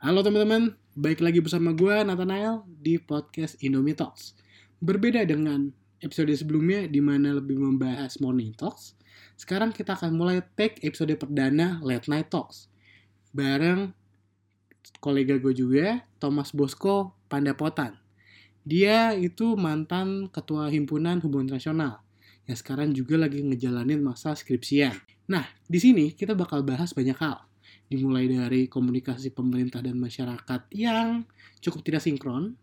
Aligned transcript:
Halo 0.00 0.24
teman-teman, 0.24 0.72
baik 0.96 1.20
lagi 1.20 1.44
bersama 1.44 1.76
gue 1.76 1.92
Nathanael 1.92 2.64
di 2.64 2.96
podcast 2.96 3.60
Indomie 3.60 3.92
Talks. 3.92 4.32
Berbeda 4.80 5.20
dengan 5.28 5.76
episode 6.00 6.32
sebelumnya 6.32 6.88
di 6.88 7.04
mana 7.04 7.36
lebih 7.36 7.60
membahas 7.60 8.16
morning 8.16 8.56
talks, 8.56 8.96
sekarang 9.36 9.76
kita 9.76 9.92
akan 9.92 10.16
mulai 10.16 10.40
take 10.56 10.80
episode 10.88 11.12
perdana 11.20 11.84
late 11.84 12.08
night 12.08 12.32
talks 12.32 12.72
bareng 13.36 13.92
kolega 15.04 15.36
gue 15.36 15.52
juga 15.52 16.00
Thomas 16.16 16.56
Bosco 16.56 17.12
Pandapotan. 17.28 18.00
Dia 18.64 19.12
itu 19.12 19.52
mantan 19.52 20.32
ketua 20.32 20.72
himpunan 20.72 21.20
hubungan 21.20 21.52
internasional 21.52 22.00
yang 22.48 22.56
sekarang 22.56 22.96
juga 22.96 23.20
lagi 23.20 23.44
ngejalanin 23.44 24.00
masa 24.00 24.32
skripsian. 24.32 24.96
Nah, 25.28 25.44
di 25.68 25.76
sini 25.76 26.16
kita 26.16 26.32
bakal 26.32 26.64
bahas 26.64 26.96
banyak 26.96 27.20
hal 27.20 27.49
dimulai 27.90 28.30
dari 28.30 28.70
komunikasi 28.70 29.34
pemerintah 29.34 29.82
dan 29.82 29.98
masyarakat 29.98 30.70
yang 30.70 31.26
cukup 31.58 31.82
tidak 31.82 32.06
sinkron, 32.06 32.54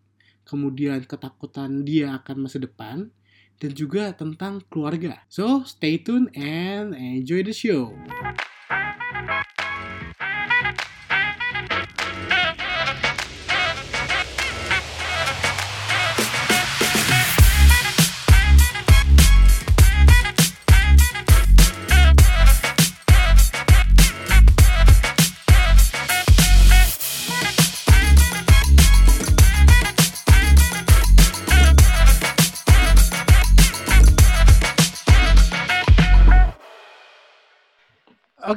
kemudian 0.48 1.04
ketakutan 1.04 1.84
dia 1.84 2.16
akan 2.16 2.48
masa 2.48 2.63
depan, 2.63 3.12
dan 3.59 3.71
juga 3.76 4.16
tentang 4.16 4.63
keluarga. 4.71 5.21
So, 5.27 5.68
stay 5.68 5.99
tuned 5.99 6.32
and 6.38 6.95
enjoy 6.95 7.44
the 7.44 7.54
show. 7.54 7.91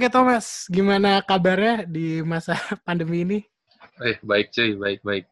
Oke 0.00 0.08
Thomas, 0.08 0.64
gimana 0.72 1.20
kabarnya 1.20 1.84
di 1.84 2.24
masa 2.24 2.56
pandemi 2.88 3.20
ini? 3.20 3.38
Eh, 4.00 4.16
baik 4.24 4.48
cuy, 4.48 4.72
baik 4.72 5.04
baik. 5.04 5.28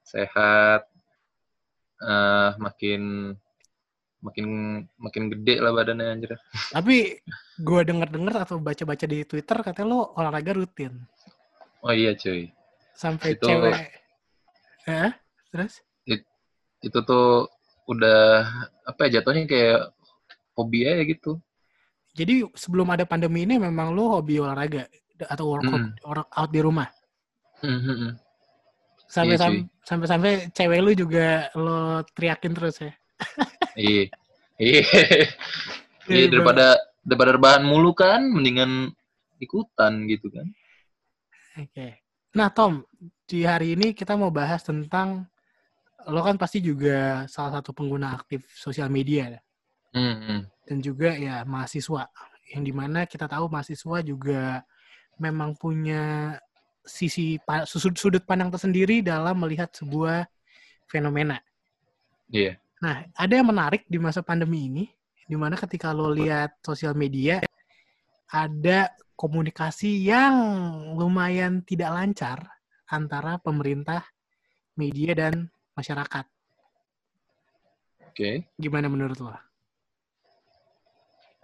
Sehat. 0.00 0.88
Uh, 2.00 2.56
makin 2.56 3.36
makin 4.24 4.46
makin 4.96 5.28
gede 5.28 5.60
lah 5.60 5.76
badannya 5.76 6.08
anjir. 6.08 6.32
Tapi 6.72 7.20
gue 7.60 7.80
denger-denger 7.84 8.48
atau 8.48 8.56
baca-baca 8.56 9.04
di 9.04 9.28
Twitter 9.28 9.60
katanya 9.60 9.92
lo 9.92 10.16
olahraga 10.16 10.56
rutin. 10.56 11.04
Oh 11.84 11.92
iya 11.92 12.16
cuy. 12.16 12.48
Sampai 12.96 13.36
itu, 13.36 13.44
cewek. 13.44 13.92
Eh, 14.88 15.12
terus? 15.52 15.84
It, 16.08 16.24
itu 16.80 16.96
tuh 17.04 17.44
udah 17.84 18.48
apa 18.88 19.12
ya 19.12 19.20
jatuhnya 19.20 19.44
kayak 19.44 19.92
hobi 20.56 20.88
aja 20.88 21.04
gitu. 21.04 21.36
Jadi 22.18 22.42
sebelum 22.58 22.90
ada 22.90 23.06
pandemi 23.06 23.46
ini 23.46 23.62
memang 23.62 23.94
lo 23.94 24.18
hobi 24.18 24.42
olahraga 24.42 24.90
atau 25.30 25.54
workout, 25.54 25.82
mm. 25.86 26.02
workout 26.02 26.50
di 26.50 26.60
rumah? 26.60 26.90
Mm 27.62 27.78
-hmm. 27.78 28.10
Sampai 29.06 29.38
iya, 29.38 29.46
sampai 29.86 30.06
sampai 30.10 30.32
cewek 30.50 30.80
lu 30.82 30.92
juga 30.98 31.46
lo 31.54 32.02
teriakin 32.12 32.52
terus 32.52 32.82
ya? 32.82 32.92
iya. 33.78 34.04
Iya. 34.58 34.82
Iya 36.08 36.26
daripada 36.32 36.74
daripada 37.04 37.30
rebahan 37.36 37.62
mulu 37.68 37.92
kan, 37.92 38.24
mendingan 38.26 38.90
ikutan 39.38 40.08
gitu 40.10 40.32
kan. 40.32 40.46
Oke. 41.60 41.68
Okay. 41.70 41.92
Nah 42.36 42.48
Tom, 42.52 42.84
di 43.24 43.44
hari 43.44 43.76
ini 43.76 43.94
kita 43.96 44.16
mau 44.18 44.32
bahas 44.32 44.64
tentang 44.64 45.28
lo 46.08 46.20
kan 46.24 46.40
pasti 46.40 46.64
juga 46.64 47.28
salah 47.28 47.60
satu 47.60 47.76
pengguna 47.76 48.16
aktif 48.16 48.48
sosial 48.52 48.88
media. 48.88 49.36
Mm 49.94 50.16
-hmm 50.20 50.40
dan 50.68 50.84
juga 50.84 51.16
ya 51.16 51.48
mahasiswa 51.48 52.12
yang 52.52 52.62
di 52.62 52.72
mana 52.76 53.08
kita 53.08 53.24
tahu 53.24 53.48
mahasiswa 53.48 54.04
juga 54.04 54.60
memang 55.16 55.56
punya 55.56 56.36
sisi 56.84 57.40
sudut 57.64 58.22
pandang 58.28 58.52
tersendiri 58.52 59.00
dalam 59.00 59.40
melihat 59.40 59.72
sebuah 59.72 60.28
fenomena. 60.88 61.40
Iya. 62.28 62.52
Yeah. 62.52 62.54
Nah, 62.78 62.96
ada 63.16 63.32
yang 63.34 63.48
menarik 63.50 63.82
di 63.90 63.98
masa 63.98 64.22
pandemi 64.22 64.70
ini, 64.70 64.84
di 65.26 65.36
mana 65.36 65.58
ketika 65.58 65.90
lo 65.90 66.14
lihat 66.14 66.62
sosial 66.62 66.94
media, 66.94 67.42
ada 68.30 68.88
komunikasi 69.18 70.06
yang 70.08 70.36
lumayan 70.94 71.60
tidak 71.66 71.90
lancar 71.90 72.38
antara 72.88 73.36
pemerintah, 73.42 74.06
media, 74.78 75.12
dan 75.12 75.50
masyarakat. 75.74 76.24
Oke. 78.08 78.14
Okay. 78.14 78.34
Gimana 78.56 78.86
menurut 78.86 79.18
lo? 79.20 79.47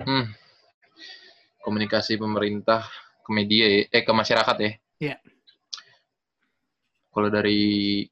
Hmm. 0.02 0.26
Komunikasi 1.62 2.18
pemerintah 2.18 2.82
ke 3.24 3.30
media 3.30 3.64
ya, 3.70 3.80
eh 3.94 4.02
ke 4.02 4.12
masyarakat 4.12 4.56
ya. 4.58 4.70
Iya. 5.00 5.16
Kalau 7.14 7.30
dari 7.30 8.04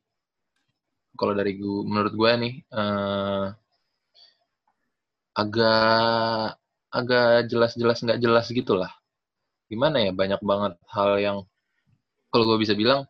kalau 1.18 1.34
dari 1.34 1.58
gua, 1.58 1.84
menurut 1.84 2.14
gue 2.14 2.30
nih 2.38 2.54
uh, 2.72 3.52
agak 5.36 6.56
agak 6.92 7.50
jelas-jelas 7.50 7.98
nggak 8.00 8.20
jelas 8.22 8.46
gitulah. 8.48 8.92
Gimana 9.66 10.00
ya 10.06 10.12
banyak 10.14 10.40
banget 10.40 10.72
hal 10.88 11.18
yang 11.18 11.38
kalau 12.32 12.44
gue 12.48 12.58
bisa 12.62 12.72
bilang 12.78 13.04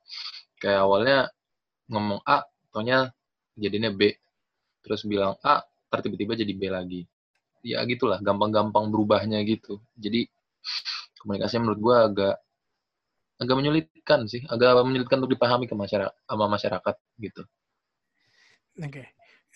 kayak 0.58 0.82
awalnya 0.82 1.30
ngomong 1.92 2.24
A, 2.24 2.42
tonya 2.74 3.12
jadinya 3.54 3.92
B, 3.92 4.16
terus 4.82 5.04
bilang 5.06 5.36
A, 5.44 5.62
tiba-tiba 5.92 6.34
jadi 6.34 6.52
B 6.56 6.62
lagi 6.72 7.06
ya 7.62 7.82
gitulah 7.86 8.18
gampang-gampang 8.18 8.90
berubahnya 8.90 9.40
gitu. 9.46 9.78
Jadi 9.96 10.26
komunikasi 11.22 11.62
menurut 11.62 11.80
gue 11.80 11.96
agak 11.96 12.34
agak 13.42 13.56
menyulitkan 13.58 14.20
sih 14.30 14.42
agak 14.46 14.82
menyulitkan 14.86 15.18
untuk 15.18 15.34
dipahami 15.34 15.66
ke 15.66 15.74
masyarakat 15.74 16.14
sama 16.26 16.46
masyarakat 16.46 16.94
gitu. 17.18 17.42
Oke. 18.78 18.90
Okay. 18.90 19.06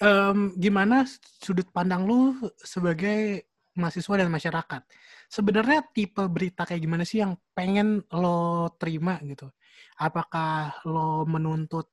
um, 0.03 0.55
gimana 0.59 1.07
sudut 1.43 1.71
pandang 1.71 2.07
lu 2.07 2.35
sebagai 2.59 3.47
mahasiswa 3.77 4.15
dan 4.25 4.29
masyarakat? 4.33 4.83
Sebenarnya 5.27 5.85
tipe 5.93 6.25
berita 6.27 6.65
kayak 6.65 6.83
gimana 6.83 7.05
sih 7.05 7.21
yang 7.23 7.37
pengen 7.53 8.03
lo 8.15 8.73
terima 8.81 9.21
gitu? 9.23 9.53
Apakah 10.01 10.81
lo 10.89 11.25
menuntut 11.29 11.93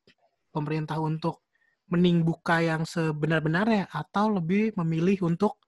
pemerintah 0.53 0.99
untuk 1.01 1.43
mending 1.91 2.23
buka 2.23 2.63
yang 2.63 2.87
sebenar-benarnya 2.87 3.91
atau 3.91 4.31
lebih 4.39 4.73
memilih 4.79 5.27
untuk 5.27 5.59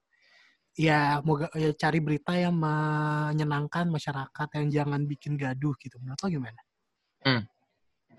ya 0.76 1.24
moga 1.24 1.48
ya 1.56 1.72
cari 1.72 2.04
berita 2.04 2.36
yang 2.36 2.56
menyenangkan 2.60 3.88
masyarakat 3.88 4.48
yang 4.60 4.68
jangan 4.72 5.02
bikin 5.08 5.40
gaduh 5.40 5.72
gitu. 5.80 5.96
Menurut 6.04 6.20
lo 6.20 6.28
gimana? 6.28 6.62
Hmm. 7.24 7.42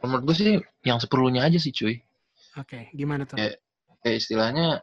Menurut 0.01 0.23
gue 0.33 0.37
sih 0.37 0.53
yang 0.85 0.99
seperlunya 1.01 1.45
aja 1.45 1.61
sih 1.61 1.73
cuy. 1.73 2.01
Oke, 2.57 2.89
okay. 2.89 2.97
gimana 2.97 3.29
tuh? 3.29 3.37
Kayak, 3.37 3.61
kayak 4.01 4.17
istilahnya 4.25 4.81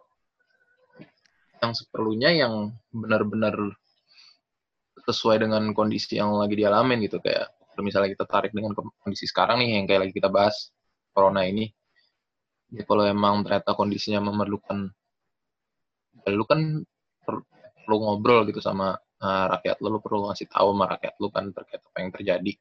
yang 1.63 1.73
seperlunya 1.73 2.29
yang 2.37 2.53
benar-benar 2.93 3.55
sesuai 5.03 5.41
dengan 5.41 5.73
kondisi 5.75 6.15
yang 6.19 6.35
lagi 6.35 6.55
dialamin 6.59 7.03
gitu 7.03 7.19
kayak 7.19 7.51
misalnya 7.81 8.13
kita 8.13 8.25
tarik 8.29 8.51
dengan 8.53 8.75
kondisi 8.75 9.25
sekarang 9.25 9.63
nih 9.63 9.81
yang 9.81 9.85
kayak 9.89 10.07
lagi 10.07 10.13
kita 10.13 10.29
bahas 10.29 10.69
corona 11.15 11.43
ini 11.47 11.71
ya 12.71 12.83
kalau 12.85 13.03
emang 13.07 13.41
ternyata 13.47 13.73
kondisinya 13.73 14.21
memerlukan 14.21 14.91
ya 16.23 16.31
lu 16.31 16.45
kan 16.45 16.83
perlu 17.83 17.97
ngobrol 18.01 18.47
gitu 18.47 18.63
sama 18.63 18.95
uh, 18.97 19.45
rakyat 19.59 19.77
lo, 19.83 19.87
lo 19.95 19.99
perlu 19.99 20.31
ngasih 20.31 20.47
tahu 20.49 20.73
sama 20.73 20.85
rakyat 20.97 21.13
lo 21.19 21.27
kan 21.29 21.45
terkait 21.51 21.81
apa 21.83 21.97
yang 21.99 22.11
terjadi. 22.15 22.53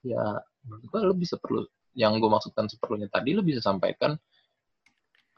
Ya, 0.00 0.24
menurut 0.66 0.84
gue 0.90 1.00
lo 1.06 1.14
bisa 1.16 1.36
perlu, 1.38 1.64
yang 1.94 2.18
gue 2.18 2.30
maksudkan 2.30 2.66
seperlunya 2.66 3.08
tadi 3.08 3.36
lo 3.36 3.42
bisa 3.46 3.60
sampaikan 3.62 4.18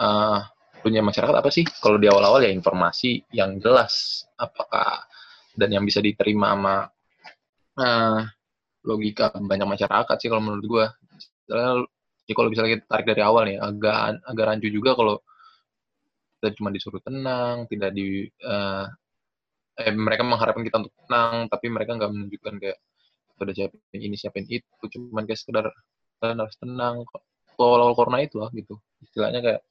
uh, 0.01 0.41
punya 0.83 1.05
masyarakat 1.05 1.37
apa 1.39 1.51
sih? 1.53 1.63
Kalau 1.67 2.01
di 2.01 2.11
awal-awal 2.11 2.43
ya 2.43 2.51
informasi 2.51 3.23
yang 3.31 3.63
jelas, 3.63 4.27
apakah 4.35 5.07
dan 5.55 5.69
yang 5.69 5.85
bisa 5.85 6.01
diterima 6.01 6.57
sama 6.57 6.75
uh, 7.79 8.21
logika 8.83 9.31
banyak 9.37 9.69
masyarakat 9.69 10.17
sih 10.19 10.29
kalau 10.33 10.43
menurut 10.43 10.67
gue. 10.67 10.87
Ya 12.23 12.35
kalau 12.39 12.49
bisa 12.49 12.65
kita 12.65 12.87
tarik 12.87 13.07
dari 13.13 13.23
awal 13.23 13.51
nih, 13.51 13.59
agak 13.59 14.23
agak 14.25 14.45
rancu 14.47 14.69
juga 14.71 14.95
kalau 14.95 15.19
kita 16.39 16.55
cuma 16.59 16.71
disuruh 16.75 17.03
tenang, 17.03 17.67
tidak 17.71 17.91
di 17.95 18.27
uh, 18.47 18.87
eh, 19.81 19.93
mereka 19.95 20.23
mengharapkan 20.27 20.63
kita 20.65 20.77
untuk 20.85 20.95
tenang 21.05 21.49
tapi 21.49 21.67
mereka 21.73 21.97
nggak 21.97 22.11
menunjukkan 22.13 22.55
kayak 22.61 22.79
sudah 23.37 23.55
siapin 23.57 24.01
ini 24.01 24.17
siapin 24.19 24.45
itu. 24.47 24.85
Cuman 24.93 25.25
kayak 25.27 25.41
sekedar 25.41 25.67
kalian 26.23 26.39
harus 26.39 26.57
tenang 26.61 27.03
awal-awal 27.59 27.95
corona 27.95 28.19
itu 28.23 28.39
lah 28.43 28.51
gitu. 28.55 28.79
Istilahnya 29.03 29.41
kayak 29.43 29.63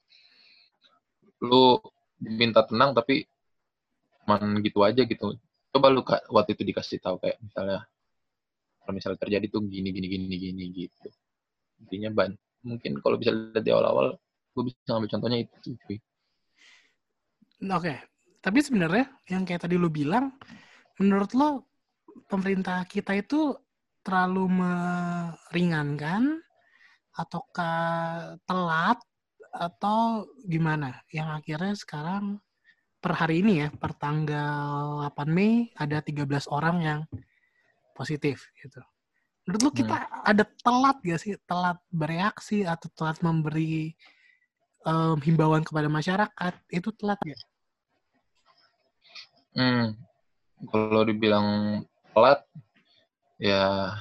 lu 1.41 1.79
minta 2.21 2.61
tenang 2.67 2.93
tapi 2.93 3.25
cuman 4.23 4.61
gitu 4.61 4.79
aja 4.85 5.01
gitu. 5.03 5.37
Coba 5.71 5.87
lu 5.89 6.03
waktu 6.05 6.51
itu 6.53 6.63
dikasih 6.67 6.99
tahu 6.99 7.17
kayak 7.23 7.39
misalnya 7.41 7.87
kalau 8.81 8.93
misalnya 8.97 9.19
terjadi 9.21 9.45
tuh 9.47 9.61
gini 9.65 9.89
gini 9.93 10.07
gini 10.07 10.35
gini 10.37 10.63
gitu. 10.73 11.09
Intinya 11.81 12.09
ban 12.13 12.31
mungkin 12.61 13.01
kalau 13.01 13.17
bisa 13.17 13.33
lihat 13.33 13.63
di 13.65 13.71
awal-awal 13.73 14.17
gue 14.51 14.63
bisa 14.67 14.77
ngambil 14.91 15.09
contohnya 15.09 15.39
itu 15.47 15.69
cuy. 15.87 15.97
Oke, 17.61 17.93
tapi 18.41 18.59
sebenarnya 18.65 19.05
yang 19.29 19.45
kayak 19.45 19.69
tadi 19.69 19.77
lu 19.77 19.87
bilang, 19.93 20.33
menurut 20.97 21.31
lo 21.37 21.49
pemerintah 22.25 22.81
kita 22.89 23.13
itu 23.13 23.53
terlalu 24.01 24.49
meringankan 24.49 26.41
ataukah 27.13 27.77
telat 28.49 28.97
atau 29.53 30.25
gimana? 30.49 31.05
Yang 31.13 31.27
akhirnya 31.37 31.73
sekarang 31.77 32.23
per 32.97 33.13
hari 33.13 33.45
ini 33.45 33.65
ya, 33.65 33.67
per 33.69 33.93
tanggal 33.93 35.05
8 35.05 35.29
Mei 35.29 35.69
ada 35.77 36.01
13 36.01 36.25
orang 36.49 36.77
yang 36.81 37.01
positif 37.93 38.49
gitu. 38.57 38.81
Menurut 39.45 39.61
lo 39.61 39.71
kita 39.73 39.97
ada 40.25 40.43
telat 40.65 40.97
gak 41.01 41.21
sih? 41.21 41.33
Telat 41.45 41.77
bereaksi 41.93 42.65
atau 42.65 42.89
telat 42.93 43.21
memberi 43.25 43.93
em, 44.85 45.17
himbauan 45.21 45.61
kepada 45.61 45.89
masyarakat? 45.89 46.53
Itu 46.73 46.93
telat 46.97 47.21
gak? 47.21 47.50
Hmm, 49.51 49.97
kalau 50.71 51.03
dibilang 51.03 51.81
telat, 52.15 52.45
ya 53.41 53.91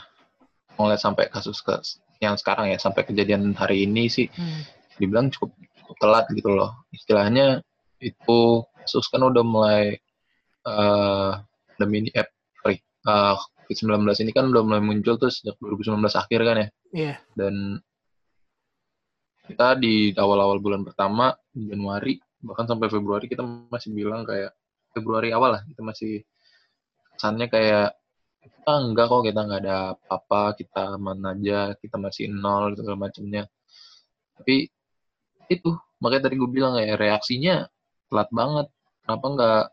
ngeliat 0.76 1.00
sampai 1.00 1.29
kasus 1.32 1.58
ke 1.64 1.75
yang 2.20 2.37
sekarang 2.37 2.69
ya 2.69 2.76
sampai 2.76 3.08
kejadian 3.08 3.56
hari 3.56 3.88
ini 3.88 4.06
sih 4.12 4.29
Hmm. 4.29 4.62
dibilang 5.00 5.32
cukup, 5.32 5.56
cukup 5.81 5.97
telat 5.99 6.25
gitu 6.37 6.52
loh. 6.52 6.85
Istilahnya 6.93 7.64
itu 8.00 8.41
kasus 8.85 9.08
kan 9.08 9.25
udah 9.25 9.44
mulai 9.44 9.97
eh 10.61 11.32
pandemi 11.76 12.05
ini 12.05 12.11
eh 12.12 12.29
sorry, 12.61 12.76
eh, 12.81 13.35
COVID-19 13.64 14.05
ini 14.20 14.32
kan 14.37 14.44
udah 14.52 14.62
mulai 14.67 14.82
muncul 14.85 15.17
tuh 15.17 15.32
sejak 15.32 15.56
2019 15.56 16.12
akhir 16.12 16.41
kan 16.44 16.56
ya. 16.61 16.69
Iya. 16.93 17.14
Dan 17.32 17.81
kita 19.49 19.81
di 19.81 20.12
awal-awal 20.14 20.61
bulan 20.61 20.85
pertama 20.85 21.32
Januari 21.56 22.20
bahkan 22.41 22.69
sampai 22.69 22.88
Februari 22.93 23.26
kita 23.29 23.43
masih 23.44 23.93
bilang 23.93 24.25
kayak 24.25 24.52
Februari 24.94 25.31
awal 25.34 25.60
lah 25.60 25.62
kita 25.66 25.82
masih. 25.84 26.25
Kesannya 27.16 27.46
kayak 27.52 27.90
kita 28.40 28.72
enggak 28.72 29.06
kok 29.12 29.22
kita 29.28 29.40
nggak 29.44 29.60
ada 29.69 29.76
apa-apa 29.92 30.56
kita 30.56 30.96
aman 30.96 31.20
aja 31.28 31.76
kita 31.76 32.00
masih 32.00 32.32
nol 32.32 32.72
gitu 32.72 32.88
segala 32.88 33.04
macamnya 33.04 33.44
tapi 34.40 34.72
itu 35.52 35.70
makanya 36.00 36.32
tadi 36.32 36.40
gue 36.40 36.48
bilang 36.48 36.72
kayak 36.81 36.96
reaksinya 36.96 37.69
telat 38.08 38.28
banget. 38.32 38.66
Kenapa 39.04 39.26
nggak 39.37 39.64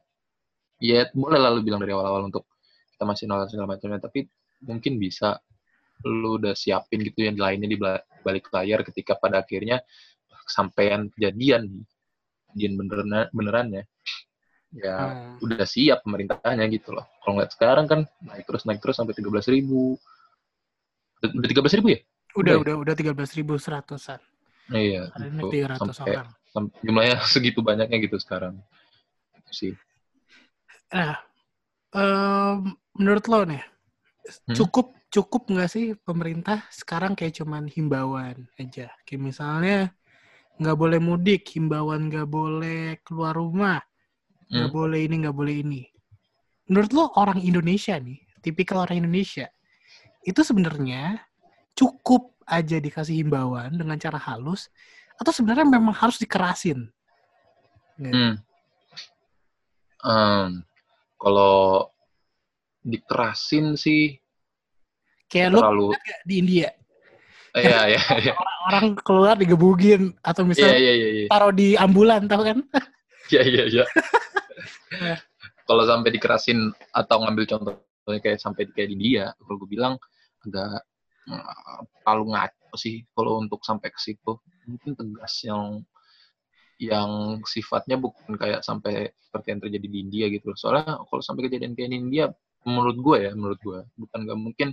ya 0.84 1.08
boleh 1.16 1.40
lah 1.40 1.50
lu 1.56 1.64
bilang 1.64 1.80
dari 1.80 1.96
awal-awal 1.96 2.28
untuk 2.28 2.44
kita 2.92 3.04
masih 3.08 3.24
nol 3.32 3.48
segala 3.48 3.78
macamnya 3.78 4.04
tapi 4.04 4.28
mungkin 4.68 5.00
bisa 5.00 5.40
lu 6.04 6.38
udah 6.38 6.54
siapin 6.54 7.02
gitu 7.02 7.26
yang 7.26 7.40
lainnya 7.40 7.70
di 7.70 7.78
balik 8.26 8.52
layar 8.54 8.84
ketika 8.86 9.18
pada 9.18 9.42
akhirnya 9.42 9.82
kesampaian 10.46 11.10
kejadian 11.16 11.86
kejadian 12.54 12.74
beneran 12.78 13.10
benerannya 13.34 13.84
ya 13.86 13.86
Hmm. 14.68 15.40
udah 15.42 15.64
siap 15.64 16.04
pemerintahnya 16.04 16.68
gitu 16.70 16.92
loh. 16.92 17.08
Kalau 17.24 17.40
ngeliat 17.40 17.52
sekarang 17.56 17.86
kan 17.88 18.00
naik 18.22 18.44
terus 18.46 18.64
naik 18.68 18.80
terus 18.84 18.96
sampai 19.00 19.16
13 19.16 19.48
ribu. 19.48 19.96
Udah 21.24 21.48
13 21.50 21.74
ribu 21.80 21.88
ya? 21.96 22.00
Udah, 22.38 22.56
Udah 22.56 22.56
udah, 22.62 22.76
udah 22.84 22.94
13.100-an. 22.94 24.20
Iya. 24.70 25.08
Hari 25.16 25.26
ini 25.32 25.42
gitu. 25.42 25.48
300 25.56 25.96
Sampai, 25.96 26.14
orang. 26.20 26.30
sam- 26.52 26.74
jumlahnya 26.84 27.16
segitu 27.34 27.60
banyaknya 27.64 27.98
gitu 28.04 28.18
sekarang. 28.20 28.60
Sih. 29.50 29.74
Nah, 30.94 31.16
em, 31.96 32.58
menurut 33.00 33.26
lo 33.32 33.42
nih, 33.48 33.64
Hmm? 34.48 34.56
cukup 34.60 34.92
cukup 35.08 35.48
nggak 35.48 35.70
sih 35.72 35.86
pemerintah 36.04 36.68
sekarang 36.72 37.16
kayak 37.16 37.40
cuman 37.40 37.64
himbauan 37.72 38.48
aja? 38.60 38.92
Kayak 39.08 39.22
misalnya 39.24 39.78
nggak 40.60 40.78
boleh 40.78 41.00
mudik, 41.00 41.48
himbauan 41.56 42.12
nggak 42.12 42.28
boleh 42.28 43.00
keluar 43.08 43.34
rumah, 43.40 43.80
nggak 44.48 44.70
Hmm. 44.72 44.76
boleh 44.76 45.00
ini, 45.04 45.16
nggak 45.24 45.36
boleh 45.36 45.56
ini. 45.64 45.82
Menurut 46.68 46.92
lo 46.92 47.04
orang 47.16 47.40
Indonesia 47.40 47.96
nih, 48.00 48.20
tipikal 48.44 48.84
orang 48.84 49.04
Indonesia, 49.04 49.48
itu 50.24 50.40
sebenarnya 50.44 51.24
cukup 51.76 52.36
aja 52.48 52.80
dikasih 52.80 53.24
himbauan 53.24 53.76
dengan 53.76 54.00
cara 54.00 54.20
halus, 54.20 54.72
atau 55.20 55.32
sebenarnya 55.32 55.68
memang 55.68 55.96
harus 55.96 56.20
dikerasin? 56.20 56.88
Hmm. 58.00 58.40
Em, 60.04 60.64
kalau 61.18 61.90
dikerasin 62.86 63.76
sih 63.76 64.16
Kayak 65.28 65.50
lo 65.52 65.60
terlalu 65.60 65.88
nggak 65.92 66.22
di 66.24 66.34
India, 66.40 66.70
eh, 67.52 67.64
Iya, 67.68 67.80
iya, 67.96 68.02
iya. 68.24 68.34
orang 68.72 68.96
keluar 69.04 69.36
digebugin, 69.36 70.16
atau 70.24 70.48
misalnya 70.48 70.80
iya, 70.80 70.94
iya, 70.96 71.10
iya. 71.12 71.28
taruh 71.28 71.52
di 71.52 71.76
ambulan, 71.76 72.28
tau 72.32 72.44
kan? 72.48 72.64
Iya, 73.28 73.42
iya, 73.44 73.64
iya. 73.68 73.86
Kalau 75.68 75.84
sampai 75.84 76.10
dikerasin 76.16 76.72
atau 76.96 77.18
ngambil 77.24 77.46
contohnya 77.46 78.20
kayak 78.24 78.40
sampai 78.40 78.70
kayak 78.72 78.90
di 78.96 78.98
dia, 78.98 79.36
kalau 79.36 79.56
gue 79.60 79.70
bilang 79.70 79.94
agak 80.48 80.82
eh, 81.28 81.82
terlalu 82.04 82.26
ngaco 82.34 82.74
sih 82.80 83.04
kalau 83.12 83.44
untuk 83.44 83.62
sampai 83.62 83.92
ke 83.92 84.00
situ. 84.00 84.40
Mungkin 84.68 84.96
tegas 84.96 85.44
yang 85.44 85.84
yang 86.78 87.42
sifatnya 87.42 87.98
bukan 87.98 88.38
kayak 88.38 88.62
sampai 88.62 89.10
seperti 89.18 89.48
yang 89.50 89.62
terjadi 89.62 89.88
di 89.90 89.98
India 89.98 90.26
gitu. 90.30 90.54
loh. 90.54 90.58
Soalnya 90.58 91.02
kalau 91.10 91.22
sampai 91.26 91.50
kejadian 91.50 91.74
kayak 91.74 91.90
di 91.90 91.98
India, 91.98 92.26
menurut 92.64 92.98
gue 93.02 93.18
ya, 93.28 93.32
menurut 93.34 93.60
gue 93.62 93.80
bukan 93.98 94.20
nggak 94.28 94.40
mungkin 94.40 94.68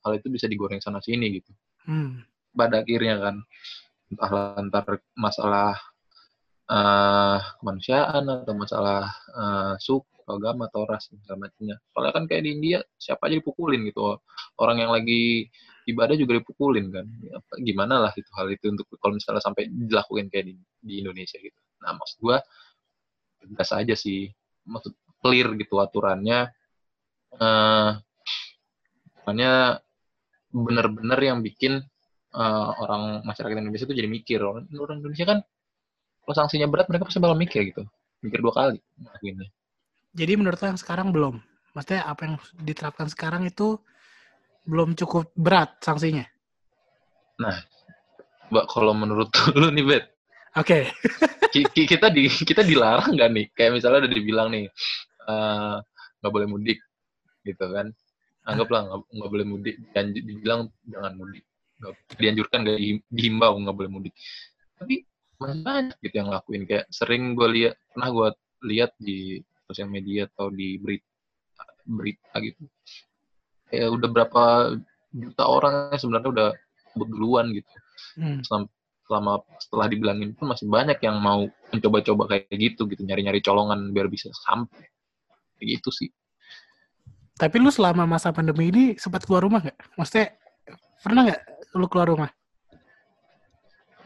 hal 0.00 0.12
itu 0.16 0.28
bisa 0.32 0.48
digoreng 0.48 0.80
sana 0.80 1.04
sini 1.04 1.40
gitu. 1.40 1.52
Hmm. 1.84 2.24
Pada 2.56 2.82
akhirnya 2.82 3.16
kan 3.20 3.36
entah 4.10 4.30
lantar 4.32 4.84
masalah 5.14 5.76
eh 6.70 7.38
kemanusiaan 7.58 8.24
atau 8.30 8.54
masalah 8.54 9.10
eh, 9.34 9.74
suku, 9.82 10.20
agama 10.30 10.70
atau 10.70 10.86
ras 10.86 11.10
segala 11.10 11.48
macamnya. 11.50 11.76
Soalnya 11.90 12.12
kan 12.14 12.24
kayak 12.30 12.42
di 12.46 12.50
India 12.54 12.78
siapa 12.94 13.26
aja 13.26 13.36
dipukulin 13.42 13.80
gitu. 13.90 14.22
Orang 14.62 14.78
yang 14.78 14.94
lagi 14.94 15.50
ibadah 15.90 16.14
juga 16.14 16.38
dipukulin 16.38 16.86
kan. 16.94 17.06
Ya, 17.26 17.36
gimana 17.58 17.94
lah 18.06 18.12
itu 18.14 18.30
hal 18.38 18.46
itu 18.54 18.70
untuk 18.70 18.86
kalau 19.02 19.18
misalnya 19.18 19.42
sampai 19.42 19.66
dilakukan 19.66 20.30
kayak 20.30 20.46
di, 20.50 20.54
di 20.82 20.94
Indonesia 21.02 21.36
gitu. 21.42 21.58
Nah 21.82 21.92
maksud 21.98 22.16
gua 22.22 22.38
tegas 23.42 23.70
aja 23.74 23.94
sih. 23.98 24.30
Maksud 24.68 24.94
clear 25.18 25.48
gitu 25.58 25.74
aturannya. 25.82 26.54
Eh 27.34 27.90
aturannya 29.20 29.52
bener-bener 30.50 31.18
yang 31.18 31.38
bikin 31.42 31.82
eh, 32.34 32.68
orang 32.82 33.26
masyarakat 33.26 33.56
Indonesia 33.58 33.86
itu 33.90 33.96
jadi 33.98 34.10
mikir. 34.10 34.38
Orang 34.44 34.70
Indonesia 35.02 35.26
kan 35.26 35.40
kalau 36.24 36.34
sanksinya 36.36 36.68
berat 36.70 36.86
mereka 36.88 37.08
pasti 37.08 37.18
bakal 37.22 37.36
mikir 37.38 37.60
gitu. 37.70 37.82
Mikir 38.20 38.40
dua 38.44 38.52
kali 38.52 38.78
ngelakuinnya. 39.00 39.48
Jadi 40.10 40.32
menurut 40.36 40.58
lo 40.60 40.66
yang 40.74 40.80
sekarang 40.80 41.08
belum? 41.14 41.34
Maksudnya 41.72 42.02
apa 42.02 42.20
yang 42.26 42.34
diterapkan 42.60 43.06
sekarang 43.06 43.46
itu 43.46 43.78
belum 44.66 44.98
cukup 44.98 45.30
berat 45.38 45.78
sanksinya? 45.80 46.26
Mbak, 48.50 48.66
kalau 48.66 48.92
menurut 48.92 49.30
lu 49.60 49.70
nih, 49.70 49.84
Bet, 49.86 50.04
Oke. 50.58 50.90
ki- 51.54 51.86
kita 51.86 52.10
di 52.10 52.26
kita 52.26 52.66
dilarang 52.66 53.14
nggak 53.14 53.30
nih? 53.30 53.46
Kayak 53.54 53.72
misalnya 53.78 54.04
udah 54.04 54.12
dibilang 54.12 54.48
nih, 54.50 54.64
eh, 55.30 55.76
nggak 56.20 56.32
boleh 56.34 56.48
mudik, 56.50 56.78
gitu 57.46 57.64
kan? 57.70 57.94
Anggaplah 58.44 58.90
nggak 58.90 59.30
boleh 59.30 59.46
mudik, 59.46 59.76
dan 59.94 60.10
dibilang 60.10 60.66
jangan 60.90 61.14
mudik, 61.14 61.46
dianjurkan 62.18 62.66
di- 62.66 63.04
dihimbau 63.06 63.54
nggak 63.62 63.76
boleh 63.76 63.90
mudik. 63.90 64.14
Tapi 64.76 65.06
masih 65.40 65.64
banyak 65.64 65.96
gitu 66.04 66.14
yang 66.20 66.28
ngelakuin. 66.28 66.62
Kayak 66.68 66.86
sering 66.92 67.22
gue 67.32 67.48
lihat, 67.48 67.74
pernah 67.96 68.08
gue 68.12 68.28
lihat 68.68 68.92
di 69.00 69.40
sosial 69.64 69.88
media 69.88 70.28
atau 70.28 70.52
di 70.52 70.76
berita, 70.76 71.08
berita 71.88 72.34
gitu. 72.44 72.62
Kayak 73.72 73.88
udah 73.96 74.08
berapa 74.12 74.44
juta 75.10 75.44
orang 75.46 75.74
yang 75.90 76.00
sebenarnya 76.00 76.30
udah 76.30 76.48
cabut 76.90 77.08
duluan 77.10 77.50
gitu 77.54 77.70
Hmm. 78.16 78.40
selama, 78.40 78.66
selama 79.04 79.32
setelah 79.60 79.86
dibilangin 79.92 80.32
pun 80.32 80.48
masih 80.48 80.66
banyak 80.66 80.98
yang 81.04 81.20
mau 81.20 81.44
mencoba-coba 81.68 82.32
kayak 82.32 82.48
gitu 82.56 82.88
gitu 82.88 83.04
nyari-nyari 83.04 83.44
colongan 83.44 83.92
biar 83.92 84.08
bisa 84.08 84.32
sampai 84.32 84.88
kayak 85.60 85.78
gitu 85.78 85.92
sih 85.92 86.08
Tapi 87.36 87.60
lu 87.60 87.68
selama 87.68 88.08
masa 88.08 88.32
pandemi 88.32 88.72
ini 88.72 88.84
sempat 88.96 89.28
keluar 89.28 89.44
rumah 89.44 89.60
nggak? 89.60 89.78
Maksudnya 90.00 90.32
pernah 91.04 91.28
nggak 91.28 91.40
lu 91.76 91.86
keluar 91.92 92.08
rumah? 92.08 92.30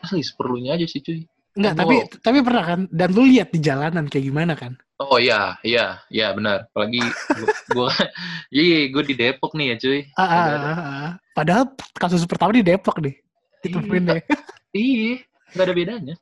Asli 0.04 0.20
seperlunya 0.20 0.76
aja 0.76 0.84
sih 0.84 1.00
cuy 1.00 1.20
Enggak, 1.54 1.73
Oh. 1.73 1.78
tapi 1.87 1.94
tapi 2.18 2.38
pernah 2.42 2.64
kan? 2.66 2.80
Dan 2.90 3.14
lu 3.14 3.23
lihat 3.25 3.54
di 3.54 3.62
jalanan 3.62 4.04
kayak 4.06 4.26
gimana 4.26 4.54
kan? 4.54 4.75
oh 4.94 5.18
iya 5.18 5.58
iya 5.62 5.99
iya 6.06 6.30
benar 6.30 6.70
apalagi 6.70 7.02
gue 7.68 7.88
iya 8.54 8.78
gue 8.88 9.02
di 9.02 9.14
Depok 9.14 9.54
nih 9.54 9.75
ya 9.75 9.76
cuy 9.78 10.00
Ah, 10.14 10.23
ah, 10.23 10.44
ah, 10.46 10.78
ah. 10.78 11.11
Padahal 11.30 11.64
kasus 11.94 12.23
pertama 12.25 12.54
di 12.54 12.62
Depok 12.62 12.99
nih. 12.99 13.14
Itu 13.61 13.78
Iya. 13.78 13.87
pindah. 13.87 14.16
iya 14.75 15.14
nggak 15.50 15.64
ada 15.64 15.75
bedanya 15.75 16.14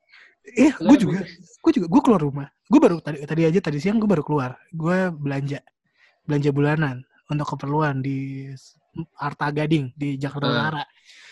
Iya, 0.42 0.74
gue 0.74 0.96
juga. 0.98 1.22
Gue 1.62 1.72
juga. 1.72 1.86
Gue 1.86 2.00
keluar 2.02 2.18
rumah. 2.18 2.48
Gue 2.66 2.80
baru 2.82 2.98
tadi 2.98 3.22
tadi 3.22 3.42
aja 3.46 3.60
tadi 3.62 3.78
siang 3.78 3.96
gue 3.96 4.10
baru 4.10 4.26
keluar. 4.26 4.58
Gue 4.68 5.06
belanja 5.08 5.62
belanja 6.26 6.50
bulanan 6.50 6.96
untuk 7.30 7.46
keperluan 7.46 8.02
di 8.02 8.50
Arta 9.16 9.48
Gading 9.48 9.94
di 9.94 10.18
Jakarta 10.18 10.44
Hmm. 10.44 10.56
Utara. 10.58 10.82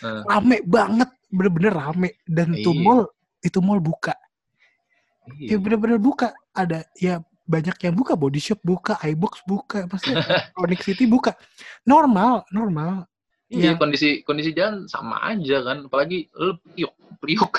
Eh, 0.01 0.21
Rame 0.25 0.57
banget 0.63 1.09
bener-bener 1.31 1.73
rame 1.73 2.09
dan 2.27 2.51
itu 2.53 2.69
Iya. 2.69 2.83
mall 2.83 3.01
itu 3.41 3.59
mall 3.59 3.79
buka. 3.79 4.13
Ya 5.39 5.55
Iya. 5.55 5.57
bener-bener 5.57 5.97
buka. 5.97 6.35
Ada 6.51 6.83
ya 6.99 7.23
banyak 7.47 7.75
yang 7.81 7.95
buka, 7.95 8.13
body 8.15 8.39
shop 8.39 8.59
buka, 8.61 8.95
iBox 9.01 9.43
buka, 9.43 9.87
pasti 9.87 10.11
Electronic 10.11 10.79
City 10.87 11.05
buka. 11.05 11.35
Normal, 11.83 12.43
normal. 12.51 13.07
Iya, 13.47 13.75
Yang- 13.75 13.79
kondisi 13.79 14.09
kondisi 14.23 14.51
jalan 14.51 14.87
sama 14.87 15.19
aja 15.25 15.59
kan. 15.61 15.83
Apalagi 15.83 16.31
lu 16.33 16.55
priuk, 16.63 16.93
priuk. 17.19 17.53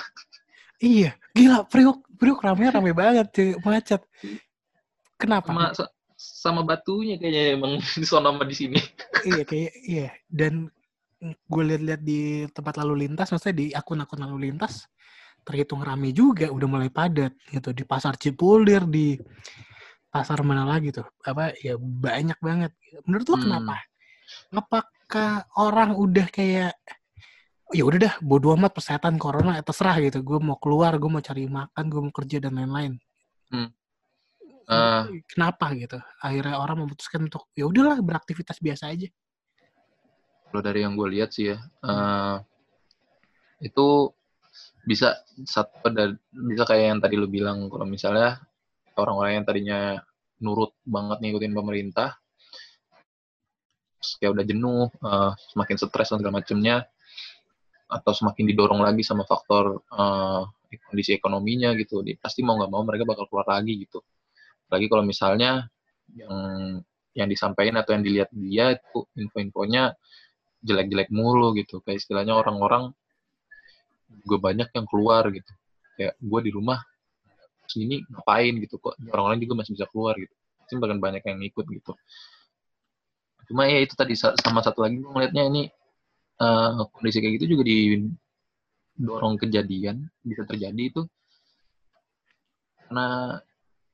Iya, 0.79 1.15
gila, 1.31 1.63
Priok, 1.63 2.11
Priok 2.19 2.43
rame 2.43 2.67
rame 2.67 2.91
banget, 2.91 3.31
cuy, 3.31 3.55
macet. 3.63 4.03
Kenapa? 5.15 5.47
sama 5.47 5.65
sa- 5.73 5.93
sama 6.19 6.63
batunya 6.63 7.19
kayaknya 7.19 7.55
emang 7.55 7.73
di 7.79 8.03
sono 8.03 8.31
sama 8.31 8.43
di 8.43 8.55
sini. 8.55 8.79
iya 9.23 9.43
kayak 9.43 9.73
iya 9.83 10.09
dan 10.27 10.71
gue 11.23 11.63
lihat-lihat 11.63 12.03
di 12.03 12.51
tempat 12.51 12.83
lalu 12.83 13.07
lintas 13.07 13.31
maksudnya 13.31 13.57
di 13.57 13.67
akun-akun 13.71 14.27
lalu 14.27 14.51
lintas 14.51 14.91
terhitung 15.47 15.83
rame 15.83 16.11
juga 16.11 16.51
udah 16.51 16.69
mulai 16.71 16.91
padat 16.91 17.35
gitu. 17.51 17.71
Di 17.71 17.87
pasar 17.87 18.19
Cipulir 18.19 18.87
di 18.87 19.15
pasar 20.11 20.43
mana 20.43 20.67
lagi 20.67 20.91
tuh? 20.91 21.07
Apa 21.23 21.55
ya 21.63 21.79
banyak 21.79 22.39
banget. 22.43 22.73
Menurut 23.07 23.27
lo 23.31 23.37
Hmm. 23.39 23.45
kenapa? 23.47 23.77
Apakah 24.51 25.47
orang 25.59 25.95
udah 25.95 26.27
kayak 26.31 26.75
ya 27.73 27.83
udah 27.89 27.99
dah 28.11 28.15
bodo 28.21 28.53
amat 28.59 28.77
kesehatan 28.83 29.17
corona 29.17 29.59
ya 29.59 29.63
terserah 29.67 29.99
gitu. 30.03 30.23
Gue 30.27 30.39
mau 30.43 30.59
keluar 30.59 30.95
gue 30.99 31.11
mau 31.11 31.23
cari 31.23 31.47
makan 31.47 31.85
gue 31.87 32.01
mau 32.03 32.15
kerja 32.15 32.37
dan 32.43 32.59
lain-lain. 32.59 32.99
Hmm. 33.51 33.71
Ah. 34.71 35.11
kenapa 35.27 35.75
gitu? 35.75 35.99
Akhirnya 36.23 36.57
orang 36.57 36.87
memutuskan 36.87 37.27
untuk 37.27 37.51
ya 37.53 37.67
udahlah 37.67 37.99
beraktivitas 37.99 38.63
biasa 38.63 38.95
aja 38.95 39.11
Kalau 40.53 40.61
dari 40.61 40.85
yang 40.85 41.01
gue 41.01 41.09
lihat 41.09 41.33
sih 41.33 41.49
ya, 41.49 41.57
eh, 41.65 42.37
itu 43.65 44.13
bisa 44.85 45.17
satu 45.49 45.89
bisa 46.53 46.65
kayak 46.69 46.85
yang 46.93 47.01
tadi 47.01 47.17
lu 47.17 47.25
bilang 47.31 47.73
kalau 47.73 47.89
misalnya 47.89 48.37
orang-orang 49.01 49.41
yang 49.41 49.47
tadinya 49.49 49.81
nurut 50.45 50.77
banget 50.85 51.25
ngikutin 51.25 51.55
pemerintah 51.57 52.21
kayak 54.21 54.37
udah 54.37 54.45
jenuh 54.45 54.93
eh, 54.93 55.33
semakin 55.57 55.77
stres 55.81 56.13
dan 56.13 56.21
segala 56.21 56.37
macemnya 56.45 56.77
atau 57.89 58.13
semakin 58.13 58.45
didorong 58.53 58.85
lagi 58.85 59.01
sama 59.01 59.25
faktor 59.25 59.81
eh, 59.89 60.43
kondisi 60.89 61.17
ekonominya 61.17 61.73
gitu 61.81 62.05
di, 62.05 62.17
pasti 62.21 62.45
mau 62.45 62.61
nggak 62.61 62.73
mau 62.73 62.85
mereka 62.85 63.09
bakal 63.09 63.25
keluar 63.29 63.49
lagi 63.49 63.89
gitu. 63.89 64.05
Lagi 64.69 64.89
kalau 64.89 65.05
misalnya 65.05 65.69
yang 66.13 66.81
yang 67.13 67.29
disampaikan 67.29 67.77
atau 67.81 67.93
yang 67.93 68.05
dilihat 68.05 68.29
dia 68.33 68.77
itu 68.77 69.05
info-infonya 69.17 69.93
jelek-jelek 70.63 71.11
mulu 71.11 71.53
gitu. 71.59 71.83
Kayak 71.83 72.07
istilahnya 72.07 72.35
orang-orang 72.39 72.95
gue 74.23 74.39
banyak 74.39 74.69
yang 74.73 74.87
keluar 74.87 75.27
gitu. 75.31 75.53
Kayak 75.99 76.15
gue 76.19 76.41
di 76.47 76.51
rumah 76.55 76.79
segini 77.67 78.03
ngapain 78.09 78.55
gitu 78.63 78.79
kok? 78.79 78.95
Orang 79.11 79.35
lain 79.35 79.41
juga 79.45 79.63
masih 79.63 79.73
bisa 79.77 79.87
keluar 79.91 80.15
gitu. 80.17 80.33
Pasti 80.63 80.73
bahkan 80.79 80.99
banyak 81.03 81.23
yang 81.27 81.39
ngikut 81.43 81.67
gitu. 81.69 81.93
Cuma 83.51 83.67
ya 83.69 83.83
itu 83.83 83.95
tadi 83.99 84.15
sa- 84.15 84.39
sama 84.39 84.63
satu 84.63 84.87
lagi 84.87 85.03
gue 85.03 85.11
ngeliatnya 85.11 85.45
ini 85.51 85.63
eh, 86.43 86.71
kondisi 86.95 87.19
kayak 87.23 87.35
gitu 87.39 87.59
juga 87.59 87.65
didorong 87.67 89.37
kejadian 89.39 90.07
bisa 90.23 90.47
terjadi 90.47 90.83
itu. 90.83 91.03
Karena 92.87 93.39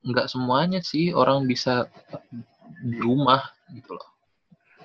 nggak 0.04 0.30
semuanya 0.30 0.80
sih 0.84 1.10
orang 1.10 1.44
bisa 1.50 1.90
di 2.78 2.98
rumah 3.02 3.42
gitu 3.74 3.98
loh 3.98 4.17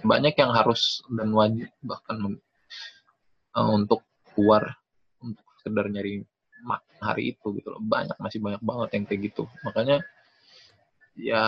banyak 0.03 0.35
yang 0.35 0.51
harus 0.51 1.01
dan 1.07 1.31
wajib 1.31 1.71
bahkan 1.81 2.37
eh, 3.55 3.69
untuk 3.71 4.03
keluar 4.31 4.75
untuk 5.23 5.45
sekedar 5.59 5.87
nyari 5.87 6.23
makan 6.63 6.99
hari 7.03 7.35
itu 7.35 7.47
gitu 7.59 7.67
loh. 7.71 7.81
Banyak 7.83 8.15
masih 8.19 8.39
banyak 8.39 8.61
banget 8.63 8.89
yang 8.95 9.03
kayak 9.07 9.21
gitu. 9.31 9.43
Makanya 9.63 9.97
ya 11.15 11.43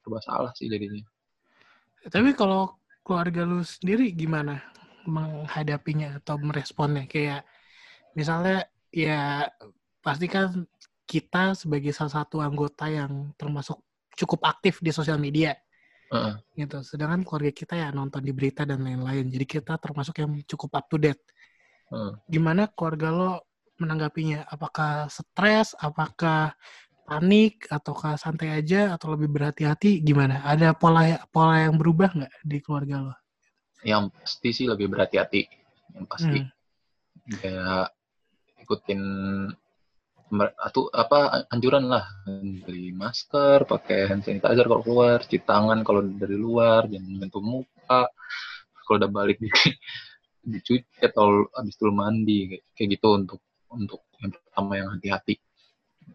serba 0.00 0.20
salah 0.24 0.52
sih 0.56 0.68
jadinya. 0.68 1.04
Tapi 2.08 2.32
kalau 2.32 2.72
keluarga 3.04 3.44
lu 3.44 3.60
sendiri 3.64 4.12
gimana 4.12 4.62
menghadapinya 5.08 6.20
atau 6.20 6.40
meresponnya? 6.40 7.08
Kayak 7.08 7.44
misalnya 8.16 8.68
ya 8.92 9.48
pasti 10.00 10.28
kan 10.28 10.64
kita 11.08 11.56
sebagai 11.56 11.92
salah 11.96 12.22
satu 12.22 12.44
anggota 12.44 12.88
yang 12.88 13.32
termasuk 13.40 13.80
cukup 14.12 14.44
aktif 14.44 14.80
di 14.84 14.92
sosial 14.92 15.16
media 15.16 15.56
Heeh. 16.08 16.34
gitu. 16.56 16.80
Sedangkan 16.80 17.20
keluarga 17.22 17.52
kita 17.52 17.74
ya 17.76 17.88
nonton 17.92 18.24
di 18.24 18.32
berita 18.32 18.64
dan 18.64 18.80
lain-lain. 18.80 19.28
Jadi 19.28 19.44
kita 19.44 19.76
termasuk 19.76 20.16
yang 20.18 20.32
cukup 20.48 20.80
up 20.80 20.86
to 20.88 20.96
date. 20.96 21.20
Heeh. 21.92 22.12
Gimana 22.26 22.66
keluarga 22.72 23.08
lo 23.12 23.32
menanggapinya? 23.78 24.48
Apakah 24.48 25.06
stres? 25.12 25.76
Apakah 25.78 26.56
panik? 27.04 27.68
Ataukah 27.68 28.16
santai 28.16 28.56
aja? 28.56 28.96
Atau 28.96 29.12
lebih 29.14 29.28
berhati-hati? 29.30 30.00
Gimana? 30.00 30.42
Ada 30.44 30.72
pola 30.72 31.20
pola 31.28 31.60
yang 31.62 31.76
berubah 31.76 32.10
nggak 32.16 32.34
di 32.44 32.58
keluarga 32.64 32.96
lo? 33.12 33.14
yang 33.86 34.10
pasti 34.10 34.50
sih 34.50 34.66
lebih 34.66 34.90
berhati-hati 34.90 35.46
yang 35.94 36.02
pasti 36.10 36.42
Hmm. 36.42 36.50
kayak 37.38 37.94
ikutin 38.58 39.00
atau 40.36 40.92
apa 40.92 41.48
anjuran 41.48 41.88
lah. 41.88 42.04
Beli 42.64 42.92
masker 42.92 43.64
pakai 43.64 44.12
hand 44.12 44.22
sanitizer 44.24 44.68
kalau 44.68 44.84
keluar 44.84 45.24
cuci 45.24 45.40
tangan 45.42 45.80
kalau 45.86 46.04
dari 46.04 46.36
luar 46.36 46.84
jangan 46.88 47.08
menyentuh 47.08 47.40
muka. 47.42 48.12
Kalau 48.84 48.96
udah 49.00 49.10
balik 49.10 49.40
di 49.40 49.48
dicuci 50.52 51.04
atau 51.04 51.44
habis 51.52 51.76
itu 51.76 51.92
mandi 51.92 52.38
kayak- 52.56 52.64
kayak 52.76 52.88
gitu 52.96 53.08
untuk 53.16 53.40
untuk 53.68 54.00
yang 54.20 54.32
pertama 54.32 54.72
yang 54.80 54.88
hati-hati. 54.96 55.34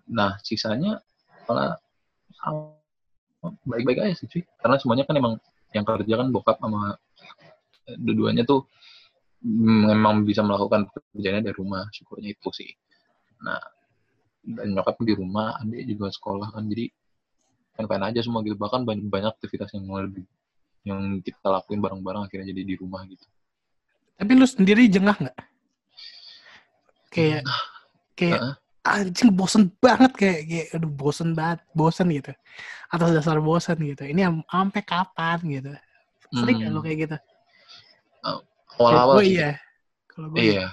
Nah 0.10 0.38
sisanya 0.42 1.02
sama- 1.46 2.82
baik-baik 3.68 3.98
aja 4.02 4.14
sih 4.18 4.28
cuy. 4.30 4.42
Karena 4.62 4.76
semuanya 4.82 5.04
kan 5.06 5.16
emang 5.18 5.34
yang 5.74 5.86
kerja 5.86 6.14
kan 6.22 6.30
bokap 6.30 6.58
sama 6.62 6.98
dua-duanya 7.98 8.46
tuh 8.48 8.70
memang 9.44 10.24
bisa 10.24 10.40
melakukan 10.40 10.88
pekerjaannya 10.88 11.44
dari 11.44 11.56
rumah 11.58 11.84
syukurnya 11.92 12.32
itu 12.32 12.50
sih. 12.56 12.72
Nah 13.44 13.60
dan 14.44 14.76
nyokap 14.76 15.00
di 15.00 15.16
rumah 15.16 15.56
adik 15.64 15.96
juga 15.96 16.12
sekolah 16.12 16.52
kan 16.52 16.68
jadi 16.68 16.92
kan 17.74 17.88
fine 17.90 18.06
aja 18.06 18.20
semua 18.22 18.44
gitu 18.44 18.60
bahkan 18.60 18.84
banyak 18.84 19.08
banyak 19.08 19.32
aktivitas 19.34 19.72
yang 19.74 19.88
lebih 19.88 20.28
yang 20.84 21.24
kita 21.24 21.48
lakuin 21.48 21.80
bareng-bareng 21.80 22.28
akhirnya 22.28 22.52
jadi 22.52 22.62
di 22.68 22.76
rumah 22.76 23.08
gitu 23.08 23.24
Tapi 24.14 24.32
lu 24.38 24.46
sendiri 24.46 24.86
jengah 24.88 25.16
nggak? 25.18 25.38
Kayak 27.10 27.44
kayak 28.14 28.40
Heeh. 28.40 28.56
anjing 28.84 29.32
bosen 29.34 29.74
banget 29.82 30.12
kayak, 30.14 30.40
kayak 30.46 30.68
aduh 30.78 30.92
bosen 30.92 31.34
banget, 31.34 31.60
bosen 31.74 32.08
gitu. 32.14 32.32
Atas 32.94 33.10
dasar 33.10 33.42
bosen 33.42 33.78
gitu. 33.82 34.06
Ini 34.06 34.22
am- 34.30 34.46
sampai 34.48 34.82
kapan 34.86 35.40
gitu. 35.50 35.72
Sering 36.36 36.62
Hmm. 36.62 36.72
lu 36.78 36.80
kayak 36.86 36.98
gitu? 37.10 37.18
awal-awal 38.78 39.18
Kalau 39.18 39.18
gue 39.18 39.26
sih 39.26 39.36
iya. 39.38 39.52
Kalau 40.08 40.28
gue 40.30 40.40
Iya. 40.42 40.66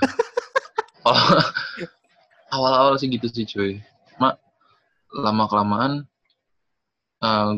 Awal- 2.51 2.75
Awal-awal 2.75 2.95
sih 2.99 3.09
gitu 3.11 3.27
sih 3.31 3.47
cuy. 3.47 3.79
Cuma 4.15 4.35
lama 5.11 5.45
kelamaan 5.47 5.93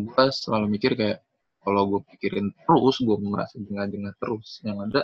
gue 0.03 0.27
selalu 0.35 0.67
mikir 0.75 0.99
kayak 0.99 1.23
kalau 1.63 1.87
gue 1.87 2.01
pikirin 2.11 2.51
terus, 2.67 2.99
gue 2.99 3.17
merasa 3.23 3.55
jengah-jengah 3.57 4.15
terus. 4.19 4.59
Yang 4.67 4.79
ada 4.91 5.03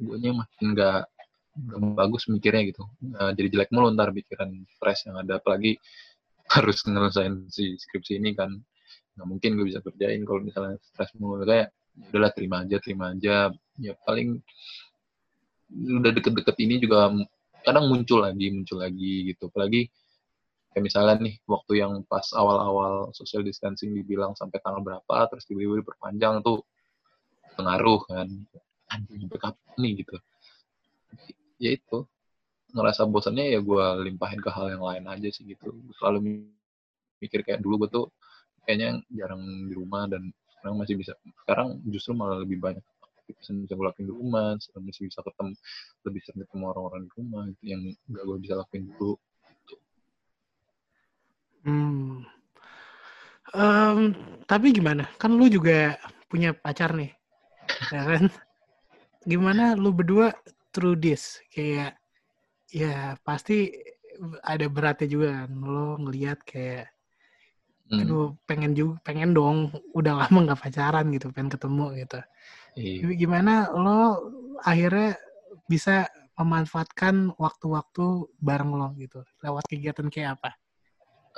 gue 0.00 0.16
makin 0.34 0.66
gak, 0.74 1.06
gak 1.70 1.80
bagus 1.94 2.26
mikirnya 2.26 2.62
gitu. 2.74 2.82
Nah, 3.14 3.30
jadi 3.32 3.48
jelek 3.54 3.70
mulu 3.70 3.94
ntar 3.94 4.10
pikiran 4.10 4.50
stres 4.76 5.06
yang 5.06 5.16
ada. 5.22 5.38
Apalagi 5.38 5.78
harus 6.54 6.82
ngelesain 6.82 7.46
si 7.48 7.78
skripsi 7.78 8.18
ini 8.18 8.34
kan. 8.34 8.50
Nggak 9.14 9.26
mungkin 9.26 9.50
gue 9.56 9.66
bisa 9.70 9.80
kerjain 9.80 10.26
kalau 10.26 10.40
misalnya 10.42 10.76
stres 10.82 11.14
mulu. 11.16 11.46
Kayak 11.46 11.70
ya 11.96 12.06
udahlah 12.10 12.32
terima 12.34 12.56
aja, 12.66 12.76
terima 12.82 13.04
aja. 13.14 13.48
Ya 13.78 13.92
paling 14.02 14.42
udah 15.70 16.10
deket-deket 16.10 16.56
ini 16.66 16.82
juga 16.82 17.14
kadang 17.64 17.86
muncul 17.88 18.24
lagi 18.24 18.46
muncul 18.52 18.78
lagi 18.80 19.32
gitu. 19.32 19.48
Apalagi 19.48 19.88
kayak 20.70 20.84
misalnya 20.86 21.14
nih 21.18 21.34
waktu 21.50 21.72
yang 21.82 21.92
pas 22.06 22.24
awal-awal 22.32 23.10
social 23.16 23.42
distancing 23.42 23.90
dibilang 23.94 24.38
sampai 24.38 24.62
tanggal 24.62 24.82
berapa 24.82 25.16
terus 25.30 25.44
tiba-tiba 25.48 25.82
diperpanjang 25.82 26.42
tuh 26.44 26.62
pengaruh 27.58 28.00
kan. 28.06 28.28
Anjing 28.90 29.30
kapan 29.30 29.76
nih 29.78 29.92
gitu. 30.02 30.16
Ya 31.62 31.70
itu 31.78 31.98
ngerasa 32.70 33.06
bosannya 33.06 33.54
ya 33.54 33.60
gue 33.62 33.84
limpahin 34.06 34.38
ke 34.38 34.50
hal 34.50 34.74
yang 34.74 34.82
lain 34.82 35.04
aja 35.06 35.28
sih 35.30 35.46
gitu. 35.46 35.74
Selalu 35.98 36.46
mikir 37.20 37.44
kayak 37.44 37.60
dulu 37.60 37.86
gue 37.86 37.90
tuh 37.90 38.06
kayaknya 38.64 39.02
jarang 39.12 39.42
di 39.68 39.74
rumah 39.76 40.08
dan 40.08 40.32
sekarang 40.56 40.76
masih 40.76 40.94
bisa 41.00 41.12
sekarang 41.44 41.80
justru 41.88 42.12
malah 42.12 42.40
lebih 42.40 42.60
banyak 42.60 42.84
aktivitas 43.30 43.46
yang 43.50 43.58
bisa 43.62 43.74
gue 43.78 43.86
lakuin 43.86 44.06
di 44.10 44.14
rumah 44.14 44.48
masih 44.58 45.02
bisa 45.06 45.20
ketemu 45.22 45.52
lebih 46.06 46.20
sering 46.26 46.40
ketemu 46.42 46.64
orang-orang 46.74 47.02
di 47.06 47.12
rumah 47.14 47.42
gitu, 47.48 47.62
yang 47.70 47.82
gak 48.10 48.24
gue 48.26 48.36
bisa 48.42 48.54
lakuin 48.58 48.82
dulu 48.90 49.14
Hmm. 51.60 52.24
Em, 53.52 54.16
tapi 54.48 54.72
gimana? 54.72 55.04
Kan 55.20 55.36
lu 55.36 55.44
juga 55.52 56.00
punya 56.32 56.56
pacar 56.56 56.96
nih, 56.96 57.12
ya 57.92 58.00
kan? 58.16 58.24
Gimana 59.28 59.76
lu 59.76 59.92
berdua 59.92 60.32
through 60.72 60.96
this? 60.96 61.36
Kayak 61.52 62.00
ya 62.72 63.20
pasti 63.20 63.76
ada 64.40 64.64
beratnya 64.72 65.08
juga 65.10 65.28
kan 65.44 65.52
lo 65.60 66.00
ngelihat 66.00 66.40
kayak 66.48 66.88
Hmm, 67.90 68.06
aduh 68.06 68.38
pengen 68.46 68.70
juga 68.78 69.02
pengen 69.02 69.34
dong 69.34 69.74
udah 69.98 70.22
lama 70.22 70.38
nggak 70.46 70.62
pacaran 70.62 71.10
gitu 71.10 71.34
pengen 71.34 71.50
ketemu 71.50 71.98
gitu 71.98 72.22
iya. 72.80 73.12
Gimana 73.12 73.68
lo 73.76 74.00
akhirnya 74.64 75.20
bisa 75.68 76.08
memanfaatkan 76.40 77.36
waktu-waktu 77.36 78.32
bareng 78.40 78.72
lo 78.72 78.88
gitu? 78.96 79.20
Lewat 79.44 79.68
kegiatan 79.68 80.08
kayak 80.08 80.40
apa? 80.40 80.50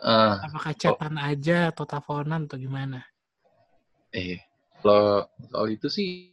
Ah, 0.02 0.40
apakah 0.46 0.72
chatan 0.74 1.18
aja 1.20 1.74
atau 1.74 1.84
teleponan 1.84 2.46
atau 2.46 2.58
gimana? 2.58 3.02
Eh, 4.14 4.40
kalau 4.80 5.26
soal 5.50 5.66
itu 5.74 5.86
sih, 5.90 6.32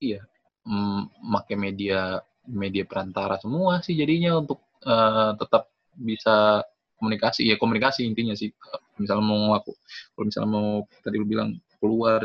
iya, 0.00 0.22
mm, 0.64 1.24
make 1.24 1.56
media 1.58 2.20
media 2.44 2.84
perantara 2.84 3.40
semua 3.40 3.80
sih 3.80 3.96
jadinya 3.96 4.36
untuk 4.40 4.60
eh, 4.84 5.32
tetap 5.40 5.72
bisa 5.96 6.60
komunikasi. 7.00 7.48
Ya 7.48 7.56
komunikasi 7.56 8.04
intinya 8.04 8.36
sih. 8.36 8.52
Misalnya 9.00 9.24
mau 9.26 9.38
ngelaku, 9.50 9.72
kalau 10.14 10.24
misalnya 10.28 10.50
mau 10.52 10.68
tadi 11.02 11.16
lu 11.18 11.26
bilang 11.26 11.56
keluar 11.82 12.24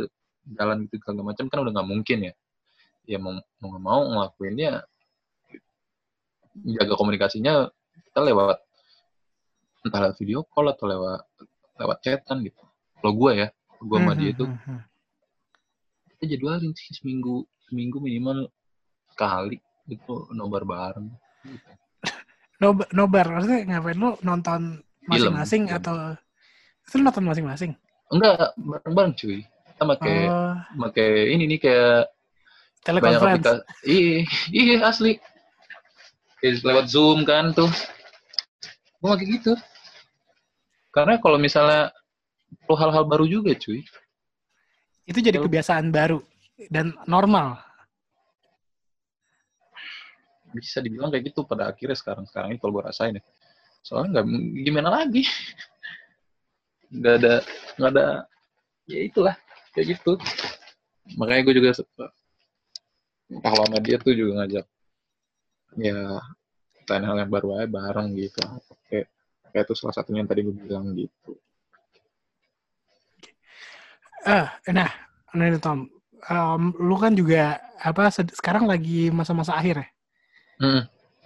jalan 0.56 0.86
gitu 0.88 1.02
segala 1.04 1.34
macam 1.34 1.46
kan 1.48 1.58
udah 1.62 1.72
nggak 1.76 1.90
mungkin 1.90 2.18
ya. 2.30 2.34
Ya 3.10 3.18
mau 3.18 3.38
mau 3.62 3.68
nggak 3.74 3.84
mau 3.84 4.02
ngelakuinnya 4.06 4.86
jaga 6.76 6.94
komunikasinya 6.98 7.70
kita 8.10 8.20
lewat 8.26 8.58
entah 9.86 10.00
lewat 10.04 10.18
video 10.20 10.44
call 10.50 10.68
atau 10.74 10.86
lewat 10.90 11.22
lewat 11.80 11.98
chatan 12.04 12.44
gitu. 12.44 12.60
Kalau 13.00 13.16
gue 13.16 13.32
ya, 13.32 13.48
gue 13.80 13.98
sama 13.98 14.14
dia 14.18 14.32
tuh 14.36 14.48
Hmm, 14.52 14.60
hmm, 14.60 14.76
hmm. 14.76 14.82
kita 16.12 16.24
jadwalin 16.36 16.72
sih 16.76 16.92
seminggu 17.00 17.48
seminggu 17.72 17.98
minimal 18.04 18.52
sekali 19.16 19.58
itu 19.88 20.16
nobar 20.36 20.68
bareng 20.68 21.08
gitu. 21.48 21.72
Nob- 22.60 22.92
nobar 22.92 23.26
maksudnya 23.32 23.64
ngapain 23.64 23.96
lo 23.96 24.20
nonton 24.20 24.84
masing-masing 25.08 25.72
atau 25.72 26.14
itu 26.84 26.96
lo 27.00 27.02
nonton 27.08 27.26
masing-masing 27.26 27.72
enggak 28.12 28.52
bareng-bareng 28.60 29.14
cuy 29.16 29.40
kita 29.80 29.96
pakai 29.96 30.18
oh 30.28 30.50
pakai 30.76 31.32
ini 31.32 31.48
nih 31.56 31.60
kayak 31.64 32.12
banyak 32.84 33.16
aplikasi. 33.24 33.64
Iya 33.88 34.20
iya 34.52 34.76
asli. 34.84 35.16
Kayak 36.44 36.68
lewat 36.68 36.86
zoom 36.92 37.24
kan 37.24 37.56
tuh. 37.56 37.72
Gue 39.00 39.16
kayak 39.16 39.30
gitu. 39.40 39.54
Karena 40.92 41.16
kalau 41.24 41.40
misalnya 41.40 41.96
perlu 42.68 42.76
hal-hal 42.76 43.08
baru 43.08 43.24
juga 43.24 43.56
cuy. 43.56 43.88
Itu 45.08 45.24
jadi 45.24 45.40
kebiasaan 45.40 45.96
baru 45.96 46.20
dan 46.68 46.92
normal. 47.08 47.56
Bisa 50.52 50.84
dibilang 50.84 51.08
kayak 51.08 51.32
gitu 51.32 51.48
pada 51.48 51.72
akhirnya 51.72 51.96
sekarang. 51.96 52.28
Sekarang 52.28 52.52
ini 52.52 52.60
kalau 52.60 52.76
gue 52.76 52.84
rasain 52.84 53.16
ya. 53.16 53.24
Soalnya 53.80 54.20
nggak 54.20 54.26
gimana 54.68 54.90
lagi? 54.92 55.24
Nggak 56.90 57.16
ada 57.22 57.34
nggak 57.78 57.92
ada 57.94 58.06
ya 58.90 59.06
itulah 59.06 59.38
kayak 59.76 59.98
gitu. 59.98 60.18
Makanya 61.18 61.42
gue 61.46 61.56
juga 61.58 61.72
suka. 61.74 62.08
Sama 63.30 63.78
dia 63.82 64.02
tuh 64.02 64.14
juga 64.18 64.42
ngajak 64.42 64.66
ya 65.78 66.18
lain 66.90 67.06
hal 67.06 67.18
yang 67.22 67.30
baru 67.30 67.62
aja 67.62 67.70
bareng 67.70 68.18
gitu. 68.18 68.42
Kayak 68.90 69.06
kayak 69.54 69.64
itu 69.70 69.74
salah 69.78 69.94
satunya 69.94 70.26
yang 70.26 70.30
tadi 70.30 70.42
gue 70.42 70.56
bilang 70.58 70.98
gitu. 70.98 71.38
Ah 74.26 74.50
nah 74.74 74.90
ini 75.38 75.62
Tom. 75.62 75.86
Em, 76.28 76.64
lu 76.76 77.00
kan 77.00 77.16
juga 77.16 77.62
apa 77.80 78.12
sekarang 78.12 78.68
lagi 78.68 79.08
masa-masa 79.08 79.56
akhir 79.56 79.86
ya? 79.86 79.88
Hmm, 80.60 80.82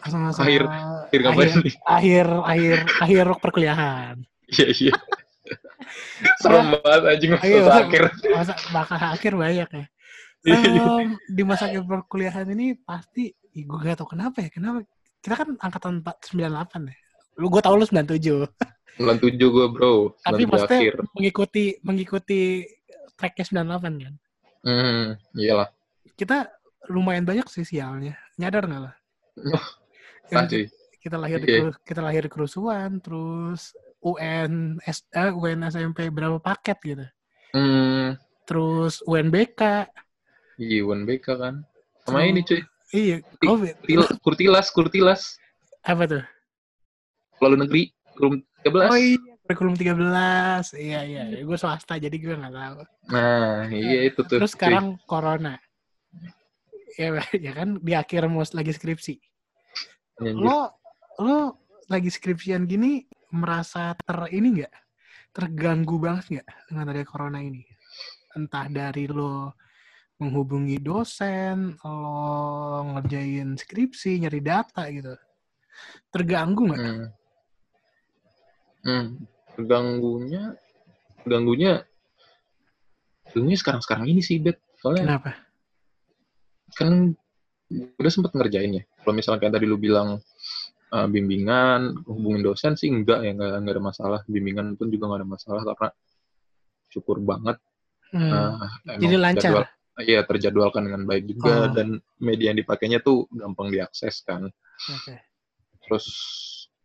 masa-masa 0.05 0.39
Akhir. 0.45 0.61
akhir 0.69 1.21
akhir 1.25 1.49
nih? 1.65 1.75
akhir 1.81 2.25
akhir 2.45 2.77
akhir 3.01 3.25
perkuliahan. 3.41 4.15
Iya 4.53 4.67
iya 4.69 4.93
serem 6.37 6.65
banget 6.75 7.01
anjing 7.07 7.31
Ayo, 7.35 7.57
masa 7.57 7.63
masa- 7.63 7.81
akhir. 7.83 8.03
masa 8.31 8.53
bakal 8.69 8.97
akhir 8.99 9.33
banyak 9.33 9.69
ya. 9.69 9.85
Iya, 10.43 10.57
iya. 10.67 10.83
Em, 10.99 11.09
di 11.27 11.43
masa 11.43 11.63
akhir 11.67 11.83
perkuliahan 11.83 12.47
ini 12.49 12.75
pasti 12.77 13.31
gue 13.49 13.77
gak 13.79 13.97
tau 13.97 14.07
kenapa 14.07 14.41
ya 14.41 14.49
kenapa? 14.49 14.83
Kita 15.19 15.33
kan 15.35 15.49
angkatan 15.57 16.03
4, 16.03 16.19
98 16.35 16.91
ya. 16.91 16.95
Lu 17.37 17.47
gue 17.47 17.61
tau 17.61 17.73
lu 17.73 17.85
97 17.85 18.43
97 18.93 19.39
gue 19.39 19.65
bro. 19.69 20.13
Tapi 20.19 20.43
97 20.43 20.51
maksudnya 20.51 20.79
akhir. 20.79 20.95
mengikuti 21.15 21.63
mengikuti 21.81 22.41
tracknya 23.15 23.45
98 23.63 24.03
kan? 24.03 24.13
Hmm, 24.63 25.05
iyalah. 25.33 25.69
Kita 26.13 26.45
lumayan 26.87 27.23
banyak 27.23 27.47
sih 27.47 27.63
sialnya. 27.63 28.13
Nyadar 28.35 28.63
nggak 28.63 28.81
lah? 28.83 28.95
Cuy. 30.45 30.67
kita 30.99 31.19
lahir 31.19 31.35
di 31.37 31.47
Iya. 31.47 31.59
keru- 31.59 31.79
kita 31.83 31.99
lahir 31.99 32.21
di 32.23 32.31
kerusuhan 32.31 32.91
terus 32.97 33.75
UN 34.03 34.77
S, 34.83 35.07
eh, 35.09 35.31
UN 35.31 35.63
SMP 35.65 36.07
berapa 36.07 36.37
paket 36.37 36.77
gitu 36.83 37.05
Hmm, 37.53 38.17
terus 38.43 38.99
UNBK 39.03 39.61
iya 40.57 40.79
UNBK 40.81 41.25
kan. 41.33 41.61
Sama 42.03 42.25
ini 42.25 42.41
cuy, 42.41 42.59
iya 42.91 43.21
covid 43.39 43.77
Til- 43.81 44.17
kurtilas, 44.19 44.67
kurtilas. 44.69 45.37
apa 45.81 46.03
tuh 46.03 46.23
Lalu 47.39 47.55
negeri, 47.61 47.83
room 48.17 48.39
13. 48.63 48.89
oh 48.89 48.97
iya 48.97 49.33
kurikulum 49.43 49.75
13 49.75 50.71
iya 50.75 50.99
iya 51.03 51.23
gue 51.37 51.57
swasta 51.59 51.95
jadi 51.95 52.11
gue 52.11 52.31
nggak 52.33 52.53
tahu 52.53 52.79
Nah, 53.11 53.67
iya 53.67 54.07
itu 54.07 54.23
tuh. 54.23 54.39
terus 54.39 54.51
cuy. 54.51 54.55
sekarang 54.57 54.95
corona 55.03 55.59
ya, 56.95 57.11
ya 57.35 57.51
kan 57.51 57.75
di 57.77 57.91
akhir 57.91 58.23
mau 58.27 58.41
lagi 58.47 58.71
skripsi 58.71 59.19
Anjir. 60.19 60.39
lo 60.39 60.71
lo 61.19 61.37
lagi 61.85 62.07
skripsian 62.07 62.63
gini 62.63 63.03
merasa 63.33 63.97
ter 63.97 64.29
ini 64.29 64.61
nggak 64.61 64.73
terganggu 65.33 65.97
banget 65.97 66.25
nggak 66.39 66.47
dengan 66.69 66.85
adanya 66.93 67.07
corona 67.09 67.39
ini 67.41 67.65
entah 68.37 68.69
dari 68.69 69.09
lo 69.09 69.57
menghubungi 70.21 70.77
dosen 70.77 71.73
lo 71.81 72.85
ngerjain 72.93 73.57
skripsi 73.57 74.21
nyari 74.21 74.39
data 74.39 74.85
gitu 74.93 75.13
terganggu 76.13 76.61
nggak 76.69 76.81
Hmm. 76.83 77.09
Hmm. 78.83 79.05
Terganggunya, 79.55 80.59
terganggunya, 81.23 81.87
terganggunya 83.31 83.57
sekarang-sekarang 83.63 84.05
ini 84.11 84.19
sih, 84.19 84.43
Bet. 84.43 84.59
Soalnya 84.83 85.07
kenapa 85.07 85.31
kan 86.75 87.15
udah 87.71 88.11
sempet 88.11 88.33
ngerjain 88.35 88.81
ya. 88.81 88.83
Kalau 88.83 89.13
misalnya 89.15 89.39
kayak 89.39 89.55
tadi 89.55 89.65
lu 89.69 89.79
bilang 89.79 90.19
uh, 90.93 91.07
bimbingan, 91.09 92.05
hubungin 92.05 92.45
dosen 92.45 92.77
sih 92.77 92.87
enggak 92.87 93.25
ya, 93.25 93.33
enggak, 93.33 93.49
enggak 93.59 93.73
ada 93.75 93.83
masalah. 93.83 94.19
Bimbingan 94.29 94.77
pun 94.77 94.87
juga 94.93 95.09
enggak 95.09 95.19
ada 95.25 95.29
masalah 95.29 95.61
karena 95.65 95.89
syukur 96.87 97.17
banget 97.19 97.57
Hmm, 98.13 98.29
uh, 98.29 98.69
jadi 99.01 99.17
lancar 99.17 99.41
jadwal- 99.49 99.73
Iya, 99.93 100.21
terjadwalkan 100.25 100.85
dengan 100.89 101.05
baik 101.05 101.25
juga 101.29 101.65
Oh. 101.65 101.73
dan 101.73 101.97
media 102.17 102.49
yang 102.49 102.57
dipakainya 102.57 103.01
tuh 103.01 103.29
gampang 103.29 103.69
diakses 103.69 104.21
kan. 104.21 104.49
Oke. 104.89 105.17
Terus 105.81 106.05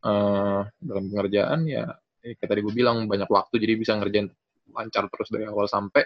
eh 0.00 0.60
dalam 0.80 1.04
pengerjaan 1.08 1.64
ya, 1.64 1.84
ya 2.20 2.32
kayak 2.36 2.48
tadi 2.48 2.60
gue 2.60 2.72
bilang 2.72 3.08
banyak 3.08 3.28
waktu 3.28 3.60
jadi 3.60 3.76
bisa 3.76 3.96
ngerjain 3.96 4.28
lancar 4.72 5.08
terus 5.08 5.28
dari 5.28 5.48
awal 5.48 5.64
sampai 5.64 6.04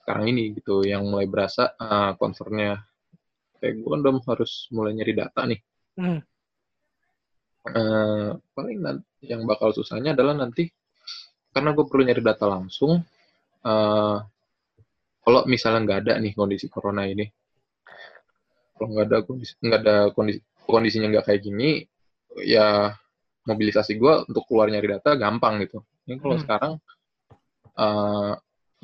sekarang 0.00 0.32
ini 0.32 0.56
gitu 0.56 0.80
yang 0.84 1.04
mulai 1.04 1.28
berasa 1.28 1.76
eh 1.76 2.12
concernnya 2.16 2.84
kayak 3.60 3.80
gue 3.80 3.88
kan 3.88 4.00
udah 4.00 4.12
harus 4.28 4.68
mulai 4.72 4.92
nyari 4.96 5.12
data 5.12 5.40
nih. 5.44 5.60
Hmm. 5.96 6.20
Eh 7.64 8.30
paling 8.52 8.78
nan- 8.84 9.06
yang 9.24 9.48
bakal 9.48 9.72
susahnya 9.72 10.12
adalah 10.12 10.36
nanti 10.36 10.68
karena 11.56 11.72
gue 11.72 11.84
perlu 11.88 12.02
nyari 12.04 12.20
data 12.20 12.44
langsung. 12.44 13.00
eh 13.64 14.18
kalau 15.24 15.40
misalnya 15.48 15.80
nggak 15.88 16.00
ada 16.04 16.12
nih 16.20 16.36
kondisi 16.36 16.68
corona 16.68 17.08
ini, 17.08 17.24
kalau 18.76 18.92
nggak 18.92 19.06
ada 19.08 19.18
kondisi 19.24 19.52
nggak 19.56 19.80
ada 19.80 19.96
kondisi 20.12 20.40
kondisinya 20.68 21.08
nggak 21.08 21.24
kayak 21.24 21.40
gini, 21.40 21.88
ya 22.44 22.92
mobilisasi 23.48 23.96
gue 23.96 24.28
untuk 24.28 24.44
keluar 24.44 24.68
nyari 24.68 25.00
data 25.00 25.16
gampang 25.16 25.64
gitu. 25.64 25.80
Ini 26.04 26.20
kalau 26.20 26.36
Hmm. 26.36 26.44
sekarang 26.44 26.72
eh 27.80 28.32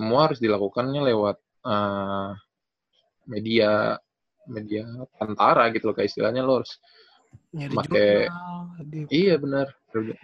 semua 0.00 0.20
harus 0.24 0.40
dilakukannya 0.40 1.00
lewat 1.12 1.36
eh 1.68 2.30
media 3.28 4.00
media 4.48 4.88
antara 5.20 5.68
gitu 5.76 5.92
loh 5.92 5.94
kayak 5.94 6.08
istilahnya 6.08 6.40
lo 6.40 6.64
harus 6.64 6.80
nyari 7.50 7.74
Pakai- 7.74 8.28
jurnal 8.30 8.58
Iya 9.10 9.34
benar. 9.36 9.66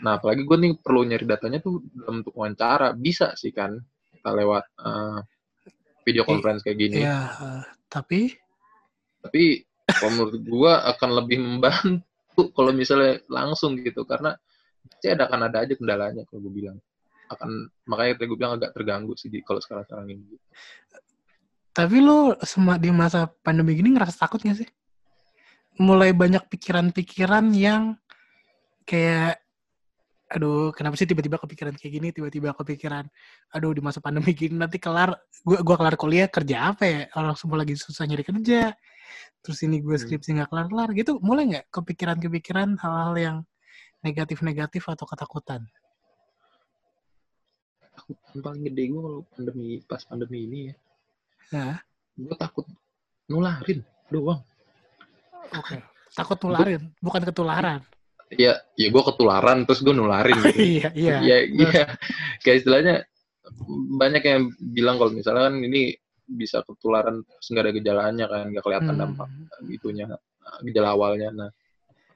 Nah 0.01 0.16
apalagi 0.16 0.47
gue 0.47 0.57
nih 0.57 0.73
perlu 0.81 1.05
nyari 1.05 1.27
datanya 1.29 1.59
tuh 1.61 1.83
dalam 1.92 2.23
bentuk 2.23 2.33
wawancara 2.33 2.97
bisa 2.97 3.35
sih 3.37 3.53
kan 3.53 3.77
kita 4.16 4.31
lewat 4.33 4.64
eh, 4.81 5.19
video 6.07 6.23
conference 6.25 6.62
kayak 6.64 6.79
gini. 6.79 7.03
ya 7.05 7.27
eh, 7.29 7.62
tapi 7.90 8.33
Tapi 9.27 9.42
kalau 9.87 10.11
menurut 10.14 10.38
gue 10.40 10.73
akan 10.73 11.11
lebih 11.21 11.38
membantu 11.42 12.01
kalau 12.57 12.71
misalnya 12.73 13.21
langsung 13.27 13.77
gitu 13.77 14.07
karena 14.07 14.38
pasti 14.87 15.07
ada 15.11 15.27
akan 15.27 15.40
ada 15.51 15.59
aja 15.66 15.75
kendalanya 15.75 16.23
kalau 16.31 16.47
gue 16.47 16.55
bilang 16.62 16.79
akan 17.27 17.66
makanya 17.90 18.23
gue 18.23 18.38
bilang 18.38 18.55
agak 18.55 18.71
terganggu 18.71 19.19
sih 19.19 19.27
di, 19.27 19.42
kalau 19.42 19.59
sekarang 19.59 19.83
sekarang 19.83 20.07
ini. 20.14 20.38
tapi 21.75 21.99
lu 21.99 22.33
sema- 22.47 22.79
di 22.79 22.88
masa 22.95 23.27
pandemi 23.42 23.75
gini 23.75 23.92
ngerasa 23.92 24.14
takut 24.16 24.38
gak 24.40 24.62
sih 24.62 24.69
mulai 25.76 26.10
banyak 26.16 26.44
pikiran-pikiran 26.48 27.52
yang 27.52 27.96
kayak 28.88 29.40
aduh 30.26 30.74
kenapa 30.74 30.98
sih 30.98 31.06
tiba-tiba 31.06 31.38
kepikiran 31.38 31.78
kayak 31.78 31.92
gini 32.02 32.08
tiba-tiba 32.10 32.50
kepikiran 32.50 33.06
aduh 33.54 33.70
di 33.70 33.78
masa 33.78 34.02
pandemi 34.02 34.34
gini 34.34 34.58
nanti 34.58 34.82
kelar 34.82 35.14
gua 35.46 35.62
gua 35.62 35.76
kelar 35.78 35.94
kuliah 35.94 36.26
kerja 36.26 36.74
apa 36.74 36.82
ya 36.82 37.00
orang 37.14 37.38
semua 37.38 37.62
lagi 37.62 37.78
susah 37.78 38.10
nyari 38.10 38.26
kerja 38.26 38.74
terus 39.46 39.62
ini 39.62 39.78
gue 39.78 39.94
Hmm. 39.94 40.02
skripsi 40.02 40.34
nggak 40.34 40.50
kelar-kelar 40.50 40.90
gitu 40.98 41.22
mulai 41.22 41.46
nggak 41.46 41.70
kepikiran-kepikiran 41.70 42.74
hal-hal 42.82 43.14
yang 43.14 43.36
negatif-negatif 44.02 44.82
atau 44.90 45.06
ketakutan 45.06 45.62
Yang 48.34 48.42
paling 48.42 48.62
gede 48.66 48.82
gue 48.92 49.00
kalau 49.00 49.20
pandemi 49.30 49.66
pas 49.86 50.02
pandemi 50.04 50.38
ini 50.46 50.58
ya, 50.68 50.74
Hah? 51.54 51.76
gue 52.18 52.36
takut 52.36 52.66
nularin 53.30 53.80
doang. 54.10 54.42
Oke 55.54 55.76
takut 56.12 56.38
nularin 56.42 56.82
bukan 56.98 57.22
ketularan 57.22 57.80
Ya, 58.26 58.59
ya 58.74 58.90
gue 58.90 59.02
ketularan 59.06 59.62
terus 59.70 59.87
gue 59.87 59.94
nularin 59.94 60.35
gitu. 60.42 60.59
iya 60.82 60.90
iya 60.98 61.16
Iya, 61.22 61.37
iya. 61.46 61.82
Kayak 62.42 62.56
istilahnya 62.59 62.94
banyak 64.02 64.18
yang 64.26 64.42
bilang 64.74 64.98
kalau 64.98 65.14
misalnya 65.14 65.46
kan 65.46 65.62
ini 65.62 65.94
bisa 66.26 66.59
ketularan 66.66 67.22
terus 67.22 67.46
nggak 67.54 67.62
ada 67.62 67.72
gejalanya 67.78 68.26
kan, 68.26 68.50
nggak 68.50 68.64
kelihatan 68.66 68.94
Hmm. 68.98 69.02
dampak 69.14 69.28
gitunya, 69.70 70.11
gejala 70.66 70.98
awalnya. 70.98 71.30
Nah, 71.30 71.50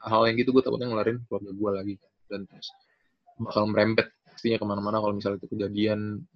hal 0.02 0.26
yang 0.26 0.34
gitu 0.34 0.50
gue 0.50 0.66
takutnya 0.66 0.90
nularin 0.90 1.22
keluarga 1.30 1.50
gue 1.54 1.70
lagi 1.78 1.94
dan 2.26 2.42
terus 2.50 2.74
bakal 3.38 3.70
merembet 3.70 4.10
pastinya 4.26 4.58
ke 4.58 4.66
mana-mana 4.66 4.98
kalau 4.98 5.14
misalnya 5.14 5.38
itu 5.38 5.48
kejadian 5.54 6.26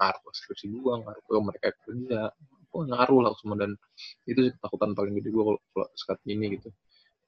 ngaruh 0.00 0.20
ke 0.24 0.30
skripsi 0.32 0.72
gue, 0.72 0.92
ngaruh 0.96 1.22
ke 1.28 1.32
mereka 1.44 1.68
kerja, 1.84 2.32
oh, 2.74 2.82
ngaruh 2.82 3.20
lah 3.22 3.32
semua 3.38 3.56
dan 3.56 3.78
itu 4.26 4.50
sih 4.50 4.52
ketakutan 4.58 4.92
paling 4.98 5.14
gede 5.22 5.30
gue 5.30 5.44
kalau, 5.46 5.88
sekat 5.94 6.18
ini 6.26 6.58
gitu. 6.58 6.68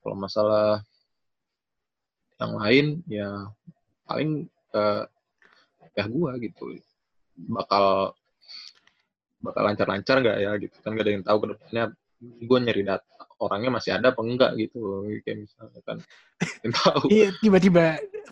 Kalau 0.02 0.16
masalah 0.18 0.82
yang 2.36 2.52
lain 2.58 2.86
ya 3.08 3.30
paling 4.04 4.50
ke 4.74 4.84
ya 5.96 6.04
gua 6.10 6.36
gitu. 6.42 6.76
Bakal 7.36 8.12
bakal 9.40 9.62
lancar-lancar 9.62 10.16
nggak 10.20 10.38
ya 10.42 10.50
gitu. 10.58 10.76
Kan 10.82 10.98
gak 10.98 11.06
ada 11.06 11.12
yang 11.14 11.24
tahu 11.24 11.38
ke 11.42 11.46
depannya 11.54 11.84
gue 12.20 12.58
nyari 12.58 12.82
data 12.82 13.04
orangnya 13.36 13.70
masih 13.76 13.92
ada 13.92 14.08
apa 14.08 14.20
enggak 14.24 14.56
gitu 14.56 15.04
kayak 15.20 15.44
misalnya 15.44 15.80
kan 15.84 15.98
yang 16.64 16.72
tahu. 16.72 17.04
Iya 17.12 17.28
tiba-tiba 17.44 17.84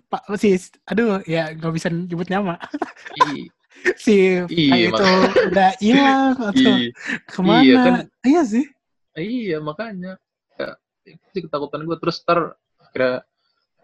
pak 0.08 0.24
sis 0.40 0.72
aduh 0.88 1.20
ya 1.28 1.52
nggak 1.52 1.72
bisa 1.76 1.88
nyebut 1.92 2.28
nama. 2.32 2.56
I- 3.20 3.52
si 3.98 4.40
Iya, 4.48 4.90
itu 4.90 5.06
udah 5.50 5.70
hilang 5.80 6.34
atau 6.52 6.74
i- 6.80 6.92
ke 7.24 7.40
mana? 7.40 7.62
Iya, 7.62 7.74
kan. 7.80 7.94
iya 8.24 8.42
sih. 8.42 8.64
Iya 9.14 9.56
makanya. 9.60 10.12
Ya, 10.56 10.78
itu 11.04 11.24
sih 11.34 11.42
ketakutan 11.46 11.84
gue 11.84 11.96
terus 11.98 12.22
ter 12.22 12.38
kira 12.90 13.22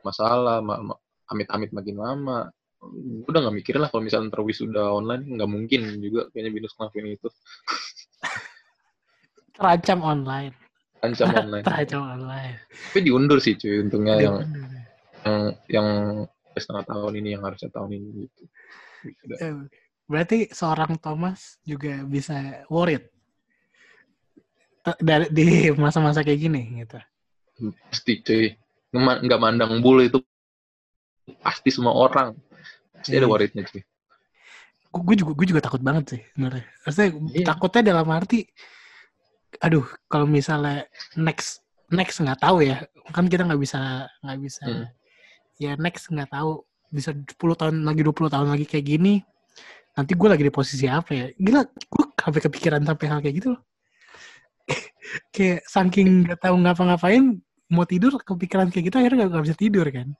masalah 0.00 0.62
ma- 0.62 0.80
ma- 0.80 1.00
amit-amit 1.28 1.70
makin 1.70 1.96
lama. 1.98 2.48
Gue 2.80 3.28
udah 3.28 3.40
nggak 3.44 3.56
mikir 3.60 3.74
lah 3.76 3.92
kalau 3.92 4.02
misalnya 4.02 4.32
ntar 4.32 4.40
wisuda 4.40 4.88
online 4.88 5.36
nggak 5.36 5.50
mungkin 5.50 6.00
juga 6.00 6.32
kayaknya 6.32 6.50
binus 6.56 6.72
ngelakuin 6.78 7.14
itu. 7.14 7.28
Terancam 9.56 10.00
online. 10.00 10.54
Ancam 11.04 11.28
online. 11.44 11.64
Terancam 11.64 12.00
online. 12.02 12.56
Tapi 12.90 12.98
diundur 13.04 13.38
sih 13.44 13.54
cuy 13.60 13.84
untungnya 13.84 14.16
yang 14.16 14.36
Aduh. 14.40 14.64
yang 15.20 15.38
yang 15.68 15.88
setengah 16.56 16.84
tahun 16.88 17.12
ini 17.20 17.28
yang 17.36 17.44
harusnya 17.44 17.68
tahun 17.68 17.90
ini 17.92 18.08
gitu. 18.26 18.42
Eh, 19.40 19.54
berarti 20.04 20.50
seorang 20.50 20.98
Thomas 20.98 21.56
juga 21.62 22.02
bisa 22.04 22.64
worried 22.68 23.06
dari 25.00 25.28
di 25.30 25.44
masa-masa 25.76 26.24
kayak 26.24 26.40
gini 26.40 26.62
gitu 26.80 26.98
Pasti 27.92 28.24
cuy. 28.24 28.56
Nggak 28.96 29.40
mandang 29.40 29.84
bulu 29.84 30.00
itu 30.00 30.18
pasti 31.44 31.68
semua 31.68 31.92
orang. 31.92 32.32
Pasti 32.96 33.12
ada 33.16 33.28
Iya. 33.28 33.30
worriednya 33.30 33.64
cuy. 33.68 33.84
gue 34.90 35.14
juga 35.14 35.32
gue 35.38 35.46
juga 35.46 35.62
takut 35.62 35.78
banget 35.78 36.04
sih 36.18 36.22
sebenarnya. 36.34 36.64
Maksudnya 36.82 37.08
Iya. 37.30 37.46
takutnya 37.46 37.82
dalam 37.94 38.08
arti, 38.10 38.42
aduh 39.62 39.86
kalau 40.10 40.26
misalnya 40.26 40.82
next 41.14 41.62
next 41.94 42.18
nggak 42.18 42.42
tahu 42.42 42.66
ya, 42.66 42.82
kan 43.14 43.30
kita 43.30 43.46
nggak 43.46 43.60
bisa 43.62 44.10
nggak 44.24 44.38
bisa 44.42 44.64
Hmm. 44.66 44.86
ya 45.62 45.78
next 45.78 46.10
nggak 46.10 46.32
tahu 46.34 46.66
bisa 46.90 47.14
10 47.14 47.38
tahun 47.38 47.86
lagi 47.86 48.02
20 48.02 48.34
tahun 48.34 48.48
lagi 48.50 48.66
kayak 48.66 48.84
gini, 48.84 49.22
nanti 49.94 50.12
gue 50.18 50.28
lagi 50.28 50.42
di 50.42 50.52
posisi 50.52 50.90
apa 50.90 51.10
ya? 51.14 51.26
Gila, 51.32 51.62
gue 51.64 52.04
sampai 52.18 52.40
kepikiran 52.42 52.82
sampai 52.82 53.06
hal 53.06 53.18
kayak 53.22 53.36
gitu 53.38 53.48
loh. 53.54 53.62
kayak 55.34 55.66
saking 55.66 56.26
nggak 56.26 56.38
tahu 56.42 56.54
ngapa-ngapain 56.60 57.38
mau 57.70 57.86
tidur 57.86 58.18
kepikiran 58.18 58.70
kayak 58.70 58.90
gitu 58.90 58.96
akhirnya 58.98 59.26
nggak 59.26 59.30
nggak 59.30 59.44
bisa 59.46 59.58
tidur 59.58 59.86
kan 59.90 60.14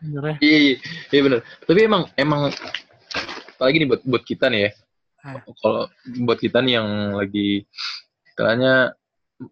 Bener 0.00 0.24
ya? 0.24 0.36
Iya, 0.40 0.58
iya, 0.58 0.74
iya 1.12 1.20
bener. 1.22 1.40
Tapi 1.68 1.80
emang 1.84 2.02
emang 2.16 2.40
apalagi 3.56 3.76
nih 3.84 3.88
buat 3.88 4.02
buat 4.02 4.24
kita 4.24 4.48
nih 4.48 4.60
ya. 4.66 4.70
Ah. 5.20 5.40
Kalau 5.44 5.82
buat 6.24 6.38
kita 6.40 6.64
nih 6.64 6.80
yang 6.80 6.88
lagi 7.20 7.68
istilahnya 8.32 8.96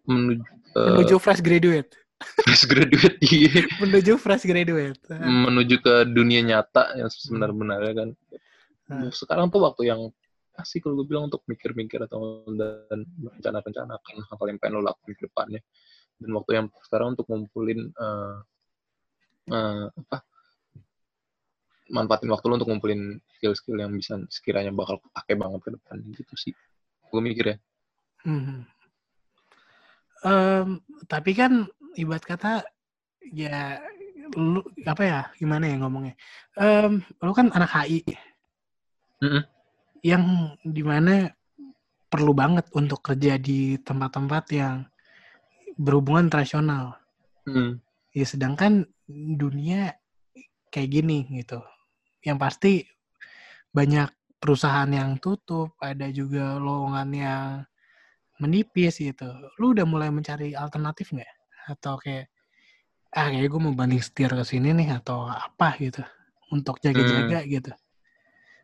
menuju 0.09 0.41
eh, 0.73 0.89
menuju 0.97 1.15
fresh 1.21 1.45
graduate 1.45 1.93
fresh 2.19 2.67
graduate 2.67 3.17
di 3.23 3.47
menuju 3.79 4.19
fresh 4.19 4.43
graduate 4.43 4.99
menuju 5.23 5.75
ke 5.79 5.93
dunia 6.11 6.43
nyata 6.43 6.99
yang 6.99 7.07
sebenar-benarnya 7.07 7.93
kan. 7.95 8.09
Hmm. 8.89 9.07
Sekarang 9.13 9.47
tuh 9.47 9.63
waktu 9.63 9.87
yang 9.87 10.11
asik 10.59 10.83
kalau 10.83 10.99
gue 10.99 11.07
bilang 11.07 11.31
untuk 11.31 11.45
mikir-mikir 11.47 12.03
atau 12.03 12.43
dan 12.59 13.07
rencana-rencanakan 13.39 14.15
hal 14.27 14.45
yang 14.51 14.59
pengen 14.59 14.75
lo 14.79 14.83
lakuin 14.83 15.15
ke 15.15 15.23
depannya. 15.31 15.61
Dan 16.19 16.35
waktu 16.35 16.51
yang 16.59 16.65
sekarang 16.83 17.15
untuk 17.15 17.25
ngumpulin 17.31 17.95
eh, 17.95 18.37
eh, 19.55 19.85
apa 19.87 20.17
manfaatin 21.89 22.29
waktu 22.29 22.45
lo 22.51 22.53
untuk 22.59 22.69
ngumpulin 22.69 23.17
skill-skill 23.39 23.79
yang 23.79 23.95
bisa 23.95 24.19
sekiranya 24.27 24.75
bakal 24.75 24.99
kepake 24.99 25.33
banget 25.39 25.59
ke 25.63 25.71
depan 25.79 25.97
gitu 26.11 26.33
sih. 26.35 26.53
Gue 27.07 27.21
mikir 27.23 27.55
ya. 27.55 27.57
Mhm. 28.27 28.67
Em, 30.19 30.83
tapi 31.07 31.31
kan 31.31 31.63
ibarat 31.99 32.23
kata 32.23 32.63
ya 33.35 33.77
lu 34.37 34.61
apa 34.85 35.03
ya 35.03 35.21
gimana 35.35 35.67
ya 35.67 35.75
ngomongnya? 35.81 36.15
Em, 36.55 37.03
lu 37.19 37.31
kan 37.35 37.51
anak 37.51 37.71
HI 37.73 38.05
Mm-mm. 39.19 39.43
yang 40.05 40.55
di 40.63 40.83
mana 40.85 41.27
perlu 42.09 42.33
banget 42.33 42.65
untuk 42.73 43.03
kerja 43.03 43.37
di 43.37 43.77
tempat-tempat 43.77 44.43
yang 44.55 44.87
berhubungan 45.77 46.27
internasional 46.31 46.97
Hmm. 47.49 47.81
ya 48.13 48.29
sedangkan 48.29 48.85
dunia 49.09 49.97
kayak 50.69 50.89
gini 51.01 51.25
gitu. 51.33 51.57
Yang 52.21 52.37
pasti 52.37 52.73
banyak 53.73 54.13
perusahaan 54.37 54.85
yang 54.85 55.17
tutup 55.17 55.73
ada 55.81 56.05
juga 56.13 56.61
lowongan 56.61 57.09
yang 57.09 57.45
menipis 58.37 59.01
gitu. 59.01 59.25
Lu 59.57 59.73
udah 59.73 59.89
mulai 59.89 60.13
mencari 60.13 60.53
alternatif 60.53 61.09
nggak 61.09 61.38
atau 61.67 61.97
kayak 61.97 62.29
ah 63.09 63.27
kayak 63.27 63.49
gue 63.49 63.59
mau 63.59 63.73
banding 63.73 63.99
setir 63.99 64.29
ke 64.29 64.43
sini 64.43 64.69
nih 64.71 64.95
atau 64.95 65.25
apa 65.25 65.73
gitu 65.75 66.05
untuk 66.49 66.77
jaga-jaga 66.79 67.41
gitu 67.43 67.71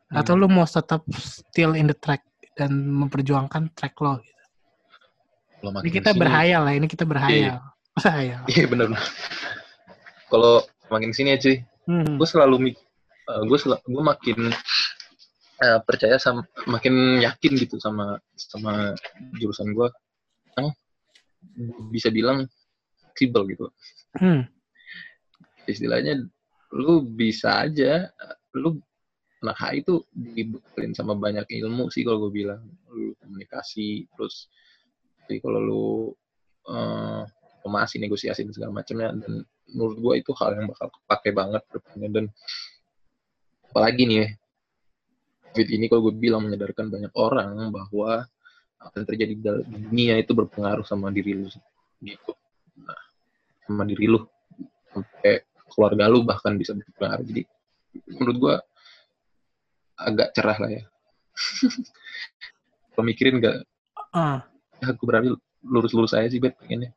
atau 0.08 0.34
Hmm. 0.34 0.42
lu 0.42 0.48
mau 0.48 0.64
tetap 0.64 1.02
still 1.18 1.74
in 1.74 1.90
the 1.90 1.98
track 1.98 2.22
dan 2.54 2.72
memperjuangkan 2.72 3.74
track 3.74 3.98
lo 4.00 4.22
gitu. 4.22 4.44
Ini 5.66 5.90
kita 5.92 6.14
kesini- 6.14 6.22
berhayal 6.22 6.62
lah 6.62 6.74
ini 6.74 6.86
kita 6.86 7.04
berhayal 7.04 7.58
berhayal 7.96 8.42
Iya 8.46 8.66
bener. 8.70 8.94
Kalau 10.28 10.62
makin 10.88 11.10
sini 11.10 11.34
ya 11.34 11.40
cuy, 11.42 11.58
Hmm. 11.86 12.18
gue 12.18 12.28
selalu 12.28 12.56
mik 12.62 12.78
gue 13.26 13.58
gue 13.66 14.04
makin 14.06 14.40
eh, 15.58 15.80
percaya 15.82 16.20
sama 16.20 16.46
makin 16.66 17.18
yakin 17.18 17.52
gitu 17.58 17.80
sama 17.80 18.22
sama 18.36 18.94
jurusan 19.34 19.74
gue 19.74 19.88
yang 20.54 20.70
bisa 21.90 22.12
bilang 22.12 22.46
fleksibel 23.16 23.48
gitu. 23.48 23.66
Hmm. 24.20 24.44
istilahnya 25.66 26.22
lu 26.76 27.02
bisa 27.08 27.66
aja 27.66 28.12
lu 28.54 28.78
anak 29.42 29.58
HI 29.58 29.76
itu 29.82 29.94
dibekalin 30.14 30.94
sama 30.94 31.16
banyak 31.16 31.48
ilmu 31.48 31.88
sih 31.88 32.04
kalau 32.04 32.28
gue 32.28 32.44
bilang. 32.44 32.68
Lu 32.92 33.16
komunikasi 33.24 34.12
terus 34.12 34.52
jadi 35.26 35.40
kalau 35.40 35.60
lu 35.64 35.88
eh 36.68 37.24
diplomasi 37.66 37.98
negosiasi 37.98 38.46
dan 38.46 38.54
segala 38.54 38.72
macamnya 38.78 39.10
dan 39.26 39.42
menurut 39.74 39.98
gue 39.98 40.14
itu 40.22 40.32
hal 40.38 40.54
yang 40.54 40.70
bakal 40.70 40.92
kepake 40.92 41.30
banget 41.34 41.64
depannya. 41.74 42.10
Dan 42.14 42.26
apalagi 43.72 44.04
nih 44.06 44.28
COVID 45.50 45.70
ini 45.72 45.86
kalau 45.88 46.02
gue 46.12 46.14
bilang 46.20 46.46
menyadarkan 46.46 46.92
banyak 46.92 47.14
orang 47.16 47.72
bahwa 47.72 48.28
apa 48.76 48.94
yang 49.02 49.08
terjadi 49.08 49.34
di 49.34 49.42
dunia 49.66 50.14
itu 50.22 50.36
berpengaruh 50.36 50.86
sama 50.86 51.10
diri 51.10 51.42
lu 51.42 51.50
gitu 52.04 52.36
sama 53.66 53.84
diri 53.84 54.06
lu 54.08 54.22
sampai 54.94 55.44
keluarga 55.74 56.06
lu 56.08 56.24
bahkan 56.24 56.56
bisa 56.56 56.72
berpengaruh 56.78 57.26
jadi 57.26 57.42
menurut 58.16 58.38
gue 58.38 58.56
agak 60.00 60.30
cerah 60.38 60.58
lah 60.62 60.72
ya 60.72 60.84
kalau 62.96 63.06
mikirin 63.06 63.44
gak 63.44 63.66
Ah. 64.16 64.48
ya 64.80 64.96
gue 64.96 65.04
berarti 65.04 65.28
lurus-lurus 65.66 66.16
aja 66.16 66.32
sih 66.32 66.40
bet 66.40 66.56
pengennya 66.56 66.96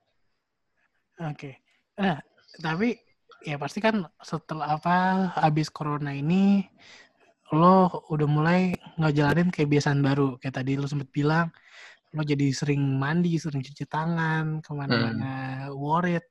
Oke. 1.19 1.59
Nah, 1.99 2.23
tapi 2.63 2.95
ya 3.43 3.59
pasti 3.59 3.83
kan 3.83 4.07
setelah 4.23 4.79
apa 4.79 5.31
habis 5.35 5.67
corona 5.67 6.15
ini 6.15 6.63
lo 7.51 7.91
udah 8.15 8.29
mulai 8.31 8.71
ngejalanin 9.03 9.51
kebiasaan 9.51 9.99
baru. 9.99 10.39
Kayak 10.39 10.63
tadi 10.63 10.79
lo 10.79 10.87
sempet 10.87 11.11
bilang 11.11 11.51
lo 12.15 12.23
jadi 12.23 12.55
sering 12.55 12.81
mandi, 13.03 13.35
sering 13.35 13.67
cuci 13.67 13.85
tangan, 13.91 14.63
ke 14.63 14.71
mana-mana 14.71 15.67
worried, 15.75 16.23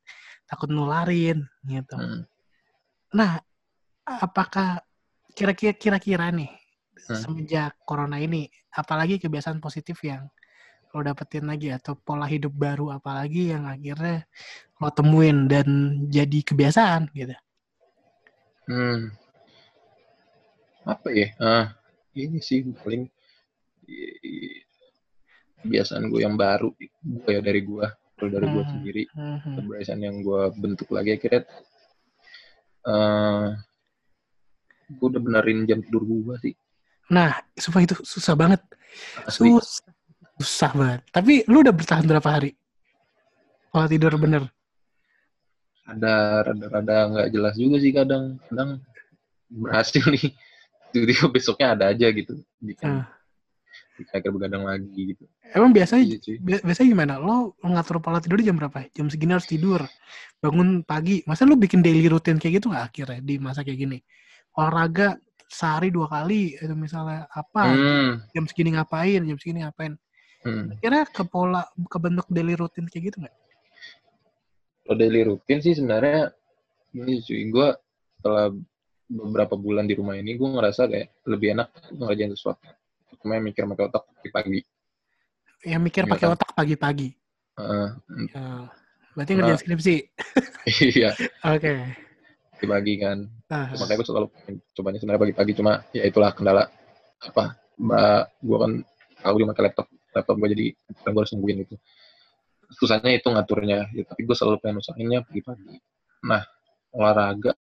takut 0.47 0.71
nularin 0.71 1.43
gitu. 1.67 1.95
Hmm. 1.99 2.23
Nah, 3.13 3.39
apakah 4.07 4.81
kira-kira 5.36 5.75
kira-kira 5.75 6.31
nih 6.31 6.49
Hmm. 7.07 7.23
semenjak 7.23 7.77
corona 7.88 8.19
ini, 8.19 8.51
apalagi 8.75 9.15
kebiasaan 9.15 9.63
positif 9.63 9.95
yang 10.03 10.27
lo 10.91 10.99
dapetin 11.03 11.47
lagi 11.47 11.71
atau 11.71 11.95
pola 11.95 12.27
hidup 12.27 12.51
baru 12.51 12.91
apalagi 12.91 13.53
yang 13.55 13.63
akhirnya 13.63 14.27
lo 14.79 14.89
temuin 14.91 15.47
dan 15.47 15.67
jadi 16.12 16.39
kebiasaan 16.43 17.07
gitu. 17.15 17.36
Hmm. 18.67 19.15
Apa 20.83 21.07
ya? 21.15 21.31
Ah, 21.39 21.65
ini 22.12 22.43
sih 22.43 22.63
paling 22.83 23.07
kebiasaan 25.63 26.12
gue 26.12 26.23
yang 26.23 26.36
baru 26.36 26.71
gue 26.75 27.31
ya 27.31 27.39
dari 27.39 27.63
gue 27.63 27.88
kalau 28.17 28.30
dari 28.34 28.47
gue 28.49 28.60
Hmm. 28.60 28.71
sendiri 28.73 29.03
Mhm. 29.13 29.51
kebiasaan 29.56 30.01
yang 30.01 30.15
gue 30.19 30.41
bentuk 30.58 30.89
lagi 30.89 31.15
akhirnya 31.15 31.45
eh 32.84 33.47
gue 34.89 35.08
udah 35.08 35.21
benerin 35.21 35.63
jam 35.63 35.80
tidur 35.80 36.01
gue 36.03 36.36
sih 36.41 36.56
Nah, 37.08 37.39
supaya 37.56 37.88
itu 37.88 37.95
susah 38.03 38.36
banget. 38.36 38.60
asli 39.23 39.47
Sus 39.47 39.80
susah 40.43 40.75
banget. 40.75 41.01
Tapi 41.08 41.47
lu 41.47 41.63
udah 41.63 41.71
bertahan 41.71 42.03
berapa 42.03 42.27
hari? 42.27 42.51
Kalau 43.71 43.88
tidur 43.88 44.12
bener. 44.19 44.43
ada 45.88 46.43
rada-rada 46.43 46.97
nggak 47.08 47.27
jelas 47.32 47.56
juga 47.56 47.80
sih 47.80 47.95
kadang 47.95 48.36
kadang 48.51 48.84
berhasil 49.47 50.03
nih 50.03 50.36
tiba-tiba 50.91 51.32
besoknya 51.32 51.80
ada 51.80 51.86
aja 51.95 52.12
gitu 52.12 52.43
bikin. 52.60 53.08
Akhirnya 54.13 54.33
begadang 54.36 54.63
lagi 54.67 55.01
gitu 55.15 55.25
Emang 55.55 55.71
biasanya 55.71 56.03
Iya, 56.05 56.38
bi- 56.43 56.60
biasanya 56.62 56.88
gimana? 56.91 57.13
Lo 57.17 57.55
ngatur 57.63 58.03
pola 58.03 58.19
tidur 58.19 58.38
jam 58.43 58.60
berapa? 58.60 58.83
Jam 58.91 59.07
segini 59.07 59.31
harus 59.33 59.47
tidur. 59.47 59.79
Bangun 60.43 60.83
pagi. 60.83 61.23
Masa 61.23 61.47
lu 61.47 61.55
bikin 61.55 61.79
daily 61.79 62.05
routine 62.12 62.36
kayak 62.36 62.60
gitu 62.62 62.67
nggak 62.69 62.86
akhirnya 62.91 63.19
di 63.23 63.39
masa 63.39 63.63
kayak 63.63 63.79
gini? 63.79 63.97
Olahraga 64.60 65.15
sehari 65.47 65.88
dua 65.88 66.12
kali 66.12 66.60
itu 66.60 66.75
misalnya 66.75 67.25
apa? 67.31 67.73
hmm, 67.73 68.12
Jam 68.36 68.43
segini 68.45 68.75
ngapain? 68.75 69.23
Jam 69.23 69.39
segini 69.39 69.63
ngapain? 69.63 69.95
hmm. 70.43 70.83
Kira 70.83 71.07
ke 71.07 71.23
pola 71.23 71.63
ke 71.88 71.97
bentuk 71.97 72.27
daily 72.27 72.53
routine 72.60 72.91
kayak 72.91 73.15
gitu 73.15 73.17
nggak? 73.23 73.36
kalau 74.88 75.03
daily 75.03 75.27
rutin 75.27 75.60
sih 75.60 75.75
sebenarnya 75.75 76.31
ini 76.95 77.19
cuy 77.19 77.43
gue 77.51 77.67
setelah 78.15 78.55
beberapa 79.12 79.60
bulan 79.60 79.83
di 79.83 79.99
rumah 79.99 80.15
ini 80.15 80.39
gue 80.39 80.47
ngerasa 80.47 80.88
kayak 80.88 81.27
lebih 81.27 81.60
enak 81.60 81.67
ngerjain 81.91 82.31
sesuatu 82.31 82.63
cuma 83.27 83.43
mikir 83.43 83.67
pakai 83.67 83.85
otak 83.91 84.03
pagi-pagi 84.07 84.59
Yang 85.67 85.81
mikir 85.83 86.03
pakai 86.07 86.27
otak 86.31 86.49
pagi-pagi. 86.55 87.11
Heeh, 87.59 87.87
Ya. 88.31 88.71
Berarti 89.17 89.31
ngerjain 89.35 89.57
Nah. 89.57 89.61
skripsi. 89.65 89.95
iya 90.95 91.11
Oke. 91.43 91.73
pagi-pagi 92.55 92.93
kan 93.03 93.17
Nah, 93.47 93.67
makanya 93.75 93.97
gue 93.99 94.07
selalu 94.07 94.27
cobanya 94.75 94.97
sebenarnya 95.03 95.21
pagi-pagi 95.27 95.51
cuma 95.59 95.73
ya 95.91 96.03
itulah 96.07 96.31
kendala 96.31 96.63
apa 97.19 97.55
mbak 97.79 98.23
gue 98.43 98.57
kan 98.59 98.71
tahu 99.23 99.35
dia 99.39 99.47
pakai 99.51 99.63
laptop 99.67 99.87
laptop 100.15 100.35
gue 100.39 100.49
jadi 100.55 100.65
kan 101.03 101.09
gue 101.15 101.21
harus 101.21 101.33
nungguin 101.35 101.59
itu 101.63 101.75
susahnya 102.75 103.15
itu 103.15 103.27
ngaturnya 103.31 103.87
ya, 103.95 104.03
tapi 104.03 104.27
gue 104.27 104.35
selalu 104.35 104.57
pengen 104.59 104.79
usahainnya 104.83 105.19
pagi-pagi 105.23 105.79
nah 106.25 106.43
olahraga 106.91 107.53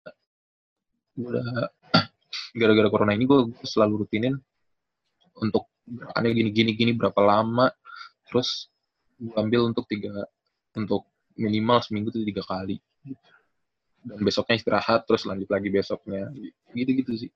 gue 1.15 1.27
udah 1.29 1.69
gara-gara 2.59 2.89
corona 2.89 3.13
ini 3.13 3.27
gue 3.27 3.39
selalu 3.67 4.07
rutinin 4.07 4.35
untuk 5.39 5.67
gerakannya 5.85 6.31
gini 6.33 6.49
gini 6.51 6.71
gini 6.73 6.91
berapa 6.97 7.19
lama 7.21 7.69
terus 8.25 8.71
gue 9.21 9.35
ambil 9.37 9.69
untuk 9.69 9.85
tiga 9.85 10.25
untuk 10.75 11.07
minimal 11.37 11.79
seminggu 11.83 12.11
tuh 12.11 12.25
tiga 12.25 12.43
kali 12.43 12.81
dan 14.05 14.19
besoknya 14.21 14.55
istirahat 14.61 15.03
terus 15.09 15.25
lanjut 15.25 15.49
lagi 15.49 15.69
besoknya 15.73 16.29
gitu 16.73 16.91
gitu 16.93 17.11
sih. 17.25 17.31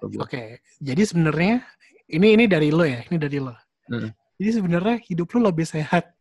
Oke, 0.00 0.64
jadi 0.80 1.02
sebenarnya 1.04 1.60
ini 2.08 2.32
ini 2.38 2.44
dari 2.48 2.72
lo 2.72 2.86
ya, 2.88 3.04
ini 3.10 3.20
dari 3.20 3.36
lo. 3.36 3.52
Mm. 3.92 4.08
Jadi 4.40 4.50
sebenarnya 4.56 4.96
hidup 5.04 5.28
lo 5.36 5.52
lebih 5.52 5.68
sehat 5.68 6.16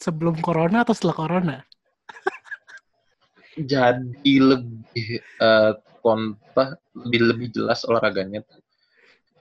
sebelum 0.00 0.40
corona 0.40 0.86
atau 0.86 0.96
setelah 0.96 1.16
corona? 1.18 1.58
jadi 3.58 4.34
lebih 4.38 5.18
eh 5.18 5.72
konta 5.98 6.78
lebih 6.94 7.20
lebih 7.34 7.48
jelas 7.50 7.82
olahraganya 7.82 8.46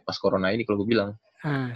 pas 0.08 0.16
corona 0.16 0.56
ini 0.56 0.64
kalau 0.64 0.80
gue 0.82 0.96
bilang 0.96 1.12
Ah, 1.44 1.76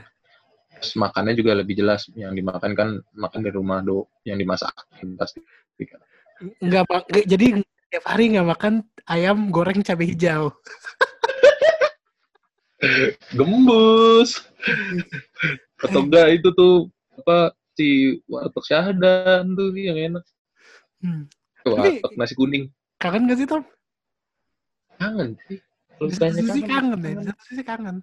terus 0.73 0.95
makannya 0.95 1.35
juga 1.35 1.51
lebih 1.53 1.75
jelas 1.75 2.07
yang 2.15 2.31
dimakan 2.31 2.71
kan 2.71 2.89
makan 3.13 3.39
dari 3.43 3.53
rumah 3.53 3.83
do 3.83 4.07
yang 4.23 4.39
dimasakin 4.39 5.19
pasti 5.19 5.43
kan. 5.83 5.99
nggak 6.57 6.83
ma- 6.87 7.05
nggak- 7.05 7.27
jadi 7.27 7.45
tiap 7.91 8.05
hari 8.07 8.31
nggak 8.31 8.47
makan 8.47 8.73
ayam 9.05 9.51
goreng 9.51 9.83
cabai 9.83 10.07
hijau. 10.09 10.49
gembus 13.37 14.41
atau 15.77 16.01
enggak 16.01 16.27
itu 16.33 16.49
tuh 16.51 16.89
apa 17.21 17.53
si 17.77 18.17
warteg 18.25 18.63
syahdan 18.65 19.53
tuh 19.53 19.69
yang 19.75 19.99
enak 19.99 20.25
Hmm. 21.01 21.25
Warteg 21.65 22.13
nasi 22.13 22.37
kuning 22.37 22.69
Kangen 22.97 23.25
gak 23.25 23.37
sih 23.37 23.49
Tom? 23.49 23.65
kangen 24.97 25.33
sih 25.49 25.57
kalau 25.97 26.09
Di 26.13 26.41
sisi 26.45 26.61
kangen 26.61 27.01
ya, 27.01 27.09
di 27.09 27.17
kangen 27.17 27.25
satu 27.25 27.41
sisi 27.49 27.63
kangen. 27.65 27.97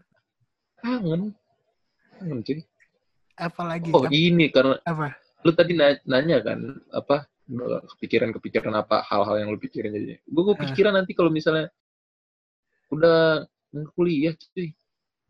Kangen 0.79 1.33
kangen 2.15 2.41
cuy 2.43 2.61
Apalagi 3.35 3.95
oh 3.95 4.03
ini 4.11 4.51
karena 4.51 4.75
apa? 4.83 5.15
lu 5.43 5.53
tadi 5.53 5.73
na- 5.73 6.03
nanya 6.05 6.43
kan 6.43 6.59
apa 6.91 7.31
kepikiran-kepikiran 7.95 8.75
apa 8.75 9.07
hal-hal 9.07 9.39
yang 9.39 9.49
lu 9.49 9.57
pikirin 9.57 9.95
jadi 9.95 10.19
gue 10.19 10.43
gue 10.43 10.53
Ah. 10.53 10.63
pikiran 10.67 10.93
nanti 10.93 11.15
kalau 11.15 11.31
misalnya 11.31 11.71
udah 12.89 13.47
kuliah 13.95 14.35
cuy 14.35 14.75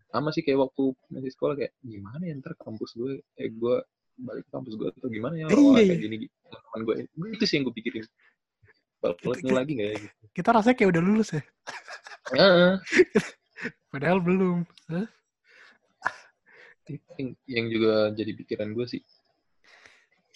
sama 0.09 0.33
sih 0.33 0.41
kayak 0.41 0.57
waktu 0.59 0.83
masih 1.11 1.31
sekolah 1.31 1.55
kayak 1.55 1.73
gimana 1.79 2.23
ya 2.23 2.33
ntar 2.41 2.57
kampus 2.57 2.97
gue 2.97 3.21
eh 3.37 3.51
gue 3.51 3.77
balik 4.19 4.43
ke 4.43 4.51
kampus 4.51 4.75
gue 4.75 4.89
atau 4.89 5.07
gimana 5.07 5.35
ya 5.37 5.47
Iya, 5.47 5.53
orang 5.53 5.77
iya. 5.77 5.85
kayak 5.85 6.01
gini 6.01 6.17
teman 6.49 6.81
gue 6.83 6.95
gue 7.07 7.29
itu 7.31 7.45
sih 7.45 7.55
yang 7.55 7.65
gue 7.65 7.77
pikirin 7.77 8.05
Gitu, 8.99 9.31
gitu. 9.31 9.55
lagi 9.55 9.79
nggak 9.79 9.89
ya 9.89 9.97
gitu. 10.01 10.15
Kita 10.35 10.49
rasanya 10.51 10.75
kayak 10.75 10.91
udah 10.91 11.03
lulus 11.05 11.29
ya, 11.31 11.43
Heeh. 12.35 12.73
padahal 13.95 14.19
belum. 14.19 14.67
Hah? 14.91 15.07
Yang, 16.89 17.29
yang 17.45 17.67
juga 17.69 17.95
jadi 18.17 18.33
pikiran 18.33 18.73
gue 18.73 18.87
sih 18.89 19.03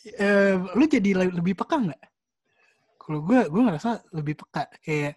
Eh, 0.03 0.55
lu 0.75 0.85
jadi 0.91 1.15
le- 1.15 1.35
lebih 1.39 1.55
peka 1.55 1.79
nggak? 1.79 2.03
Kalau 2.99 3.23
gue, 3.23 3.39
gue 3.47 3.63
ngerasa 3.63 4.03
lebih 4.11 4.35
peka. 4.35 4.67
Kayak 4.83 5.15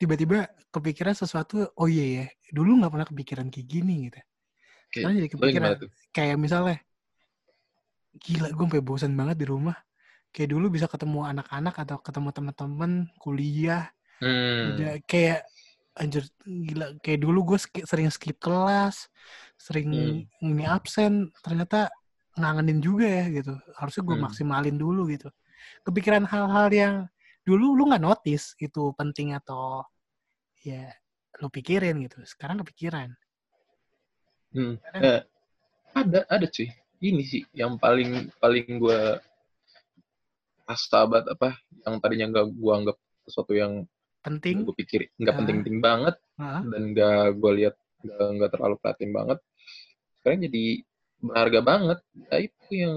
tiba-tiba 0.00 0.48
kepikiran 0.72 1.12
sesuatu, 1.12 1.68
oh 1.76 1.88
iya 1.88 2.24
ya, 2.24 2.26
dulu 2.48 2.80
nggak 2.80 2.92
pernah 2.92 3.08
kepikiran 3.08 3.46
kayak 3.52 3.68
gini 3.68 4.08
gitu. 4.08 4.20
Sekarang 4.88 5.14
jadi 5.20 5.30
kepikiran. 5.36 5.70
Kayak 6.16 6.36
misalnya, 6.40 6.76
gila 8.16 8.48
gue 8.56 8.64
sampai 8.64 8.82
bosan 8.84 9.12
banget 9.12 9.36
di 9.44 9.46
rumah. 9.46 9.76
Kayak 10.32 10.56
dulu 10.56 10.66
bisa 10.72 10.86
ketemu 10.88 11.20
anak-anak 11.28 11.74
atau 11.76 11.96
ketemu 12.00 12.28
teman-teman 12.32 12.92
kuliah. 13.20 13.84
hmm. 14.24 14.64
Udah 14.72 14.92
kayak 15.04 15.44
anjir 16.00 16.24
gila 16.48 16.96
kayak 17.04 17.20
dulu 17.20 17.52
gue 17.54 17.58
sk- 17.60 17.84
sering 17.84 18.08
skip 18.08 18.40
kelas, 18.40 19.06
sering 19.60 19.92
Hmm. 19.92 20.24
ini 20.40 20.64
absen, 20.64 21.28
ternyata 21.44 21.92
ngangenin 22.40 22.80
juga 22.80 23.04
ya 23.04 23.28
gitu. 23.28 23.52
Harusnya 23.76 24.02
gue 24.08 24.16
Hmm. 24.16 24.24
maksimalin 24.24 24.76
dulu 24.80 25.12
gitu. 25.12 25.28
Kepikiran 25.84 26.24
hal-hal 26.24 26.72
yang 26.72 26.94
dulu 27.44 27.76
lu 27.76 27.92
nggak 27.92 28.00
notice 28.00 28.56
itu 28.56 28.96
penting 28.96 29.36
atau 29.36 29.84
ya 30.64 30.88
lu 31.36 31.52
pikirin 31.52 32.00
gitu. 32.08 32.24
Sekarang 32.24 32.64
kepikiran. 32.64 33.12
Hmm. 34.56 34.80
Ada? 34.90 34.98
Eh, 35.04 35.20
ada 35.94 36.20
ada 36.32 36.46
cuy 36.48 36.68
ini 37.00 37.22
sih 37.24 37.42
yang 37.52 37.76
paling 37.76 38.32
paling 38.40 38.66
gue 38.80 39.00
pas 40.64 40.80
sahabat 40.80 41.26
apa 41.26 41.58
yang 41.86 41.98
tadinya 41.98 42.26
nggak 42.30 42.46
gue 42.54 42.72
anggap 42.72 42.96
sesuatu 43.26 43.52
yang 43.56 43.84
Penting. 44.20 44.68
gue 44.68 44.76
pikir 44.76 45.00
nggak 45.16 45.32
Ah. 45.32 45.38
penting-penting 45.40 45.78
banget 45.80 46.16
Heeh. 46.36 46.62
dan 46.68 46.82
nggak 46.92 47.24
gue 47.40 47.52
lihat 47.56 47.74
nggak 48.04 48.50
terlalu 48.52 48.76
perhatiin 48.76 49.12
banget 49.12 49.38
sekarang 50.20 50.40
jadi 50.44 50.64
berharga 51.20 51.60
banget 51.60 51.98
ya 52.28 52.36
itu 52.40 52.64
yang 52.72 52.96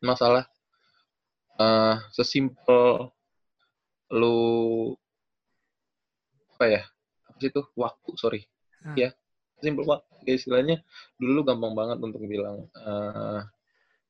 masalah 0.00 0.44
eh 1.58 1.96
sesimpel 2.12 3.10
lu 4.10 4.38
apa 6.54 6.64
ya 6.66 6.82
apa 7.26 7.36
sih 7.38 7.50
itu 7.50 7.62
waktu 7.74 8.10
sorry 8.16 8.40
Ah. 8.78 8.94
ya 8.94 9.10
simpel 9.58 9.84
waktu 9.84 10.06
kayak 10.22 10.38
istilahnya 10.38 10.76
dulu 11.18 11.30
lu 11.34 11.42
gampang 11.42 11.74
banget 11.74 11.98
untuk 11.98 12.22
bilang 12.24 12.64
eh 12.78 13.40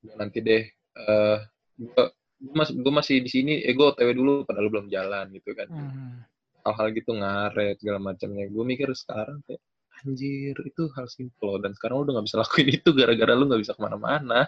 "Gua 0.04 0.14
nanti 0.14 0.38
deh 0.38 0.62
eh 0.94 1.38
gua 1.80 2.04
gue 2.38 2.54
masih 2.54 2.74
gue 2.78 2.92
masih 2.94 3.16
di 3.18 3.30
sini 3.30 3.52
eh 3.66 3.74
gue 3.74 3.82
otw 3.82 4.10
dulu 4.14 4.46
padahal 4.46 4.70
belum 4.70 4.86
jalan 4.86 5.26
gitu 5.34 5.50
kan 5.58 5.66
Hmm. 5.68 6.22
hal-hal 6.62 6.88
gitu 6.94 7.10
ngaret 7.16 7.76
segala 7.82 7.98
macamnya 7.98 8.46
gue 8.46 8.64
mikir 8.64 8.88
sekarang 8.94 9.42
kayak 9.48 9.62
anjir 9.98 10.54
itu 10.62 10.82
hal 10.94 11.10
simple 11.10 11.58
loh. 11.58 11.58
dan 11.58 11.74
sekarang 11.74 11.98
lu 11.98 12.02
udah 12.06 12.14
nggak 12.18 12.26
bisa 12.30 12.36
lakuin 12.38 12.68
itu 12.70 12.90
gara-gara 12.94 13.32
lu 13.34 13.44
nggak 13.50 13.62
bisa 13.66 13.72
ke 13.74 13.80
mana-mana 13.82 14.40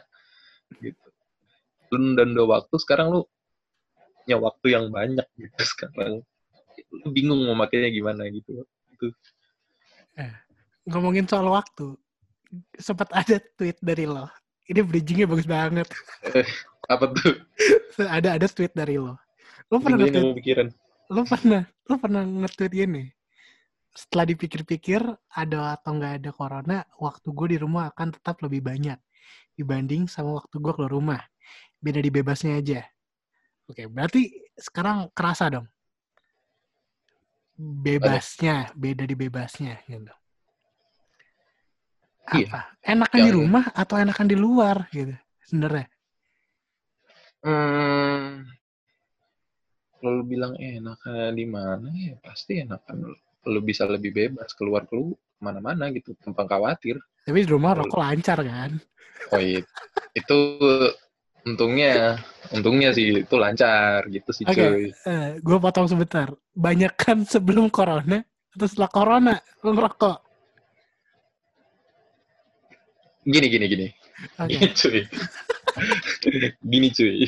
gitu 0.78 1.06
lu 1.90 2.14
dan 2.14 2.28
udah 2.38 2.46
waktu 2.60 2.74
sekarang 2.78 3.06
lu 3.10 3.20
punya 4.22 4.36
waktu 4.38 4.66
yang 4.70 4.84
banyak 4.94 5.26
gitu 5.34 5.62
sekarang 5.74 6.22
lu 6.90 7.08
bingung 7.10 7.42
mau 7.42 7.58
makainya 7.58 7.90
gimana 7.90 8.30
gitu 8.30 8.62
Ngomongin 10.90 11.28
soal 11.28 11.46
waktu, 11.48 11.94
sempat 12.80 13.12
ada 13.14 13.38
tweet 13.56 13.78
dari 13.78 14.08
lo. 14.08 14.26
Ini 14.66 14.80
bridgingnya 14.82 15.26
bagus 15.28 15.46
banget. 15.46 15.86
Apa 16.90 17.04
tuh? 17.14 17.34
Ada 18.18 18.34
ada 18.40 18.46
tweet 18.50 18.72
dari 18.74 18.98
lo. 18.98 19.14
Lo 19.70 19.78
pernah 19.78 20.02
nge-tweet? 20.02 20.34
pikiran 20.40 20.68
lo 21.10 21.26
pernah 21.26 21.62
lo 21.90 21.94
pernah 21.98 22.22
nge-tweet 22.22 22.72
gini? 22.72 23.04
Setelah 23.90 24.24
dipikir-pikir 24.30 25.02
ada 25.34 25.74
atau 25.74 25.98
nggak 25.98 26.22
ada 26.22 26.30
corona 26.30 26.78
waktu 27.02 27.28
gue 27.34 27.46
di 27.54 27.58
rumah 27.58 27.90
akan 27.90 28.14
tetap 28.14 28.38
lebih 28.46 28.62
banyak 28.62 28.98
dibanding 29.58 30.06
sama 30.06 30.38
waktu 30.38 30.56
gue 30.62 30.72
keluar 30.72 30.92
rumah. 30.94 31.20
Beda 31.82 31.98
di 31.98 32.08
bebasnya 32.08 32.62
aja. 32.62 32.80
Oke 33.66 33.90
berarti 33.90 34.30
sekarang 34.54 35.10
kerasa 35.10 35.50
dong? 35.50 35.66
Bebasnya 37.60 38.72
beda 38.72 39.04
di 39.04 39.14
bebasnya 39.18 39.82
gitu. 39.90 40.14
Iya. 42.30 42.46
apa? 42.46 42.60
Enakan 42.86 43.18
di 43.18 43.26
Yang- 43.26 43.38
rumah 43.42 43.64
atau 43.74 43.94
enakan 43.98 44.26
di 44.30 44.36
luar 44.38 44.86
gitu 44.94 45.18
sebenarnya 45.50 45.90
Hmm, 47.40 48.44
kalau 49.96 50.12
lu 50.20 50.24
bilang 50.28 50.52
enakan 50.60 51.32
di 51.32 51.46
mana 51.48 51.88
ya 51.96 52.16
pasti 52.20 52.60
enakan 52.60 53.08
lu, 53.08 53.16
lu 53.48 53.60
bisa 53.64 53.88
lebih 53.88 54.12
bebas 54.12 54.52
keluar 54.52 54.84
keluar 54.84 55.16
mana-mana 55.40 55.88
gitu 55.88 56.12
tanpa 56.20 56.44
khawatir. 56.44 57.00
tapi 57.24 57.44
di 57.44 57.48
rumah 57.48 57.72
rokok 57.72 58.00
lancar 58.00 58.44
kan 58.44 58.76
Oh 59.30 59.38
iya, 59.38 59.62
itu 60.16 60.38
untungnya 61.46 62.18
untungnya 62.50 62.90
sih 62.90 63.22
itu 63.22 63.36
lancar 63.38 64.08
gitu 64.10 64.30
sih 64.34 64.44
Oke. 64.48 64.58
cuy. 64.58 64.84
eh 65.06 65.38
gue 65.38 65.58
potong 65.60 65.86
sebentar. 65.86 66.34
Banyak 66.56 66.92
kan 66.98 67.22
sebelum 67.22 67.70
corona 67.70 68.24
atau 68.50 68.66
setelah 68.66 68.90
corona 68.90 69.34
lo 69.62 69.70
ngerokok. 69.70 70.18
Gini 73.28 73.46
gini 73.46 73.66
gini. 73.70 73.86
Oke. 74.40 74.50
Gini 74.50 74.66
cuy. 74.74 75.00
Gini 76.62 76.88
cuy. 76.90 77.26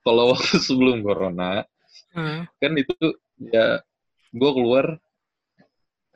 Kalau 0.00 0.36
waktu 0.36 0.56
sebelum 0.60 1.00
corona 1.00 1.64
Hmm. 2.14 2.46
kan 2.62 2.70
itu 2.78 2.94
ya 3.50 3.82
gue 4.30 4.50
keluar 4.54 4.98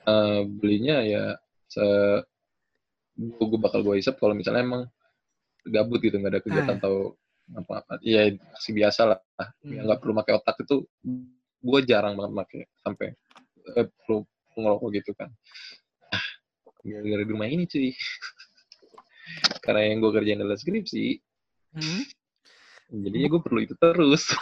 eh, 0.05 0.41
belinya 0.47 1.03
ya 1.03 1.35
se 1.67 1.83
gue 3.19 3.59
bakal 3.59 3.83
gue 3.83 3.99
isep 3.99 4.15
kalau 4.15 4.31
misalnya 4.31 4.63
emang 4.63 4.83
gabut 5.67 5.99
gitu 5.99 6.15
nggak 6.19 6.39
ada 6.39 6.43
kegiatan 6.43 6.75
Ah. 6.75 6.79
atau 6.79 6.95
apa-apa 7.51 7.99
iya 8.01 8.31
masih 8.31 8.79
biasa 8.79 9.01
lah 9.11 9.19
Hmm. 9.59 9.75
ya 9.75 9.81
nggak 9.83 9.99
perlu 9.99 10.15
pakai 10.15 10.33
otak 10.39 10.57
itu 10.63 10.87
gue 11.59 11.81
jarang 11.83 12.15
banget 12.15 12.33
pakai 12.47 12.61
sampai 12.79 13.07
eh, 13.75 13.87
perlu 14.07 14.23
ngerokok 14.55 14.89
gitu 15.03 15.11
kan 15.19 15.31
ah 16.15 16.27
gara-gara 16.87 17.23
di 17.27 17.33
rumah 17.35 17.51
ini 17.51 17.67
cuy 17.67 17.91
karena 19.65 19.81
yang 19.93 19.99
gue 20.03 20.13
kerjain 20.15 20.41
adalah 20.41 20.59
skripsi 20.59 21.07
Hmm. 21.69 22.01
jadinya 22.89 23.29
gue 23.29 23.41
perlu 23.45 23.61
itu 23.61 23.77
terus 23.77 24.33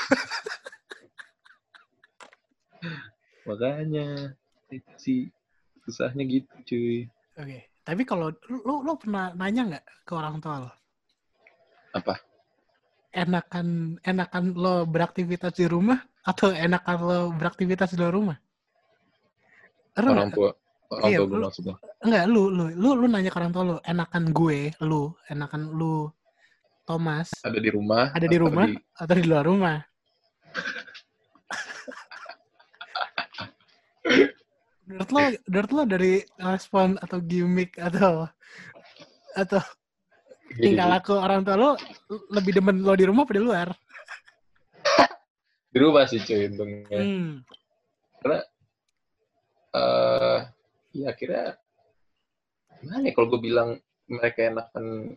makanya 3.48 4.30
itu 4.70 4.92
sih 4.98 5.20
susahnya 5.86 6.22
gitu 6.26 6.50
cuy 6.66 6.98
Oke. 7.36 7.68
Tapi 7.86 8.02
kalau 8.08 8.32
lo 8.64 8.80
lo 8.82 8.96
pernah 8.96 9.30
nanya 9.36 9.62
nggak 9.68 9.84
ke 10.08 10.12
orang 10.16 10.40
tua 10.40 10.56
lo? 10.66 10.70
apa 11.94 12.16
Enakan 13.12 14.00
enakan 14.04 14.44
lo 14.56 14.84
beraktivitas 14.88 15.52
di 15.56 15.64
rumah 15.68 16.00
atau 16.24 16.52
enakan 16.52 16.96
lo 17.04 17.18
beraktivitas 17.36 17.92
di 17.92 17.96
luar 18.00 18.12
rumah? 18.16 18.38
Orang 19.96 20.32
tua 20.32 20.52
orang 20.90 21.10
Iya, 21.10 21.18
tua 21.18 21.26
gue 21.26 21.38
maksudnya 21.42 21.74
Enggak, 22.04 22.24
lu, 22.30 22.42
lu, 22.52 22.64
lu, 22.76 22.88
lu 22.94 23.06
nanya 23.10 23.30
ke 23.32 23.38
orang 23.40 23.52
tua 23.54 23.64
lu, 23.64 23.76
enakan 23.82 24.24
gue, 24.30 24.58
lu, 24.84 25.02
enakan 25.26 25.62
lu, 25.74 25.96
Thomas, 26.86 27.42
ada 27.42 27.58
di 27.58 27.70
rumah 27.72 28.14
ada 28.14 28.26
di 28.30 28.36
rumah 28.38 28.70
atau 28.94 29.14
di 29.18 29.24
luar 29.26 29.42
rumah? 29.42 29.78
menurut 34.86 35.10
lo, 35.10 35.20
menurut 35.50 35.70
lo 35.74 35.82
dari 35.82 36.12
respon 36.38 36.94
atau 37.02 37.18
gimmick 37.18 37.74
atau 37.74 38.30
atau 39.34 39.62
Gini, 40.46 40.78
tingkah 40.78 40.86
laku 40.86 41.18
orang 41.18 41.42
tua 41.42 41.58
lo 41.58 41.70
lebih 42.30 42.54
demen 42.62 42.86
lo 42.86 42.94
di 42.94 43.02
rumah 43.02 43.26
apa 43.26 43.34
di 43.34 43.42
luar? 43.42 43.68
di 45.74 45.78
rumah 45.82 46.06
sih 46.08 46.22
cuy 46.22 46.48
untungnya 46.48 47.02
Hmm. 47.02 47.42
karena 48.22 48.40
eh 49.76 50.38
ya 50.96 51.12
akhirnya 51.12 51.60
gimana 52.80 53.04
ya 53.08 53.12
kalau 53.12 53.26
gue 53.34 53.40
bilang 53.40 53.68
mereka 54.06 54.38
enakan 54.48 55.16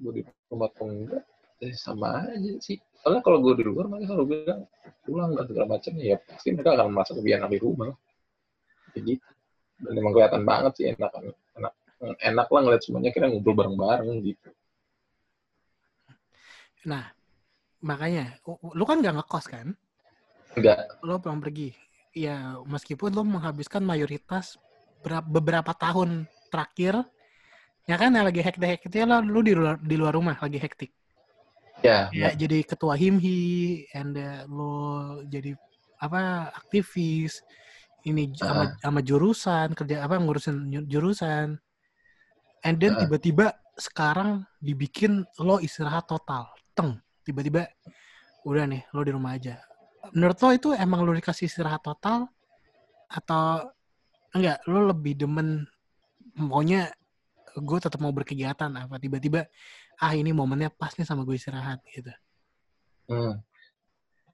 gue 0.00 0.12
di 0.16 0.22
rumah 0.48 0.68
atau 0.72 0.86
enggak 0.88 1.22
eh, 1.60 1.76
sama 1.76 2.24
aja 2.24 2.52
sih. 2.64 2.80
Soalnya 3.00 3.20
kalau 3.20 3.38
gue 3.44 3.60
di 3.60 3.64
luar 3.68 3.88
mereka 3.88 4.12
selalu 4.12 4.26
bilang 4.32 4.60
pulang 5.04 5.30
dan 5.36 5.44
segala 5.44 5.66
macamnya 5.76 6.04
ya 6.04 6.16
pasti 6.20 6.48
mereka 6.56 6.70
akan 6.76 6.88
merasa 6.92 7.12
lebih 7.16 7.32
enak 7.36 7.50
di 7.52 7.58
rumah. 7.60 7.90
Jadi 8.96 9.12
dan 9.80 9.92
emang 9.96 10.12
kelihatan 10.12 10.42
banget 10.44 10.72
sih 10.76 10.86
enak 10.92 11.12
enak 11.56 11.74
enak 12.00 12.46
lah 12.48 12.60
ngeliat 12.64 12.82
semuanya 12.84 13.10
kira 13.12 13.28
ngobrol 13.28 13.56
bareng-bareng 13.56 14.24
gitu. 14.24 14.48
Nah, 16.88 17.12
makanya, 17.84 18.40
lu 18.72 18.88
kan 18.88 19.04
gak 19.04 19.20
ngekos 19.20 19.46
kan? 19.52 19.76
enggak 20.56 20.88
Lo 21.04 21.20
pulang 21.20 21.44
pergi. 21.44 21.76
Ya, 22.16 22.56
meskipun 22.64 23.12
lo 23.12 23.22
menghabiskan 23.22 23.84
mayoritas 23.84 24.56
beberapa 25.04 25.72
tahun 25.74 26.28
terakhir, 26.52 27.04
ya 27.88 27.96
kan 27.96 28.10
yang 28.12 28.26
lagi 28.28 28.40
hektik-hektiknya 28.44 29.06
lo, 29.08 29.16
lu 29.24 29.40
di 29.42 29.52
luar, 29.56 29.76
di 29.80 29.96
luar 29.96 30.12
rumah 30.14 30.36
lagi 30.38 30.58
hektik. 30.60 30.92
ya, 31.80 32.10
Ya, 32.12 32.30
jadi 32.34 32.66
ketua 32.66 32.98
himhi, 32.98 33.86
and 33.94 34.18
uh, 34.18 34.44
lo 34.50 34.74
jadi 35.26 35.54
apa 36.00 36.50
aktivis, 36.52 37.40
ini 38.08 38.32
sama, 38.34 38.72
sama 38.80 39.00
jurusan 39.04 39.72
kerja 39.76 40.04
apa 40.04 40.16
ngurusin 40.18 40.68
ju- 40.72 40.88
jurusan, 40.88 41.56
and 42.64 42.76
then 42.80 42.92
Ah. 42.96 43.00
tiba-tiba 43.04 43.52
sekarang 43.76 44.44
dibikin 44.60 45.24
lo 45.40 45.56
istirahat 45.62 46.04
total, 46.08 46.48
teng, 46.76 47.00
tiba-tiba 47.24 47.68
udah 48.44 48.64
nih 48.68 48.82
lo 48.92 49.00
di 49.04 49.12
rumah 49.12 49.36
aja. 49.36 49.60
Menurut 50.16 50.36
lo 50.40 50.48
itu 50.52 50.68
emang 50.76 51.04
lo 51.04 51.12
dikasih 51.16 51.46
istirahat 51.48 51.84
total 51.84 52.28
atau 53.08 53.68
enggak? 54.36 54.58
Lo 54.66 54.86
lebih 54.90 55.14
demen 55.18 55.66
maunya 56.38 56.90
gue 57.58 57.78
tetap 57.82 57.98
mau 57.98 58.14
berkegiatan 58.14 58.70
apa 58.70 58.96
tiba-tiba 59.02 59.50
ah 59.98 60.12
ini 60.14 60.30
momennya 60.30 60.70
pas 60.70 60.94
nih 60.94 61.06
sama 61.06 61.26
gue 61.26 61.34
istirahat 61.34 61.82
gitu. 61.90 62.12
hmm. 63.10 63.34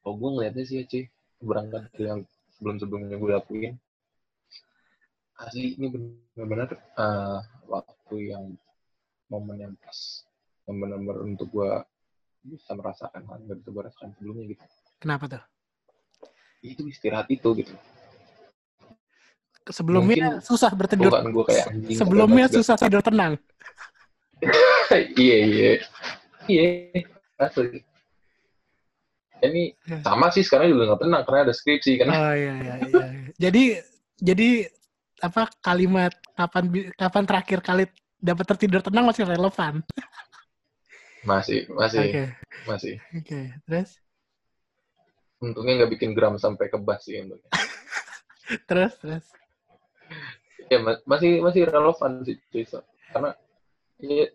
oh 0.04 0.14
gue 0.14 0.28
ngeliatnya 0.36 0.64
sih 0.68 0.76
ya 0.78 0.84
cuy 0.84 1.04
berangkat 1.40 1.82
yang 1.96 2.20
sebelum-sebelumnya 2.56 3.16
gue 3.16 3.30
lakuin 3.32 3.72
asli 5.36 5.76
ini 5.76 5.86
benar-benar 5.92 6.76
eh, 6.76 7.38
waktu 7.68 8.16
yang 8.36 8.44
momen 9.32 9.56
yang 9.60 9.74
pas 9.80 10.24
yang 10.68 10.76
benar-benar 10.80 11.18
untuk 11.24 11.48
gue 11.52 11.70
bisa 12.46 12.72
merasakan 12.78 13.26
hal 13.26 13.36
yang 13.42 13.48
gak 13.52 13.58
bisa 13.64 13.70
gue 13.72 13.82
rasakan 13.82 14.10
sebelumnya 14.16 14.44
gitu 14.54 14.64
Kenapa 14.96 15.24
tuh? 15.28 15.44
itu 16.64 16.82
istirahat 16.88 17.28
itu 17.30 17.48
gitu 17.62 17.74
Sebelumnya 19.66 20.38
Mungkin 20.38 20.46
susah 20.46 20.70
bertidur. 20.72 21.10
bukan 21.10 21.26
gue 21.30 21.44
kayak 21.50 21.64
anjing 21.70 21.98
Sebelumnya 22.00 22.46
susah 22.46 22.76
tidur 22.76 23.02
tenang. 23.02 23.34
iya 25.18 25.36
iya 25.42 25.72
iya 26.46 26.66
asli 27.36 27.80
ini 29.38 29.72
Ya. 29.84 30.00
sama 30.00 30.28
sih 30.28 30.40
sekarang 30.40 30.70
juga 30.70 30.92
nggak 30.92 31.02
tenang 31.02 31.22
karena 31.24 31.40
ada 31.44 31.54
skripsi 31.54 31.92
kan 31.98 32.08
Oh 32.08 32.32
iya 32.32 32.54
iya 32.56 32.74
iya. 32.80 33.04
jadi 33.36 33.62
jadi 34.16 34.48
apa 35.20 35.48
kalimat 35.60 36.12
kapan 36.32 36.64
kapan 36.94 37.24
terakhir 37.24 37.58
kali 37.60 37.84
dapat 38.16 38.44
tertidur 38.46 38.80
tenang 38.80 39.04
masih 39.04 39.24
relevan. 39.24 39.80
masih 41.22 41.66
masih 41.72 42.00
Oke 42.06 42.24
masih 42.64 42.94
oke 43.12 43.40
terus 43.66 43.90
untungnya 45.36 45.84
nggak 45.84 45.92
bikin 45.98 46.10
gram 46.14 46.36
sampai 46.36 46.70
kebas 46.70 47.02
sih 47.02 47.18
untungnya 47.18 47.50
terus 48.70 48.94
terus. 49.00 49.26
Ya 50.66 50.78
ma- 50.82 51.02
masih 51.06 51.40
masih 51.42 51.62
relevan 51.68 52.22
sih 52.26 52.36
cuy 52.50 52.64
So. 52.66 52.82
karena 53.14 53.30
ya, 54.02 54.26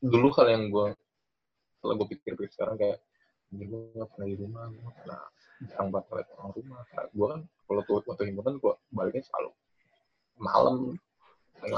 dulu 0.00 0.32
hal 0.38 0.46
yang 0.48 0.64
gue 0.72 0.96
kalau 1.78 1.94
gue 1.94 2.06
pikir-pikir 2.16 2.50
sekarang 2.50 2.76
kayak 2.80 2.98
gue 3.48 3.80
nggak 3.96 4.08
pernah 4.12 4.26
di 4.28 4.36
rumah, 4.36 4.62
gue 4.68 4.80
nggak 4.82 4.96
pernah 5.00 5.20
jarang 5.64 5.88
banget 5.88 6.06
ngeliat 6.10 6.28
orang 6.36 6.50
rumah. 6.52 6.80
Karena 6.90 7.04
gue 7.08 7.26
kan 7.26 7.40
kalau 7.68 7.80
tuh 7.86 7.94
waktu 8.04 8.22
himpunan 8.28 8.54
gue 8.60 8.72
baliknya 8.92 9.22
selalu 9.24 9.50
malam. 10.36 10.74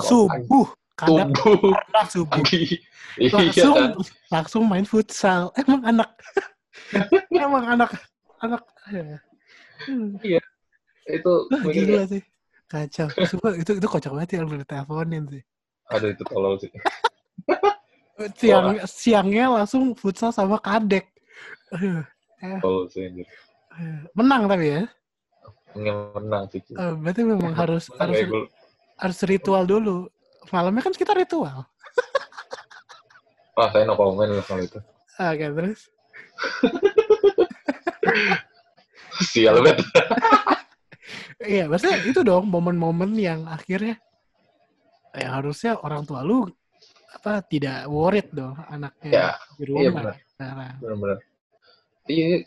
Subuh, 0.05 0.67
kadang 0.99 1.31
Subuh. 1.37 1.73
subuh. 2.09 2.33
Pagi. 2.33 2.81
Iya 3.19 3.31
Langsung 3.35 3.77
langsung 4.31 4.63
main 4.67 4.87
futsal. 4.87 5.53
Emang 5.61 5.83
anak 5.83 6.11
emang 7.35 7.65
anak 7.67 7.91
anak 8.41 8.63
ya. 8.91 9.19
Hmm. 9.87 10.17
Itu 11.07 11.33
mikir 11.51 11.85
gila 11.87 12.05
kayak, 12.05 12.11
sih. 12.13 12.23
Kacau. 12.71 13.11
Sumpah, 13.27 13.53
itu 13.59 13.77
itu 13.77 13.85
kocak 13.85 14.15
banget 14.15 14.39
yang 14.39 14.47
lu 14.47 14.63
teleponin 14.63 15.27
sih. 15.27 15.43
aduh 15.91 16.07
itu 16.07 16.23
tolol 16.23 16.55
sih. 16.57 16.71
Siang 18.39 18.77
siangnya 18.85 19.49
langsung 19.51 19.91
futsal 19.97 20.31
sama 20.31 20.61
kadek. 20.61 21.09
Aduh, 21.73 22.05
Tolol 22.63 22.87
sih 22.87 23.03
anjir. 23.03 23.27
eh, 23.75 23.99
menang 24.15 24.47
tapi 24.47 24.71
ya. 24.71 24.83
Yang 25.75 25.99
menang 26.15 26.43
sih. 26.47 26.61
Eh, 26.63 26.93
berarti 26.95 27.21
memang 27.25 27.53
harus 27.53 27.91
Menang 27.91 28.01
harus 28.07 28.19
gol. 28.29 28.45
harus 28.99 29.19
ritual 29.25 29.65
dulu. 29.65 29.97
Malamnya 30.53 30.81
kan 30.81 30.95
kita 30.95 31.11
ritual. 31.11 31.67
Wah, 33.59 33.67
saya 33.73 33.83
no 33.83 33.99
comment 33.99 34.31
lah 34.31 34.45
kalau 34.47 34.63
itu. 34.63 34.79
Oke, 35.17 35.47
terus. 35.51 35.81
Sial 39.27 39.59
banget. 39.59 39.83
Iya, 41.41 41.65
maksudnya 41.73 41.99
itu 42.05 42.21
dong 42.21 42.53
momen-momen 42.53 43.17
yang 43.17 43.49
akhirnya 43.49 43.97
ya 45.17 45.41
harusnya 45.41 45.75
orang 45.81 46.05
tua 46.07 46.21
lu 46.23 46.47
apa 47.11 47.43
tidak 47.43 47.89
worried 47.91 48.29
dong 48.31 48.55
anaknya 48.71 49.11
Ya, 49.11 49.29
di 49.59 49.65
iya 49.67 49.89
rumah. 49.91 50.15
benar. 50.15 50.17
Nah, 50.39 50.73
Benar-benar. 50.79 51.19
Iya, 52.07 52.45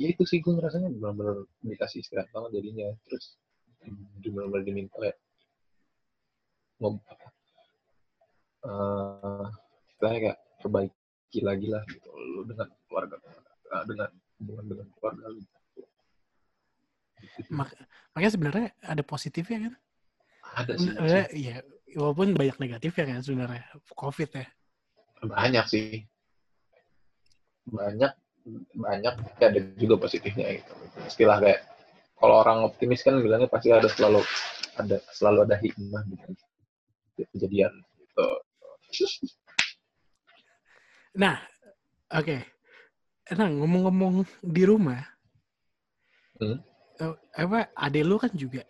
ya 0.00 0.06
itu 0.10 0.22
sih 0.24 0.40
gue 0.40 0.52
ngerasanya 0.56 0.88
benar-benar 0.90 1.44
dikasih 1.62 2.00
istirahat 2.02 2.32
banget 2.32 2.50
jadinya. 2.60 2.88
Terus 3.06 3.24
benar-benar 4.24 4.64
diminta 4.64 4.96
kayak 4.96 5.16
ngob 6.80 6.96
apa 7.04 7.28
istilahnya 9.88 10.20
kayak 10.20 10.38
perbaiki 10.60 11.40
lagi 11.40 11.66
lah 11.68 11.82
gitu 11.88 12.08
lu 12.12 12.42
dengan 12.48 12.68
keluarga 12.88 13.16
dengan 13.84 14.08
hubungan 14.40 14.64
dengan 14.68 14.86
keluarga 14.96 15.24
lu 15.28 15.40
mak- 17.50 17.76
makanya 18.12 18.32
sebenarnya 18.32 18.66
ada 18.84 19.02
positifnya 19.04 19.58
kan? 19.68 19.74
ada 20.56 20.72
sih 20.74 20.90
Sebenarnya 20.90 21.26
iya, 21.30 21.56
walaupun 21.94 22.34
banyak 22.34 22.56
negatif 22.58 22.92
ya 22.98 23.04
kan 23.06 23.20
sebenarnya 23.22 23.62
COVID 23.94 24.30
ya. 24.34 24.46
banyak 25.20 25.64
sih 25.68 26.08
banyak 27.68 28.12
banyak 28.72 29.14
tapi 29.36 29.42
ada 29.46 29.60
juga 29.76 30.00
positifnya 30.00 30.48
gitu 30.56 30.72
istilah 31.04 31.36
kayak 31.44 31.60
kalau 32.16 32.40
orang 32.40 32.64
optimis 32.64 33.04
kan 33.04 33.20
bilangnya 33.20 33.46
pasti 33.52 33.68
ada 33.68 33.84
selalu 33.92 34.24
ada 34.80 34.96
selalu 35.12 35.38
ada 35.44 35.56
hikmah 35.60 36.02
gitu 36.08 36.32
kejadian 37.36 37.72
gitu 38.00 38.26
Nah, 41.14 41.38
oke. 42.10 42.36
Nah, 43.34 43.48
ngomong-ngomong 43.50 44.26
di 44.42 44.62
rumah, 44.66 45.02
Hmm. 46.40 46.56
Eh, 47.00 47.14
apa 47.36 47.72
ade 47.74 48.00
lu 48.04 48.16
kan 48.20 48.30
juga. 48.36 48.62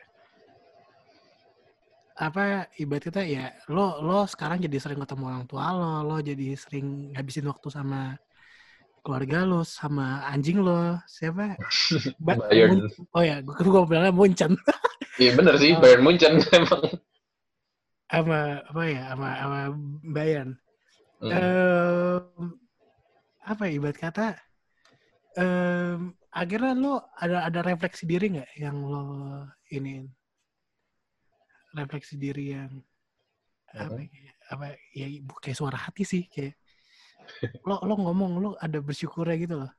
Apa 2.20 2.68
ibarat 2.76 3.08
kita 3.08 3.24
ya 3.24 3.48
lo 3.72 4.04
lo 4.04 4.28
sekarang 4.28 4.60
jadi 4.60 4.76
sering 4.76 5.00
ketemu 5.00 5.24
orang 5.32 5.44
tua 5.48 5.72
lo 5.72 6.04
lo 6.04 6.16
jadi 6.20 6.52
sering 6.52 7.16
ngabisin 7.16 7.48
waktu 7.48 7.68
sama 7.72 8.20
keluarga 9.00 9.48
lo 9.48 9.64
sama 9.64 10.20
anjing 10.28 10.60
lo. 10.60 11.00
Siapa? 11.08 11.56
Ba- 12.24 12.36
Bayern. 12.52 12.84
Oh 13.16 13.24
ya 13.24 13.40
gue 13.40 13.56
gue 13.56 13.82
bilangnya 13.88 14.12
Munchen. 14.14 14.54
Iya 15.20 15.36
bener 15.36 15.52
sih 15.60 15.76
Oh. 15.76 15.80
Bayern 15.84 16.00
Munchen 16.00 16.40
emang. 16.56 16.84
Sama 18.08 18.40
apa 18.68 18.82
ya 18.88 19.02
sama 19.12 19.28
sama 19.36 19.60
Bayern. 20.16 20.50
Hmm. 21.20 21.30
Em, 21.36 22.24
apa 23.44 23.64
ibarat 23.68 23.96
kata 24.00 24.28
em, 25.36 26.16
akhirnya 26.30 26.72
lo 26.78 26.94
ada 27.18 27.46
ada 27.50 27.60
refleksi 27.66 28.06
diri 28.06 28.38
nggak 28.38 28.50
yang 28.58 28.76
lo 28.86 29.04
ini? 29.74 30.06
Refleksi 31.74 32.18
diri 32.18 32.54
yang 32.54 32.70
apa? 33.70 34.02
ya, 34.02 34.32
apa 34.50 34.66
ya 34.90 35.06
bu- 35.22 35.38
kayak 35.38 35.58
suara 35.58 35.78
hati 35.78 36.02
sih 36.02 36.26
kayak 36.26 36.58
lo 37.68 37.78
lo 37.86 37.94
ngomong 37.94 38.32
lo 38.42 38.50
ada 38.58 38.78
bersyukurnya 38.82 39.36
gitu 39.38 39.54
loh. 39.66 39.72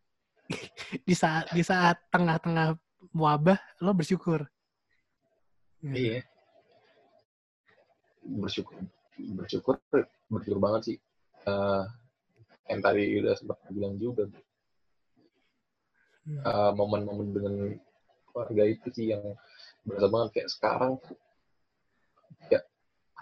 Di 1.08 1.16
saat 1.16 1.52
di 1.56 1.64
saat 1.64 2.00
tengah-tengah 2.12 2.76
wabah 3.16 3.60
lo 3.84 3.92
bersyukur. 3.96 4.44
Gitu. 5.82 5.96
iya. 5.96 6.22
Bersyukur 8.22 8.76
bersyukur 9.18 9.76
bersyukur 10.30 10.60
banget 10.60 10.82
sih. 10.94 10.98
Eh, 11.48 11.84
yang 12.70 12.80
tadi 12.80 13.04
udah 13.20 13.34
sempat 13.36 13.58
bilang 13.74 13.98
juga 13.98 14.30
Hmm. 16.22 16.42
eh, 16.46 16.72
momen-momen 16.78 17.28
dengan 17.34 17.56
keluarga 18.30 18.64
itu 18.70 18.88
sih 18.94 19.06
yang 19.14 19.24
berasa 19.86 20.08
banget. 20.08 20.30
Kayak 20.38 20.50
sekarang 20.54 20.94
ya 22.54 22.60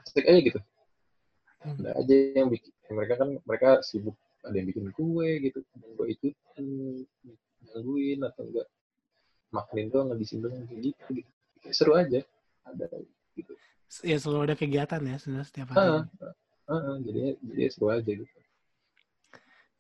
asik 0.04 0.26
aja 0.28 0.40
gitu. 0.40 0.60
Hmm. 1.60 1.76
ada 1.84 1.92
aja 2.00 2.16
yang 2.40 2.48
bikin 2.48 2.72
mereka 2.88 3.20
kan 3.20 3.30
mereka 3.44 3.84
sibuk 3.84 4.16
ada 4.48 4.56
yang 4.56 4.68
bikin 4.72 4.92
kue 4.96 5.30
gitu. 5.44 5.60
Gue 5.96 6.08
ikutan 6.16 6.66
gangguin 7.70 8.20
atau 8.24 8.44
enggak 8.48 8.68
makan 9.50 9.90
doang 9.90 10.08
ngabisin 10.14 10.40
doang 10.44 10.64
kayak 10.68 10.82
gitu 10.92 11.24
gitu. 11.24 11.32
Kayak 11.60 11.76
seru 11.76 11.94
aja. 11.96 12.20
Ada 12.68 12.86
gitu. 13.36 13.54
Ya 14.06 14.18
selalu 14.22 14.42
ada 14.52 14.56
kegiatan 14.56 15.02
ya 15.02 15.16
sebenarnya 15.18 15.48
setiap 15.48 15.68
hari. 15.74 16.06
Ah, 16.70 16.72
ah, 16.72 16.96
jadi 17.02 17.36
jadi 17.42 17.64
seru 17.74 17.88
aja 17.92 18.12
gitu. 18.12 18.40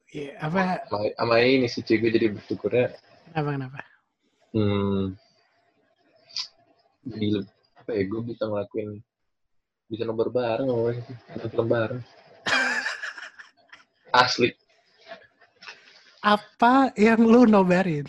Ya, 0.09 0.41
apa 0.41 0.89
sama, 0.89 1.37
ini 1.37 1.69
sih 1.69 1.85
gue 1.85 2.09
jadi 2.09 2.33
bersyukurnya 2.33 2.97
kenapa 3.29 3.49
kenapa? 3.53 3.79
Hmm, 4.49 5.13
le- 7.05 7.49
apa 7.77 7.91
ya 7.93 8.03
gue 8.05 8.21
bisa 8.25 8.43
ngelakuin 8.49 8.89
bisa 9.89 10.05
nobar 10.05 10.29
bareng 10.29 10.69
mereka 10.69 11.01
sih 11.09 11.17
film 11.49 11.67
bareng. 11.69 12.01
Asli. 14.25 14.49
Apa 16.21 16.93
yang 16.97 17.25
lu 17.25 17.45
nobarin? 17.45 18.05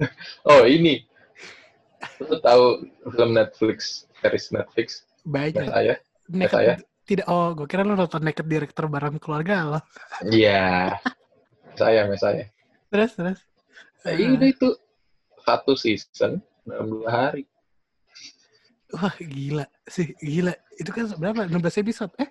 Oh 0.48 0.64
ini. 0.64 1.04
Lu 2.24 2.40
tahu 2.40 2.88
film 3.12 3.36
Netflix 3.36 4.08
series 4.24 4.48
Netflix? 4.48 5.04
Banyak 5.28 5.68
saya. 5.68 5.94
Saya. 6.48 6.74
tidak 7.04 7.26
oh 7.26 7.52
gue 7.52 7.66
kira 7.66 7.82
lu 7.84 7.98
nonton 7.98 8.22
naked 8.22 8.48
director 8.48 8.88
bareng 8.88 9.20
keluarga 9.20 9.76
lo. 9.76 9.80
Iya. 10.24 10.96
Saya 11.76 12.08
sama 12.08 12.16
saya. 12.16 12.48
Terus 12.88 13.12
terus 13.12 13.49
nah, 14.00 14.10
Ah. 14.10 14.16
ini 14.16 14.48
tuh 14.54 14.74
satu 15.40 15.72
season 15.74 16.40
dalam 16.64 16.86
dua 16.88 17.08
hari. 17.08 17.44
Wah 18.90 19.14
gila 19.16 19.64
sih 19.86 20.12
gila. 20.18 20.50
Itu 20.74 20.90
kan 20.90 21.06
berapa? 21.14 21.46
16 21.46 21.78
episode 21.78 22.10
eh? 22.18 22.28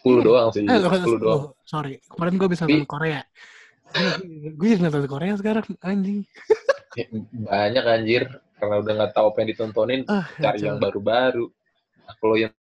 10 0.00 0.20
doang 0.20 0.48
sih 0.52 0.64
eh 0.64 0.78
10 0.80 1.20
doang. 1.20 1.52
Oh, 1.52 1.56
sorry. 1.62 2.00
Kemarin 2.08 2.34
gue 2.36 2.48
bisa 2.48 2.64
nonton 2.64 2.88
Korea. 2.88 3.20
Gue 4.56 4.66
jadi 4.72 4.80
nonton 4.80 5.04
Korea 5.06 5.34
sekarang 5.36 5.66
anjing. 5.80 6.24
Ya, 6.94 7.10
banyak 7.10 7.84
anjir. 7.90 8.22
Karena 8.54 8.78
udah 8.78 8.92
nggak 8.94 9.12
tahu 9.18 9.26
apa 9.34 9.38
yang 9.42 9.50
ditontonin 9.50 10.00
ah 10.06 10.30
cari 10.38 10.62
yang 10.62 10.78
baru-baru. 10.78 11.50
Nah, 12.06 12.14
kalau 12.22 12.38
yang 12.38 12.54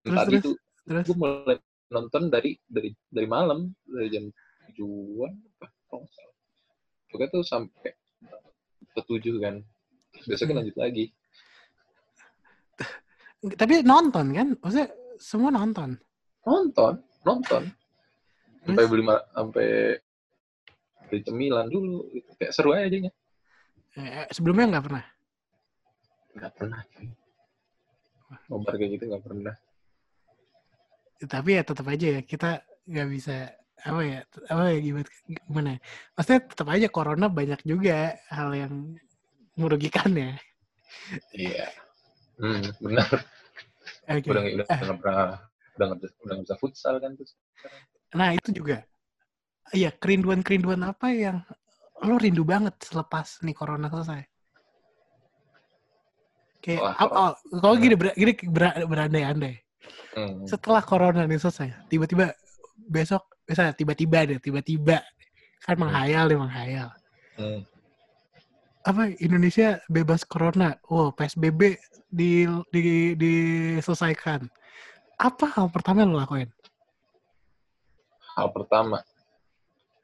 Terus, 0.00 0.16
tadi 0.16 0.32
terus. 0.32 0.44
tuh 0.48 0.54
terus. 0.88 1.04
gue 1.04 1.16
mulai 1.20 1.56
nonton 1.92 2.22
dari 2.32 2.56
dari 2.64 2.96
dari 3.12 3.28
malam 3.28 3.68
dari 3.84 4.08
jam 4.08 4.24
tujuan 4.72 5.36
apa 5.60 5.68
salah 6.08 6.27
pokoknya 7.08 7.30
tuh 7.32 7.44
sampai 7.44 7.90
ke 8.94 9.00
tujuh 9.04 9.40
kan. 9.42 9.60
Besoknya 10.26 10.58
Hmm. 10.58 10.60
lanjut 10.64 10.76
lagi. 10.78 11.04
Tapi 13.38 13.74
nonton 13.86 14.26
kan? 14.34 14.48
Maksudnya 14.58 14.88
semua 15.18 15.50
nonton? 15.54 15.94
Nonton 16.42 16.94
nonton. 17.26 17.62
Sampai 18.64 18.84
beli 18.88 19.04
sampai 19.06 19.68
beli 21.08 21.20
cemilan 21.24 21.66
dulu. 21.68 22.08
Gitu. 22.12 22.28
kayak 22.36 22.52
seru 22.52 22.72
aja 22.74 22.88
jadinya. 22.88 23.12
Eh, 23.98 24.26
sebelumnya 24.30 24.76
nggak 24.76 24.84
pernah? 24.84 25.04
Nggak 26.38 26.52
pernah 26.54 26.82
nobar 28.48 28.76
kayak 28.76 28.90
gitu 28.98 29.04
nggak 29.08 29.24
pernah. 29.24 29.54
Tapi 31.18 31.50
ya 31.58 31.62
tetap 31.64 31.86
aja 31.88 32.06
ya 32.18 32.20
kita 32.22 32.62
nggak 32.88 33.08
bisa 33.10 33.36
apa 33.86 34.00
ya 34.02 34.18
apa 34.50 34.62
ya 34.74 34.78
gimana 34.82 35.08
gimana 35.46 35.68
ya? 35.76 35.80
maksudnya 36.16 36.40
tetap 36.50 36.68
aja 36.74 36.88
corona 36.90 37.26
banyak 37.30 37.60
juga 37.62 38.18
hal 38.30 38.50
yang 38.54 38.74
merugikan 39.58 40.10
ya 40.14 40.32
iya 41.36 41.66
hmm, 42.40 42.64
benar 42.84 43.10
Oke. 44.08 44.28
udah 44.30 44.42
udah 44.42 44.66
nggak 44.66 44.98
pernah 45.02 45.28
udah 45.76 45.86
nggak 45.94 46.00
udah 46.24 46.34
nggak 46.34 46.46
bisa 46.46 46.56
futsal 46.60 46.94
kan 47.02 47.12
terus 47.16 47.32
nah 48.18 48.30
itu 48.32 48.48
juga 48.58 48.76
iya 49.76 49.90
kerinduan-kerinduan 49.92 50.82
apa 50.92 51.08
yang 51.12 51.38
lo 52.06 52.16
rindu 52.24 52.42
banget 52.46 52.74
selepas 52.88 53.42
nih 53.42 53.56
corona 53.58 53.86
selesai? 53.90 54.22
Kayak 56.62 56.82
Wah, 56.82 56.94
ap- 56.98 57.14
oh, 57.14 57.32
kalau 57.62 57.76
gini 57.78 57.94
ber, 57.94 58.10
gini 58.18 58.32
ber- 58.50 58.86
berandai-andai. 58.86 59.54
Hmm. 60.14 60.46
Setelah 60.46 60.82
corona 60.82 61.22
nih 61.26 61.38
selesai, 61.38 61.68
tiba-tiba 61.90 62.34
besok 62.86 63.26
misalnya 63.48 63.74
tiba-tiba 63.74 64.28
deh, 64.28 64.38
tiba-tiba 64.38 65.02
kan 65.64 65.76
menghayal 65.80 66.30
nih 66.30 66.38
menghayal. 66.38 66.88
Hmm. 67.34 67.60
Apa 68.86 69.12
Indonesia 69.20 69.82
bebas 69.90 70.22
corona? 70.24 70.78
Oh, 70.88 71.10
PSBB 71.12 71.76
di, 72.08 72.46
di 72.72 73.12
diselesaikan. 73.18 74.48
Apa 75.18 75.50
hal 75.58 75.68
pertama 75.68 76.06
yang 76.06 76.14
lo 76.14 76.22
lakuin? 76.22 76.48
Hal 78.38 78.48
pertama. 78.54 79.02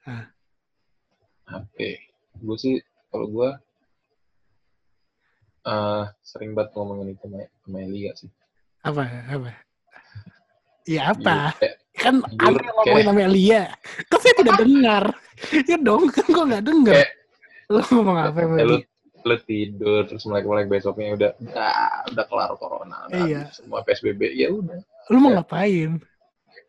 Hah. 0.04 0.26
HP. 1.48 2.02
Gue 2.42 2.56
sih, 2.58 2.74
kalau 3.08 3.30
gue 3.30 3.50
eh 5.64 6.04
sering 6.20 6.52
banget 6.52 6.76
ngomongin 6.76 7.16
itu 7.16 7.24
sama, 7.24 7.78
Elia 7.80 8.12
sih. 8.18 8.28
Apa? 8.84 9.06
Apa? 9.32 9.50
Ya 10.84 11.08
apa? 11.08 11.56
Iya, 11.56 11.72
Kan 12.04 12.20
ada 12.20 12.60
yang 12.60 12.74
ngomongin 12.76 13.04
sama 13.08 13.24
Lia. 13.26 13.62
Kan 14.06 14.18
saya 14.20 14.34
tidak 14.36 14.54
dengar. 14.60 15.04
ya 15.64 15.76
dong, 15.80 16.02
kan 16.12 16.26
gue 16.26 16.44
nggak 16.46 16.64
dengar. 16.64 16.94
Kayak- 16.94 17.12
Lo 17.64 17.80
ngomong 17.80 18.16
apa 18.20 18.40
kayak 18.44 18.66
lu, 18.68 18.76
lu 19.24 19.36
tidur, 19.42 20.04
terus 20.04 20.28
melek-melek 20.28 20.68
besoknya 20.68 21.16
udah, 21.16 21.30
udah, 21.40 21.72
udah 22.12 22.24
kelar 22.28 22.50
corona. 22.54 22.98
Iya. 23.08 23.48
Semua 23.50 23.80
PSBB, 23.80 24.36
ya 24.36 24.52
udah. 24.52 24.84
Lu 25.08 25.16
mau 25.16 25.32
ngapain? 25.32 25.96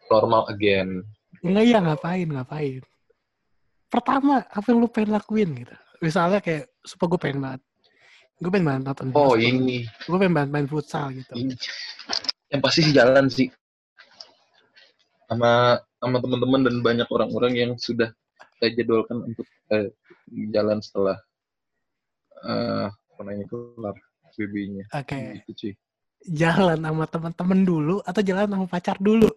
Normal 0.07 0.47
again. 0.47 1.03
Enggak 1.43 1.65
ya 1.67 1.79
ngapain, 1.83 2.27
ngapain. 2.31 2.79
Pertama, 3.91 4.43
apa 4.43 4.65
yang 4.65 4.79
lu 4.79 4.87
pengen 4.87 5.13
lakuin 5.13 5.49
gitu. 5.55 5.75
Misalnya 5.99 6.39
kayak, 6.39 6.71
supaya 6.79 7.07
gue 7.11 7.19
pengen 7.19 7.39
banget. 7.43 7.61
Gue 8.35 8.49
pengen 8.51 8.65
banget 8.67 8.81
nonton. 8.87 9.07
Oh 9.13 9.35
ini, 9.35 9.83
Gue 10.03 10.15
pengen 10.15 10.33
banget 10.33 10.49
main 10.51 10.67
futsal 10.67 11.11
gitu. 11.11 11.31
ini. 11.35 11.55
Yang 12.47 12.61
pasti 12.63 12.79
sih 12.83 12.93
jalan 12.93 13.25
sih. 13.27 13.47
Sama 15.25 15.51
sama 15.97 16.17
teman-teman 16.21 16.61
dan 16.63 16.75
banyak 16.79 17.07
orang-orang 17.09 17.53
yang 17.57 17.71
sudah 17.75 18.13
saya 18.55 18.69
jadwalkan 18.73 19.25
untuk 19.25 19.45
eh, 19.73 19.89
jalan 20.53 20.77
setelah 20.79 21.17
eh 22.45 22.87
corona 23.09 23.31
ini 23.33 23.45
kelar 23.47 23.95
PSBB-nya. 24.27 24.85
Oke, 24.91 25.17
Gitu 25.41 25.51
cuy. 25.55 25.73
jalan 26.25 26.77
sama 26.81 27.05
teman-teman 27.05 27.59
dulu 27.61 27.95
atau 28.01 28.21
jalan 28.21 28.45
sama 28.49 28.65
pacar 28.65 28.97
dulu? 28.97 29.29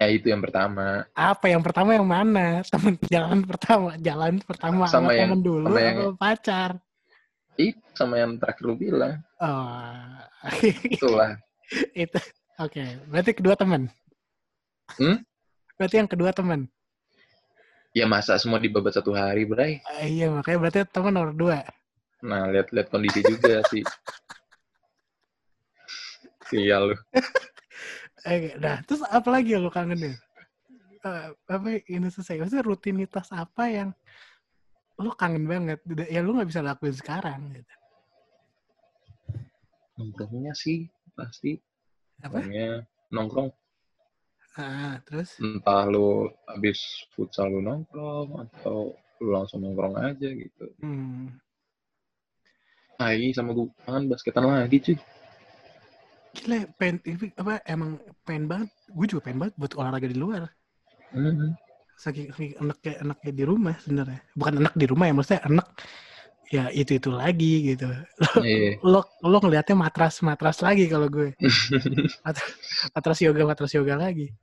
Ya 0.00 0.08
itu 0.08 0.32
yang 0.32 0.40
pertama. 0.40 1.04
Apa 1.12 1.52
yang 1.52 1.60
pertama 1.60 1.92
yang 1.92 2.08
mana? 2.08 2.64
Temen 2.64 2.96
jalan 3.06 3.44
pertama, 3.44 3.94
jalan 4.00 4.40
pertama 4.40 4.88
sama, 4.88 4.88
Sama 4.88 5.10
yang- 5.12 5.28
temen 5.28 5.40
dulu 5.42 5.66
sama 5.68 5.80
yang- 5.80 5.98
atau 5.98 6.10
pacar? 6.16 6.70
Itu 7.58 7.82
sama 7.92 8.14
yang 8.16 8.40
terakhir 8.40 8.64
lu 8.64 8.74
bilang. 8.74 9.20
Oh, 9.36 10.16
Itulah. 10.96 11.36
itu. 11.92 12.18
Oke, 12.56 12.84
berarti 13.08 13.32
kedua 13.32 13.56
teman. 13.56 13.88
Hmm? 14.98 15.22
Berarti 15.78 15.96
yang 16.00 16.10
kedua 16.10 16.30
teman. 16.34 16.66
Ya 17.90 18.06
masa 18.06 18.38
semua 18.38 18.62
dibabat 18.62 18.94
satu 18.94 19.10
hari, 19.10 19.42
Bray. 19.46 19.82
Ah, 19.82 20.06
iya, 20.06 20.30
makanya 20.30 20.58
berarti 20.62 20.78
teman 20.86 21.12
nomor 21.14 21.34
dua. 21.34 21.66
Nah, 22.22 22.46
lihat-lihat 22.50 22.88
kondisi 22.92 23.20
juga 23.26 23.62
sih. 23.72 23.82
Iya 26.54 26.82
lu. 26.82 26.94
Oke, 28.26 28.52
nah 28.60 28.84
terus 28.84 29.00
apa 29.06 29.28
lagi 29.32 29.56
yang 29.56 29.64
lo 29.64 29.72
kangenin? 29.72 30.12
Eh, 31.00 31.26
apa 31.32 31.66
ini 31.88 32.08
selesai? 32.12 32.36
Maksudnya 32.36 32.66
rutinitas 32.66 33.32
apa 33.32 33.64
yang 33.72 33.88
lo 35.00 35.16
kangen 35.16 35.48
banget? 35.48 35.80
Ya 36.12 36.20
lo 36.20 36.36
nggak 36.36 36.50
bisa 36.52 36.60
lakuin 36.60 36.92
sekarang. 36.92 37.40
Gitu. 37.56 37.74
Nongkrongnya 39.96 40.52
sih 40.52 40.92
pasti. 41.16 41.56
Apa? 42.20 42.44
Nongkrongnya 42.44 42.68
nongkrong. 43.08 43.48
Ah, 44.58 44.98
terus? 45.06 45.38
Entah 45.38 45.86
lu 45.86 46.26
habis 46.50 47.06
futsal 47.14 47.54
lu 47.54 47.62
nongkrong 47.62 48.50
atau 48.50 48.98
lu 49.22 49.30
langsung 49.30 49.62
nongkrong 49.62 49.94
aja 50.00 50.28
gitu. 50.30 50.66
Hmm. 50.82 51.38
Iya 53.00 53.32
sama 53.32 53.56
gue 53.56 53.70
kangen 53.86 54.12
basketan 54.12 54.44
lagi 54.44 54.76
cuy. 54.82 54.96
Gila, 56.30 56.68
pengen, 56.78 57.02
ini 57.08 57.32
apa, 57.34 57.58
emang 57.66 57.98
pengen 58.22 58.46
banget. 58.46 58.70
Gue 58.92 59.06
juga 59.08 59.24
pengen 59.26 59.40
banget 59.46 59.54
buat 59.56 59.72
olahraga 59.78 60.06
di 60.06 60.18
luar. 60.18 60.46
Hmm. 61.10 61.56
Saking 61.96 62.30
saking 62.30 62.52
enaknya, 62.60 62.94
enaknya 63.00 63.32
di 63.32 63.44
rumah 63.48 63.74
sebenarnya. 63.80 64.20
Bukan 64.36 64.54
enak 64.60 64.74
di 64.76 64.86
rumah 64.86 65.06
ya, 65.08 65.14
maksudnya 65.16 65.42
enak 65.48 65.66
ya 66.50 66.66
itu-itu 66.74 67.14
lagi 67.14 67.72
gitu. 67.72 67.86
Iya. 68.42 68.76
Lo 68.92 69.00
lo 69.22 69.38
ngelihatnya 69.38 69.78
matras-matras 69.78 70.58
lagi 70.60 70.90
kalau 70.90 71.06
gue. 71.06 71.30
Mat- 72.26 72.42
matras 72.90 73.18
yoga, 73.22 73.42
matras 73.46 73.70
yoga 73.70 73.94
lagi. 73.94 74.34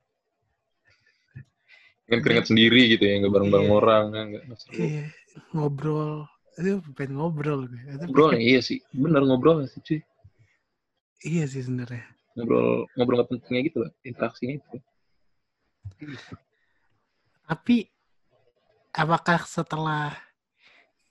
Kan 2.08 2.24
keringat 2.24 2.48
sendiri 2.48 2.88
gitu 2.88 3.04
ya, 3.04 3.20
nggak 3.20 3.34
bareng-bareng 3.36 3.68
Iya. 3.68 3.76
orang. 3.76 4.04
Nggak. 4.10 4.44
Iya, 4.72 5.06
ngobrol. 5.52 6.24
Itu 6.56 6.80
pengen 6.96 7.20
ngobrol 7.20 7.68
gue. 7.68 7.82
Itu 7.84 8.04
Ngobrol 8.08 8.30
pengen- 8.34 8.48
iya 8.48 8.60
sih. 8.64 8.80
Bener 8.96 9.22
ngobrol 9.22 9.68
sih 9.68 9.84
cuy. 9.84 10.00
Iya 11.22 11.44
sih 11.46 11.62
sebenarnya. 11.62 12.08
Ngobrol 12.40 12.88
ngobrol 12.96 13.16
nggak 13.20 13.30
pentingnya 13.30 13.62
gitu 13.68 13.78
lah. 13.84 13.92
Interaksinya 14.02 14.56
itu. 14.56 14.78
Tapi 17.44 17.78
apakah 18.92 19.40
setelah 19.44 20.16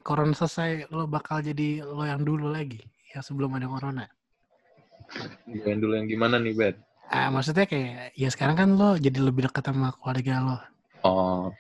corona 0.07 0.31
selesai 0.39 0.87
lo 0.95 1.11
bakal 1.11 1.43
jadi 1.43 1.83
lo 1.83 2.07
yang 2.07 2.23
dulu 2.23 2.47
lagi 2.55 2.79
yang 3.11 3.27
sebelum 3.27 3.59
ada 3.59 3.67
corona? 3.67 4.07
Yang 5.51 5.79
dulu 5.83 5.93
yang 5.99 6.07
gimana 6.07 6.39
nih, 6.39 6.55
Bet? 6.55 6.77
Ah, 7.11 7.31
maksudnya 7.31 7.67
kayak 7.67 8.15
ya 8.15 8.29
sekarang 8.31 8.57
kan 8.59 8.69
lo 8.79 8.95
jadi 8.99 9.19
lebih 9.19 9.51
dekat 9.51 9.67
sama 9.67 9.91
keluarga 9.99 10.35
lo. 10.43 10.59
Oh, 11.07 11.51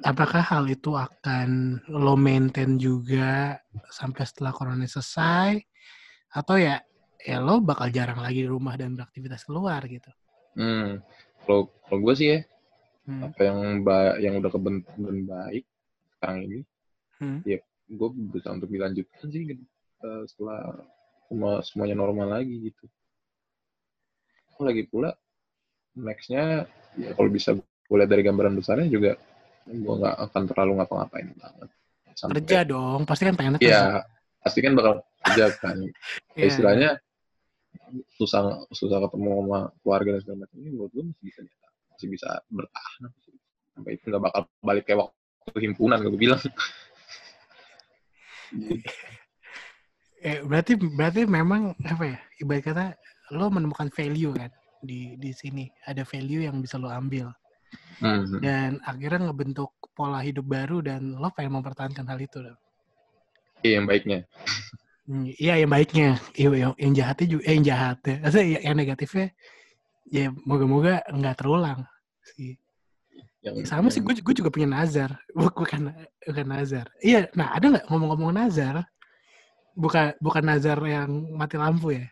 Apakah 0.00 0.40
hal 0.40 0.64
itu 0.72 0.96
akan 0.96 1.80
lo 1.92 2.16
maintain 2.16 2.80
juga 2.80 3.60
sampai 3.92 4.24
setelah 4.24 4.52
corona 4.56 4.88
selesai 4.88 5.60
atau 6.32 6.56
ya 6.56 6.80
ya 7.20 7.36
lo 7.36 7.60
bakal 7.60 7.92
jarang 7.92 8.16
lagi 8.24 8.44
di 8.44 8.48
rumah 8.48 8.80
dan 8.80 8.96
beraktivitas 8.96 9.44
keluar 9.44 9.84
gitu? 9.84 10.08
hmm. 10.56 11.04
Kalau 11.44 11.68
kalau 11.84 12.00
gue 12.00 12.14
sih 12.16 12.28
ya, 12.36 12.40
Hmm. 13.08 13.26
apa 13.26 13.40
yang 13.42 13.58
ba 13.82 13.96
yang 14.20 14.34
udah 14.38 14.52
kebentuk 14.52 14.92
dan 14.94 15.18
baik 15.24 15.64
sekarang 16.16 16.38
ini, 16.46 16.60
Hmm. 17.20 17.40
Gue 17.90 18.08
berusaha 18.30 18.54
untuk 18.54 18.70
dilanjutkan 18.70 19.26
sih 19.26 19.42
gitu. 19.44 19.62
Eh, 20.00 20.22
setelah 20.26 20.60
semua 21.26 21.52
semuanya 21.60 21.96
normal 21.96 22.40
lagi 22.40 22.70
gitu. 22.70 22.84
Oh, 24.56 24.64
lagi 24.64 24.86
pula 24.86 25.12
nextnya 25.92 26.70
ya 26.94 27.10
kalau 27.14 27.28
bisa 27.28 27.56
gue 27.56 27.96
lihat 27.98 28.08
dari 28.08 28.22
gambaran 28.22 28.54
besarnya 28.54 28.86
juga 28.86 29.18
gue 29.66 29.94
nggak 29.94 30.16
akan 30.30 30.42
terlalu 30.46 30.72
ngapa-ngapain 30.78 31.28
banget. 31.34 31.68
Sampai- 32.14 32.42
Kerja 32.42 32.62
dong, 32.64 33.02
pasti 33.04 33.22
kan 33.24 33.34
pengennya 33.34 33.60
Iya, 33.60 33.80
kerja. 33.80 34.00
pasti 34.40 34.58
kan 34.60 34.72
bakal 34.74 34.92
kerja 35.20 35.44
kan. 35.58 35.76
Iya. 36.38 36.46
Istilahnya 36.46 36.90
susah 38.16 38.42
susah 38.70 38.98
ketemu 39.02 39.28
sama 39.42 39.60
keluarga 39.82 40.10
dan 40.14 40.20
segala 40.22 40.38
macam 40.46 40.56
ini 40.58 40.68
menurut 40.70 40.90
gue 40.90 41.04
masih 41.06 41.22
bisa 41.26 41.40
masih 41.90 42.08
bisa 42.08 42.28
bertahan 42.48 43.00
sampai 43.74 43.90
itu 43.94 44.04
nggak 44.06 44.22
bakal 44.22 44.40
balik 44.60 44.84
kayak 44.86 44.98
waktu 45.04 45.58
himpunan 45.60 45.98
gue 46.00 46.14
bilang. 46.16 46.40
Eh, 50.20 50.44
berarti 50.44 50.76
berarti 50.76 51.24
memang 51.24 51.72
apa 51.80 52.04
ya? 52.04 52.18
Ibarat 52.44 52.60
kata 52.60 52.84
lo 53.32 53.48
menemukan 53.48 53.88
value 53.88 54.36
kan 54.36 54.52
di 54.84 55.16
di 55.16 55.32
sini 55.32 55.64
ada 55.88 56.04
value 56.04 56.44
yang 56.44 56.60
bisa 56.60 56.76
lo 56.76 56.92
ambil 56.92 57.32
Hmm. 58.00 58.40
dan 58.40 58.80
akhirnya 58.88 59.28
ngebentuk 59.28 59.76
pola 59.92 60.24
hidup 60.24 60.44
baru 60.48 60.80
dan 60.80 61.16
lo 61.20 61.28
pengen 61.36 61.60
mempertahankan 61.60 62.04
hal 62.08 62.16
itu 62.20 62.40
dong. 62.40 62.58
Iya 63.60 63.80
yang 63.80 63.86
baiknya. 63.88 64.18
Hmm, 65.04 65.24
Iya 65.36 65.54
yang 65.60 65.70
baiknya, 65.72 66.08
iya 66.32 66.48
yang, 66.52 66.72
yang 66.80 66.92
jahatnya 66.96 67.26
juga, 67.28 67.42
eh, 67.44 67.52
yang 67.56 67.66
jahatnya, 67.68 68.16
maksudnya 68.24 68.46
yang 68.64 68.76
negatifnya, 68.76 69.26
ya 70.08 70.26
moga-moga 70.48 71.04
nggak 71.12 71.36
terulang 71.36 71.80
sih. 72.24 72.56
Yang, 73.40 73.72
Sama 73.72 73.88
yang- 73.88 73.92
sih, 73.96 74.02
gue 74.04 74.14
gue 74.20 74.34
juga 74.36 74.52
punya 74.52 74.68
nazar, 74.68 75.16
bukan 75.56 75.96
bukan 76.28 76.46
nazar. 76.46 76.86
Iya, 77.00 77.32
nah 77.32 77.56
ada 77.56 77.66
nggak 77.72 77.86
ngomong-ngomong 77.88 78.32
nazar? 78.36 78.84
Bukan 79.72 80.12
bukan 80.20 80.44
nazar 80.44 80.76
yang 80.84 81.08
mati 81.32 81.56
lampu 81.56 81.96
ya? 81.96 82.06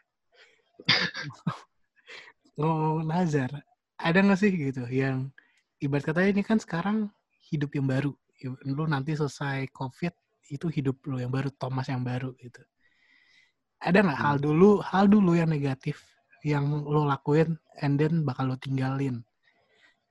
ngomong 2.59 3.05
nazar, 3.07 3.51
ada 4.01 4.19
nggak 4.19 4.39
sih 4.41 4.51
gitu 4.51 4.83
yang 4.89 5.29
ibarat 5.79 6.05
kata 6.11 6.27
ini 6.27 6.43
kan 6.43 6.59
sekarang 6.59 7.13
hidup 7.53 7.71
yang 7.77 7.87
baru, 7.87 8.11
lu 8.67 8.85
nanti 8.89 9.15
selesai 9.15 9.69
covid 9.71 10.11
itu 10.49 10.67
hidup 10.73 10.97
lu 11.07 11.21
yang 11.21 11.29
baru, 11.29 11.53
Thomas 11.55 11.93
yang 11.93 12.01
baru 12.03 12.33
gitu. 12.41 12.65
Ada 13.79 14.01
nggak 14.03 14.19
hal 14.19 14.37
dulu, 14.41 14.81
hal 14.81 15.07
dulu 15.07 15.37
yang 15.37 15.53
negatif 15.53 16.03
yang 16.43 16.67
lo 16.87 17.05
lakuin 17.05 17.59
and 17.83 17.99
then 18.01 18.25
bakal 18.25 18.47
lo 18.49 18.57
tinggalin 18.57 19.23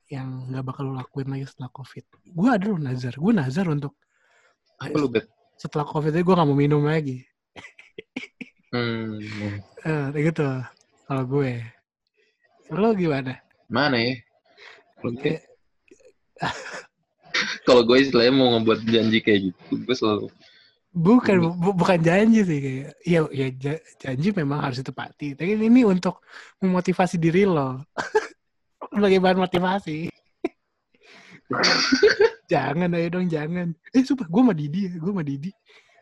yang 0.07 0.47
nggak 0.47 0.63
bakal 0.63 0.87
lu 0.87 0.93
lakuin 0.95 1.27
lagi 1.27 1.45
setelah 1.47 1.71
covid. 1.71 2.03
Gue 2.31 2.49
ada 2.49 2.65
loh 2.71 2.79
nazar. 2.79 3.13
Gue 3.15 3.33
nazar 3.35 3.67
untuk 3.67 3.93
lu 4.93 5.07
setelah 5.57 5.83
covid 5.83 6.13
gue 6.13 6.23
nggak 6.23 6.47
mau 6.47 6.55
minum 6.55 6.83
lagi. 6.85 7.25
Hmm, 8.71 9.19
eh 9.83 10.05
gitu. 10.15 10.47
Kalau 11.07 11.23
gue. 11.23 11.63
Lo 12.71 12.91
gimana? 12.91 13.39
Mana 13.71 13.95
ya? 13.99 14.15
Kalau 14.99 15.11
gue, 15.15 15.23
Kayak- 15.23 15.45
kalau 17.67 17.81
gue 17.83 17.97
istilahnya 17.99 18.33
mau 18.35 18.51
ngebuat 18.55 18.79
janji 18.85 19.19
kayak 19.23 19.39
gitu, 19.51 19.73
gue 19.83 19.95
selalu 19.95 20.27
bukan 20.97 21.53
bu- 21.61 21.77
bukan 21.77 21.99
janji 22.01 22.41
sih 22.41 22.57
kayak 22.57 22.89
ya 23.05 23.21
ya 23.29 23.47
ja- 23.53 23.83
janji 24.01 24.33
memang 24.33 24.65
harus 24.65 24.81
ditepati. 24.81 25.37
Tapi 25.37 25.53
ini 25.53 25.85
untuk 25.85 26.25
memotivasi 26.57 27.21
diri 27.21 27.45
lo 27.45 27.85
sebagai 28.89 29.19
bahan 29.19 29.39
motivasi. 29.39 29.99
Jangan 32.51 32.95
ayo 32.95 33.07
dong 33.11 33.27
jangan. 33.27 33.75
Eh 33.91 34.03
sumpah 34.03 34.27
gue 34.27 34.41
sama 34.41 34.53
Didi 34.55 34.79
ya 34.87 34.93
gue 34.95 35.11
sama 35.11 35.23
Didi. 35.23 35.51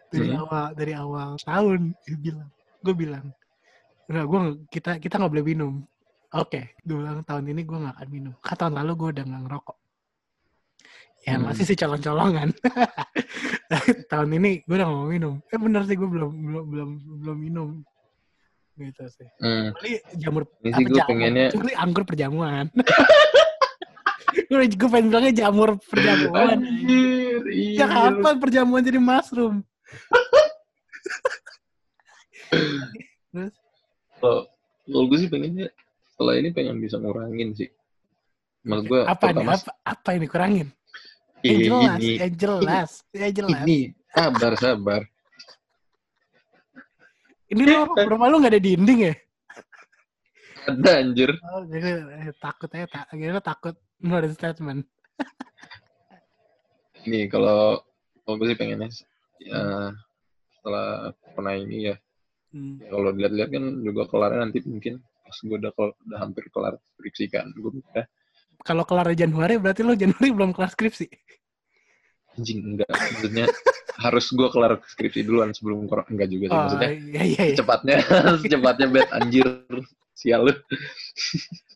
Dari 0.10 0.30
Hmm. 0.32 0.42
awal 0.46 0.66
dari 0.78 0.94
awal 0.94 1.30
tahun 1.42 1.92
dia 2.06 2.16
bilang 2.16 2.50
gue 2.82 2.94
bilang 2.94 3.26
enggak 4.06 4.26
gue 4.30 4.40
kita 4.70 4.92
kita 5.02 5.16
nggak 5.18 5.32
boleh 5.34 5.46
minum. 5.46 5.74
Oke 6.32 6.78
gue 6.82 6.96
bilang 6.96 7.26
tahun 7.26 7.50
ini 7.50 7.62
gue 7.66 7.78
nggak 7.78 7.96
akan 7.98 8.10
minum. 8.10 8.34
Kan 8.42 8.56
tahun 8.58 8.74
lalu 8.78 8.92
gue 8.94 9.10
udah 9.18 9.24
nggak 9.26 9.44
ngerokok. 9.50 9.78
Ya 11.26 11.34
Hmm. 11.36 11.50
masih 11.50 11.66
sih 11.66 11.74
colong-colongan. 11.74 12.50
Tahun 14.14 14.30
ini 14.30 14.62
gue 14.62 14.76
udah 14.78 14.86
nggak 14.86 15.00
mau 15.02 15.10
minum. 15.10 15.34
Eh 15.50 15.58
bener 15.58 15.82
sih 15.90 15.98
gue 15.98 16.06
belum 16.06 16.30
belum 16.32 16.66
belum 16.70 16.90
belum 17.26 17.38
minum 17.38 17.70
gitu 18.76 19.04
sih. 19.08 19.28
Hmm, 19.40 19.72
kecuali 19.72 19.92
jamur 20.20 20.44
Ini 20.62 20.72
sih 20.76 20.84
gue 20.86 21.02
pengennya- 21.08 21.52
kecuali 21.52 21.74
anggur 21.76 22.04
perjamuan. 22.04 22.66
Gue 24.46 24.68
pengen 24.92 25.10
bilangnya 25.10 25.48
jamur 25.48 25.80
perjamuan. 25.90 26.60
Anjir, 26.60 27.40
ya 27.50 27.88
iya. 27.88 27.88
kapan 27.88 28.36
perjamuan 28.36 28.84
jadi 28.84 29.00
mushroom? 29.00 29.64
Terus? 33.32 33.54
Kalau 34.20 34.48
kalau 34.86 35.06
gue 35.10 35.18
sih 35.24 35.30
pengennya 35.32 35.68
setelah 36.14 36.34
ini 36.40 36.50
pengen 36.52 36.78
bisa 36.84 37.00
ngurangin 37.00 37.56
sih. 37.56 37.70
Maksud 38.68 38.86
gue 38.92 39.02
apa 39.08 39.26
nih? 39.34 39.46
apa 39.46 39.72
apa 39.86 40.10
ini 40.18 40.28
kurangin 40.28 40.68
yang 41.46 41.62
jelas 41.62 42.00
ini. 42.02 42.16
yang 42.18 42.34
jelas 42.34 42.92
yang 43.14 43.34
jelas. 43.34 43.62
Ini 43.66 43.80
sabar 44.10 44.54
sabar. 44.58 45.02
Ini 47.52 47.64
lo 47.70 47.94
rumah 47.94 48.28
lu 48.30 48.42
nggak 48.42 48.54
ada 48.58 48.62
dinding 48.62 49.00
ya? 49.12 49.16
Ada 50.66 50.92
anjir. 50.98 51.30
oh, 51.46 51.62
jadi 51.70 51.90
eh, 52.26 52.34
takut 52.42 52.70
ya 52.74 52.90
tak 52.90 53.06
akhirnya 53.14 53.42
takut 53.42 53.76
no 54.02 54.18
ada 54.18 54.30
statement. 54.34 54.82
Ini 57.06 57.30
kalau 57.30 57.86
kalau 58.26 58.36
gue 58.42 58.50
sih 58.50 58.58
pengennya 58.58 58.90
ya 59.38 59.94
setelah 60.58 61.14
corona 61.22 61.54
ini 61.54 61.94
ya, 61.94 61.96
Hmm. 62.56 62.80
ya 62.80 62.88
kalau 62.88 63.12
dilihat-lihat 63.12 63.50
kan 63.52 63.66
juga 63.84 64.08
kelarnya 64.08 64.48
nanti 64.48 64.64
mungkin 64.64 65.04
pas 65.04 65.38
gue 65.44 65.58
udah 65.60 65.76
udah 65.76 66.20
hampir 66.24 66.48
kelar 66.56 66.80
skripsi 66.96 67.28
kan. 67.28 67.52
Gue 67.52 67.84
udah 67.84 68.08
kalau 68.64 68.88
kelar 68.88 69.12
Januari 69.12 69.60
berarti 69.60 69.84
lo 69.84 69.92
Januari 69.94 70.32
belum 70.32 70.56
kelar 70.56 70.72
skripsi 70.72 71.06
anjing 72.36 72.60
enggak. 72.64 72.92
Maksudnya 72.92 73.46
harus 73.96 74.26
gue 74.28 74.48
kelar 74.52 74.74
skripsi 74.84 75.24
duluan 75.24 75.56
sebelum 75.56 75.88
corona 75.88 76.08
enggak 76.12 76.30
juga 76.30 76.46
sih 76.52 76.56
oh 76.56 76.62
maksudnya. 76.68 76.90
iya 76.92 77.24
iya 77.24 77.44
iya. 77.52 77.56
Cepatnya 77.56 77.96
cepatnya 78.54 78.88
bet 78.92 79.10
anjir. 79.16 79.48
Sial 80.16 80.48
lu. 80.48 80.54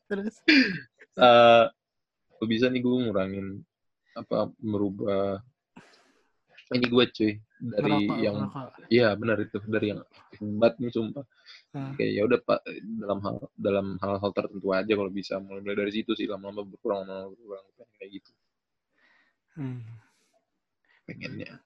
Terus? 0.07 0.35
Eh, 1.19 1.65
kalau 2.39 2.47
bisa 2.47 2.71
nih 2.71 2.79
gue 2.79 2.95
ngurangin 3.03 3.47
apa 4.15 4.51
merubah 4.63 5.43
ini 6.69 6.85
gue 6.85 7.05
cuy. 7.09 7.33
Dari 7.59 7.91
ngerokok, 7.91 8.17
yang 8.23 8.37
iya 8.87 9.11
benar 9.19 9.37
itu. 9.43 9.59
Dari 9.65 9.91
yang 9.91 10.01
hebat 10.37 10.79
nih 10.79 10.91
sumpah. 10.93 11.25
Hmm. 11.69 11.93
kayak 11.97 12.11
ya 12.13 12.21
udah 12.25 12.39
pak. 12.45 12.59
Dalam 12.81 13.19
hal 13.25 13.35
dalam 13.57 13.87
hal-hal 13.99 14.31
tertentu 14.31 14.69
aja 14.71 14.93
kalau 14.95 15.11
bisa. 15.11 15.41
Mulai 15.41 15.75
dari 15.75 15.91
situ 15.91 16.15
sih 16.15 16.29
lama-lama 16.29 16.63
berkurang 16.63 17.03
lama-lama 17.03 17.33
berkurang. 17.35 17.65
Kayak 17.99 18.09
gitu. 18.21 18.31
Hmm. 19.59 19.81
Pengennya 21.09 21.57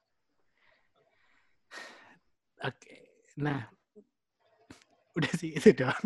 Oke, 2.63 2.95
nah 3.35 3.67
udah 5.19 5.31
sih 5.35 5.51
itu 5.51 5.75
doang. 5.75 5.99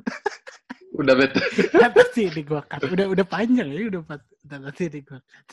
udah 0.97 1.13
bet 1.13 1.37
Apa 1.77 2.01
sih 2.09 2.33
ini 2.33 2.41
gua 2.41 2.65
cut? 2.65 2.81
Udah 2.89 3.05
udah 3.13 3.25
panjang 3.29 3.69
ya, 3.69 3.93
udah 3.93 4.01
empat, 4.01 4.21
udah 4.49 4.57
nanti 4.65 4.89
ini 4.89 5.05
gua 5.05 5.21
cut. 5.21 5.47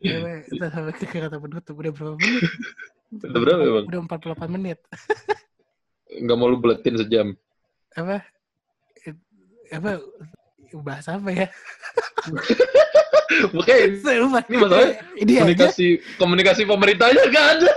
Ya, 0.00 0.16
Weh, 0.24 0.40
kita 0.48 0.72
sampai 0.72 0.96
ke 0.96 1.04
kata 1.04 1.36
penutup 1.36 1.76
udah 1.76 1.92
berapa 1.92 2.16
menit? 2.16 2.48
Udah 3.12 3.40
berapa, 3.44 3.60
Bang? 3.60 3.86
Udah 3.92 4.00
48 4.08 4.56
menit. 4.56 4.78
nggak 6.10 6.36
mau 6.40 6.50
lu 6.50 6.58
beletin 6.58 6.98
sejam 6.98 7.36
Apa? 7.94 8.24
Apa? 9.70 10.00
Bahas 10.78 11.10
apa 11.10 11.28
ya? 11.34 11.46
Sumpah. 13.30 14.42
Ini 14.46 14.56
masalahnya 14.58 14.94
ini 15.16 15.32
aja. 15.38 15.42
komunikasi 15.42 15.86
komunikasi 16.18 16.62
pemerintahnya 16.66 17.22
nggak 17.30 17.46
ada. 17.56 17.72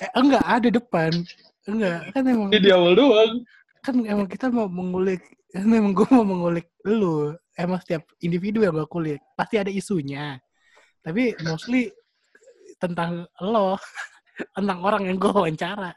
Eh, 0.00 0.10
enggak 0.16 0.44
ada 0.46 0.68
depan. 0.68 1.12
Enggak, 1.68 2.00
kan 2.12 2.22
emang 2.24 2.48
ini 2.52 2.60
di 2.60 2.70
awal 2.72 2.92
doang. 2.96 3.44
kan 3.80 3.96
emang 4.04 4.28
kita 4.28 4.52
mau 4.52 4.68
mengulik 4.68 5.24
memang 5.56 5.96
gue 5.96 6.08
mau 6.12 6.24
mengulik 6.24 6.68
lu. 6.84 7.32
Emang 7.56 7.80
setiap 7.80 8.04
individu 8.24 8.64
yang 8.64 8.76
gue 8.76 8.88
kulik 8.88 9.20
pasti 9.36 9.56
ada 9.60 9.72
isunya. 9.72 10.40
Tapi 11.00 11.36
mostly 11.44 11.92
tentang 12.80 13.24
lo 13.40 13.76
tentang 14.56 14.78
orang 14.84 15.08
yang 15.08 15.16
gue 15.16 15.32
wawancara. 15.32 15.92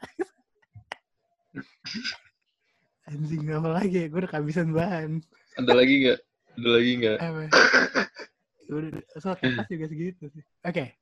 Anjing 3.08 3.52
apa 3.52 3.68
lagi 3.68 3.96
ya? 4.04 4.06
Gue 4.08 4.24
udah 4.24 4.30
kehabisan 4.32 4.72
bahan. 4.72 5.20
Ada 5.60 5.72
lagi 5.76 5.94
nggak 6.08 6.33
ada 6.54 6.68
lagi 6.70 6.92
nggak? 7.02 7.18
Udah 8.74 9.20
soal 9.20 9.36
kertas 9.36 9.66
juga 9.68 9.86
segitu 9.90 10.24
sih. 10.32 10.44
Oke. 10.64 10.96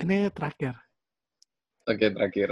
Ini 0.00 0.30
terakhir. 0.32 0.74
Oke 1.84 2.06
terakhir. 2.08 2.50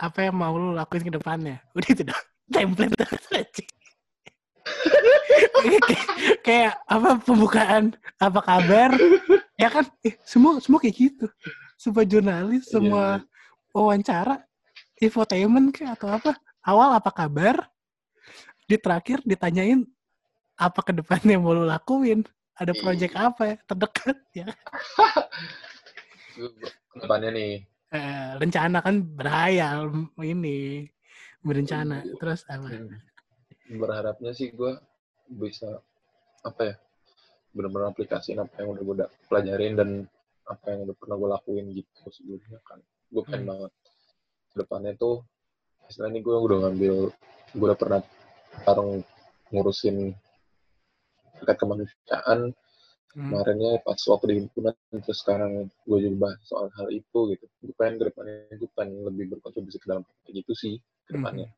Apa 0.00 0.26
yang 0.26 0.36
mau 0.40 0.56
lu 0.56 0.72
lakuin 0.72 1.04
ke 1.04 1.12
depannya? 1.12 1.60
Udah 1.76 1.88
itu 1.88 2.02
dong 2.02 2.24
template 2.50 2.98
aja 3.30 3.64
kayak, 6.46 6.74
apa 6.84 7.18
pembukaan 7.22 7.96
apa 8.20 8.40
kabar? 8.44 8.90
Ya 9.56 9.72
kan? 9.72 9.88
Eh, 10.04 10.14
semua 10.22 10.60
semua 10.62 10.78
kayak 10.78 10.96
gitu. 10.96 11.26
Semua 11.80 12.04
jurnalis 12.04 12.68
Iya, 12.68 12.78
semua 12.78 13.04
wawancara 13.72 14.40
infotainment 15.00 15.72
kayak 15.74 15.98
atau 15.98 16.08
apa? 16.12 16.32
Awal 16.60 17.00
apa 17.00 17.10
kabar? 17.10 17.56
Di 18.68 18.76
terakhir 18.78 19.24
ditanyain 19.26 19.82
apa 20.60 20.80
ke 20.84 20.92
depannya 20.92 21.40
mau 21.40 21.56
lu 21.56 21.64
lakuin? 21.64 22.20
Ada 22.60 22.76
project 22.76 23.16
apa 23.16 23.42
ya? 23.48 23.56
Terdekat 23.64 24.18
ya? 24.36 24.46
Depannya 27.00 27.30
nih. 27.32 27.52
Eh, 27.90 28.30
rencana 28.38 28.84
kan 28.84 29.00
berhayal 29.02 29.88
ini 30.20 30.84
berencana. 31.40 32.04
Terus 32.20 32.44
apa? 32.46 32.68
Berharapnya 33.66 34.36
sih 34.36 34.52
gue 34.52 34.76
bisa 35.32 35.80
apa 36.44 36.60
ya 36.62 36.74
benar-benar 37.50 37.90
aplikasiin 37.90 38.38
apa 38.38 38.62
yang 38.62 38.76
udah 38.76 38.82
gue 38.84 38.96
pelajarin 39.26 39.74
dan 39.74 39.90
apa 40.46 40.64
yang 40.70 40.86
udah 40.86 40.96
pernah 41.00 41.16
gue 41.18 41.28
lakuin 41.32 41.66
gitu 41.72 42.04
sebelumnya 42.12 42.60
kan. 42.68 42.78
Gue 43.08 43.22
pengen 43.24 43.40
Hmm. 43.40 43.50
banget. 43.56 43.72
Depannya 44.54 44.92
tuh 45.00 45.24
istilahnya 45.88 46.20
gue 46.20 46.36
udah 46.36 46.58
ngambil 46.68 46.94
gue 47.50 47.66
udah 47.66 47.78
pernah 47.78 48.00
sekarang 48.62 49.02
ngurusin 49.50 50.14
terkait 51.40 51.58
kemanusiaan 51.58 52.52
Hmm. 53.10 53.26
kemarinnya 53.26 53.82
pas 53.82 53.98
waktu 54.06 54.24
di 54.30 54.34
himpunan 54.38 54.70
terus 55.02 55.18
sekarang 55.26 55.66
gue 55.66 55.98
juga 55.98 56.30
bahas 56.30 56.38
soal 56.46 56.70
hal 56.78 56.94
itu 56.94 57.18
gitu 57.34 57.42
gue 57.58 57.74
pengen 57.74 57.98
ke 57.98 58.06
depannya 58.06 58.46
gue 58.54 58.70
pengen 58.70 59.02
lebih 59.02 59.34
berkontribusi 59.34 59.82
ke 59.82 59.90
dalam 59.90 60.06
kayak 60.22 60.38
gitu 60.38 60.52
sih 60.54 60.74
ke 61.10 61.18
depannya 61.18 61.50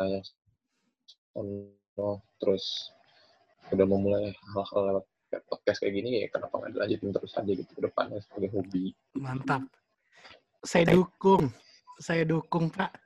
kayak 0.00 0.24
ono 1.36 2.24
terus 2.40 2.88
udah 3.68 3.84
memulai 3.84 4.32
hal-hal 4.32 4.80
lewat 4.88 5.04
podcast 5.52 5.84
kayak 5.84 5.92
gini 5.92 6.24
ya 6.24 6.26
kenapa 6.32 6.56
nggak 6.56 6.72
dilanjutin 6.72 7.10
terus 7.12 7.32
aja 7.36 7.52
gitu 7.52 7.68
ke 7.76 7.82
depannya 7.84 8.18
sebagai 8.24 8.48
hobi 8.56 8.84
Mantap. 9.12 9.68
Saya 10.64 10.88
dukung. 10.88 11.52
Saya 12.00 12.24
dukung, 12.24 12.72
Pak. 12.72 12.96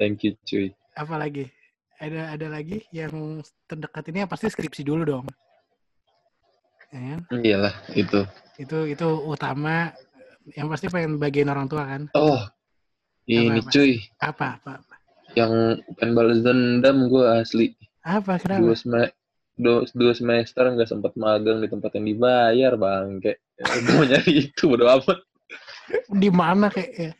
thank 0.00 0.24
you 0.24 0.32
cuy 0.48 0.72
Apa 0.96 1.20
lagi? 1.20 1.52
Ada 2.02 2.34
ada 2.34 2.46
lagi 2.50 2.82
yang 2.90 3.38
terdekat 3.64 4.04
ini 4.10 4.24
yang 4.24 4.30
pasti 4.30 4.50
skripsi 4.50 4.82
dulu 4.82 5.02
dong. 5.04 5.26
Ya, 6.90 7.18
kan? 7.18 7.42
iyalah 7.42 7.74
itu 7.98 8.22
itu 8.54 8.78
itu 8.86 9.08
utama 9.26 9.90
yang 10.54 10.70
pasti 10.70 10.86
pengen 10.86 11.18
bagian 11.18 11.50
orang 11.50 11.66
tua 11.66 11.82
kan. 11.82 12.06
oh 12.14 12.38
ini 13.26 13.50
Apa-apa? 13.58 13.70
cuy 13.72 13.92
Apa 14.22 14.46
apa 14.54 14.70
apa. 14.78 14.94
yang 15.34 15.52
pengen 15.98 16.14
balas 16.14 16.38
dendam 16.38 17.10
gue 17.10 17.24
asli 17.26 17.74
Apa 18.06 18.38
dua 18.38 18.46
kenapa? 18.46 18.78
semester 18.78 19.10
dua, 19.58 19.78
dua 19.90 20.12
semester 20.14 20.64
nggak 20.70 20.86
sempat 20.86 21.12
magang 21.18 21.58
di 21.58 21.66
tempat 21.66 21.98
yang 21.98 22.06
dibayar 22.06 22.72
bang 22.78 23.06
kayak 23.18 23.38
mau 23.90 24.02
nyari 24.06 24.32
itu 24.46 24.62
bodo 24.70 24.86
amat 24.86 25.18
Di 26.14 26.30
mana 26.30 26.70
kayak 26.70 26.92
ya? 26.94 27.12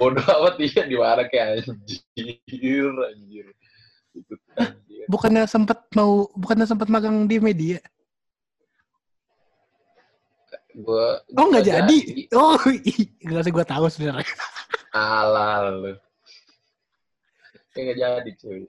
bodo 0.00 0.20
amat 0.24 0.54
iya 0.64 0.82
di 0.88 0.96
mana 0.96 1.28
kayak 1.28 1.68
anjir 1.68 2.88
anjir 2.88 3.46
itu 4.14 4.34
anjir 4.58 5.06
bukannya 5.10 5.44
sempat 5.50 5.90
mau 5.98 6.30
bukannya 6.38 6.66
sempat 6.70 6.86
magang 6.86 7.26
di 7.26 7.42
media? 7.42 7.82
gua 10.78 11.18
Oh 11.34 11.50
nggak 11.50 11.62
nggak 11.66 11.66
jadi. 11.66 11.98
Oh 12.38 12.54
nggak 13.26 13.42
sih 13.42 13.52
gue 13.52 13.66
tahu 13.66 13.84
sebenarnya. 13.90 14.38
halal 14.90 15.66
lu 15.82 15.92
kayak 17.70 17.94
nggak 17.94 17.98
jadi 17.98 18.32
cuy 18.42 18.62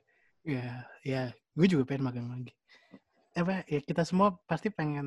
Ya 0.45 0.85
ya 1.05 1.23
gue 1.53 1.67
juga 1.69 1.85
pengen 1.85 2.05
magang 2.09 2.29
lagi. 2.29 2.53
Apa 3.37 3.61
ya 3.69 3.79
kita 3.85 4.01
semua 4.01 4.33
pasti 4.49 4.73
pengen 4.73 5.05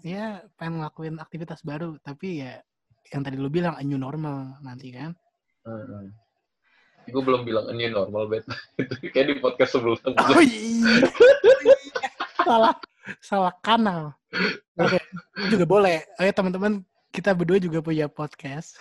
ya 0.00 0.40
pengen 0.56 0.80
ngelakuin 0.80 1.20
aktivitas 1.20 1.60
baru 1.60 2.00
tapi 2.00 2.40
ya 2.40 2.60
yang 3.12 3.20
tadi 3.20 3.36
lu 3.36 3.52
bilang 3.52 3.76
new 3.84 4.00
normal 4.00 4.56
nanti 4.64 4.88
kan. 4.96 5.12
hmm. 5.68 6.23
Gue 7.08 7.22
belum 7.22 7.42
bilang 7.44 7.68
new 7.72 7.90
normal 7.90 8.26
bet 8.28 8.44
itu 8.80 8.94
kayak 9.12 9.26
di 9.30 9.34
podcast 9.40 9.76
sebelumnya 9.76 10.14
Oh 10.34 10.42
iya. 10.42 11.04
salah 12.44 12.74
salah 13.20 13.52
kanal. 13.60 14.16
Oke, 14.80 14.98
juga 15.52 15.64
boleh. 15.68 16.02
Ayo 16.18 16.32
teman-teman, 16.32 16.80
kita 17.12 17.36
berdua 17.36 17.60
juga 17.60 17.84
punya 17.84 18.08
podcast. 18.08 18.76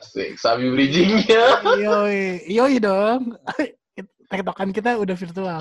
Asik, 0.00 0.40
Sabi 0.40 0.72
bridgingnya 0.72 1.60
Yoi, 1.76 2.40
yoi 2.48 2.80
dong. 2.80 3.36
Tektokan 4.32 4.72
kita 4.72 4.96
udah 4.96 5.16
virtual. 5.16 5.60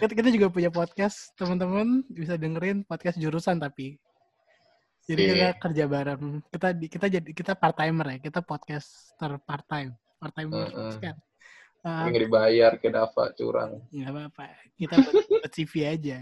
kita 0.00 0.30
juga 0.32 0.48
punya 0.48 0.70
podcast, 0.72 1.36
teman-teman 1.36 2.02
bisa 2.08 2.34
dengerin 2.40 2.82
podcast 2.88 3.20
jurusan 3.20 3.60
tapi. 3.60 4.00
Jadi 5.02 5.22
kita 5.26 5.36
Iya. 5.36 5.50
kerja 5.56 5.84
bareng. 5.86 6.22
Kita 6.46 6.68
kita 6.76 7.06
jadi 7.08 7.28
kita 7.30 7.52
part 7.54 7.74
timer 7.74 8.06
ya. 8.06 8.18
Kita 8.20 8.40
podcaster 8.40 9.30
part 9.40 9.64
time. 9.64 9.90
Part 10.16 10.34
timer 10.34 10.68
Heeh. 10.68 10.96
kan. 11.00 11.16
Tapi 11.80 12.12
nggak 12.12 12.24
dibayar 12.28 12.72
ke 12.76 12.88
Dava 12.88 13.24
curang 13.32 13.80
nggak 13.88 14.10
apa-apa. 14.10 14.44
Kita 14.76 15.00
buat, 15.00 15.14
buat 15.32 15.48
CV 15.50 15.72
aja. 15.88 16.16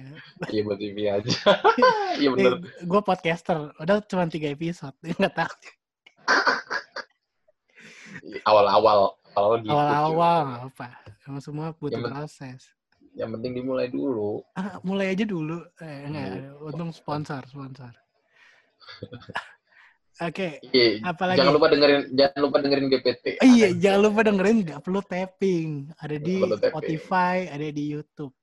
iya 0.49 0.61
buat 0.63 0.79
TV 0.79 0.99
aja 1.05 1.31
iya 2.23 2.29
bener 2.31 2.63
gue 2.63 3.01
podcaster. 3.03 3.75
Udah 3.75 3.99
cuma 4.07 4.25
tiga 4.27 4.49
episode. 4.49 4.95
Nggak 5.19 5.35
tahu. 5.35 5.55
awal-awal 8.45 9.15
awal 9.35 9.59
gitu 9.59 9.75
Awal-awal 9.75 10.47
apa. 10.71 10.89
Emang 11.27 11.43
semua 11.43 11.67
butuh 11.73 11.99
Yang 11.99 12.07
proses. 12.07 12.61
yang 13.13 13.35
penting 13.35 13.59
dimulai 13.59 13.91
dulu 13.91 14.47
Ah, 14.55 14.79
mulai 14.81 15.11
aja 15.11 15.27
dulu. 15.27 15.59
Eh, 15.83 16.07
enggak, 16.07 16.55
untung 16.63 16.95
sponsor, 16.95 17.43
sponsor. 17.45 17.91
Oke, 20.19 20.59
Iya, 20.75 20.99
Apalagi? 21.07 21.39
jangan 21.39 21.55
lupa 21.55 21.71
dengerin 21.71 22.11
jangan 22.11 22.41
lupa 22.43 22.57
dengerin 22.59 22.87
GPT 22.91 23.25
Oh 23.39 23.47
iya, 23.47 23.69
jangan 23.71 24.01
lupa 24.03 24.21
dengerin 24.27 24.57
nggak 24.67 24.81
perlu 24.83 25.01
tapping. 25.07 25.69
Ada 25.95 26.17
di 26.19 26.37
tapping. 26.43 26.59
Spotify, 26.75 27.37
ada 27.47 27.69
di 27.71 27.85
YouTube. 27.87 28.35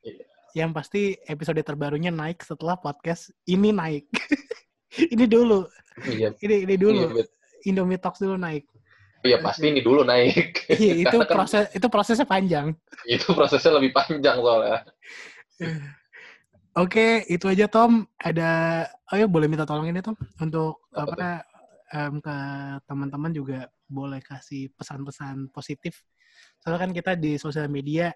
Iya. 0.00 0.24
Yang 0.64 0.70
pasti 0.72 1.02
episode 1.28 1.60
terbarunya 1.60 2.08
naik 2.08 2.40
setelah 2.40 2.80
podcast 2.80 3.28
ini 3.44 3.68
naik. 3.68 4.08
ini 5.14 5.28
dulu, 5.28 5.68
iya 6.08 6.32
ini 6.40 6.64
ini 6.64 6.74
iya, 6.74 6.80
dulu. 6.80 7.04
Bet. 7.12 7.28
Indomie 7.68 8.00
Talks 8.00 8.24
dulu 8.24 8.40
naik. 8.40 8.64
Iya, 9.20 9.44
pasti 9.44 9.68
ini 9.68 9.84
dulu 9.84 10.00
naik 10.00 10.72
Iya, 10.72 10.94
itu 11.04 11.16
kan 11.20 11.28
proses 11.36 11.68
itu 11.76 11.86
prosesnya 11.92 12.24
panjang. 12.24 12.72
itu 13.04 13.28
prosesnya 13.36 13.76
lebih 13.76 13.92
panjang 13.92 14.40
soalnya 14.40 14.80
Oke, 16.78 17.26
itu 17.26 17.50
aja 17.50 17.66
Tom. 17.66 18.06
Ada, 18.14 18.50
oh 19.10 19.16
ya 19.18 19.26
boleh 19.26 19.50
minta 19.50 19.66
tolong 19.66 19.90
ini 19.90 19.98
Tom 19.98 20.14
untuk 20.38 20.86
Apa 20.94 21.10
apa, 21.10 21.28
em, 21.90 22.14
ke 22.22 22.36
teman-teman 22.86 23.34
juga 23.34 23.66
boleh 23.90 24.22
kasih 24.22 24.70
pesan-pesan 24.78 25.50
positif. 25.50 26.06
Soalnya 26.62 26.86
kan 26.86 26.90
kita 26.94 27.12
di 27.18 27.34
sosial 27.42 27.66
media 27.66 28.14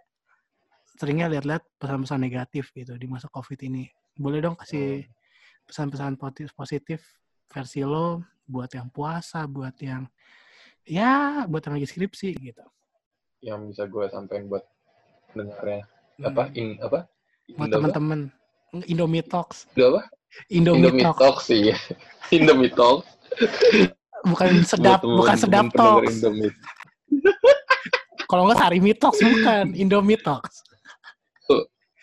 seringnya 0.95 1.27
lihat-lihat 1.27 1.67
pesan-pesan 1.83 2.21
negatif 2.23 2.71
gitu 2.71 2.95
di 2.95 3.11
masa 3.11 3.27
COVID 3.27 3.59
ini. 3.67 3.91
Boleh 4.15 4.39
dong 4.39 4.55
kasih 4.55 5.03
pesan-pesan 5.67 6.15
posi- 6.15 6.55
positif 6.55 7.03
versi 7.51 7.83
lo 7.83 8.23
buat 8.47 8.71
yang 8.71 8.87
puasa, 8.95 9.51
buat 9.51 9.75
yang 9.83 10.07
ya 10.87 11.43
buat 11.51 11.65
yang 11.67 11.75
lagi 11.81 11.89
skripsi 11.91 12.29
gitu. 12.39 12.65
yang 13.45 13.69
bisa 13.69 13.85
gue 13.85 14.09
sampaikan 14.09 14.49
buat 14.49 14.65
dengarnya 15.37 15.85
apa 16.25 16.49
Hmm. 16.49 16.57
in 16.57 16.69
apa 16.81 17.05
Buat 17.61 17.69
teman-teman 17.77 18.21
Indomie 18.85 19.23
Talks, 19.23 19.71
Indo 19.75 19.95
apa? 19.95 20.03
Indomie, 20.51 20.79
Indomie 20.91 21.03
Talks. 21.05 21.19
Talks 21.23 21.43
sih 21.47 21.71
Indomie 22.37 22.73
Talks. 22.73 23.07
Bukan 24.25 24.65
sedap, 24.65 25.05
Buat 25.05 25.17
bukan 25.21 25.37
temen- 25.37 25.45
sedap 25.45 25.65
temen 25.71 25.79
talks. 25.79 26.17
Kalau 28.31 28.43
nggak 28.49 28.59
Sarimi 28.59 28.93
Talks 28.97 29.21
bukan. 29.21 29.65
Indomie 29.77 30.19
Talks. 30.19 30.65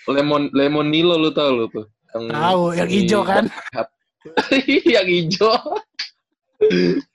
lemon 0.10 0.50
lemon 0.58 0.90
Nilo 0.90 1.14
lu 1.14 1.30
tau 1.30 1.54
lu 1.54 1.70
tuh? 1.70 1.86
Yang 2.12 2.24
Tahu 2.34 2.64
yang 2.74 2.90
hijau 2.90 3.22
kan? 3.22 3.44
yang 4.98 5.08
hijau. 5.08 5.54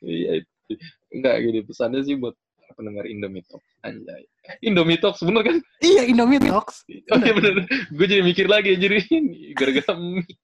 Iya 0.07 0.31
itu. 0.43 0.73
Enggak 1.11 1.35
gini 1.43 1.61
pesannya 1.67 2.01
sih 2.07 2.15
buat 2.15 2.35
pendengar 2.75 3.05
Indomie 3.07 3.45
Talks 3.47 3.69
anjay. 3.87 4.25
Indomie 4.65 4.99
Talks 4.99 5.23
bener 5.23 5.43
kan? 5.47 5.57
Iya 5.79 6.03
Indomie 6.09 6.43
Talks. 6.43 6.83
oh 7.13 7.19
iya 7.21 7.33
bener. 7.37 7.69
Gue 7.95 8.07
jadi 8.09 8.23
mikir 8.25 8.51
lagi 8.51 8.75
jadi 8.75 8.99
gara-gara 9.59 9.95
mie. 9.95 10.27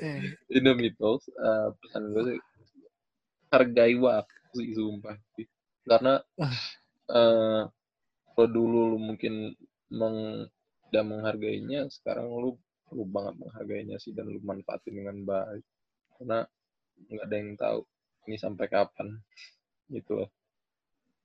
Eh, 0.00 0.32
Indomie 0.56 0.96
Talks 0.96 1.28
eh, 1.28 1.68
pesan 1.76 2.16
gue 2.16 2.22
sih 2.32 2.38
hargai 3.52 4.00
waktu 4.00 4.56
sih. 4.56 4.72
Sumpah 4.72 5.12
karena 5.84 6.24
eh 7.12 7.62
kalau 8.32 8.48
dulu 8.48 8.96
lu 8.96 8.98
mungkin 9.12 9.52
meng, 9.92 10.48
tidak 10.88 11.04
menghargainya 11.04 11.84
sekarang 11.92 12.32
lu 12.32 12.56
perlu 12.88 13.04
banget 13.12 13.34
menghargainya 13.44 14.00
sih 14.00 14.16
dan 14.16 14.32
lu 14.32 14.40
manfaatin 14.40 15.04
dengan 15.04 15.20
baik. 15.20 15.64
Karena 16.16 16.48
nggak 17.04 17.26
ada 17.28 17.36
yang 17.36 17.50
tahu 17.60 17.80
ini 18.24 18.36
sampai 18.40 18.66
kapan. 18.72 19.20
Gitu 19.92 20.16
loh 20.16 20.32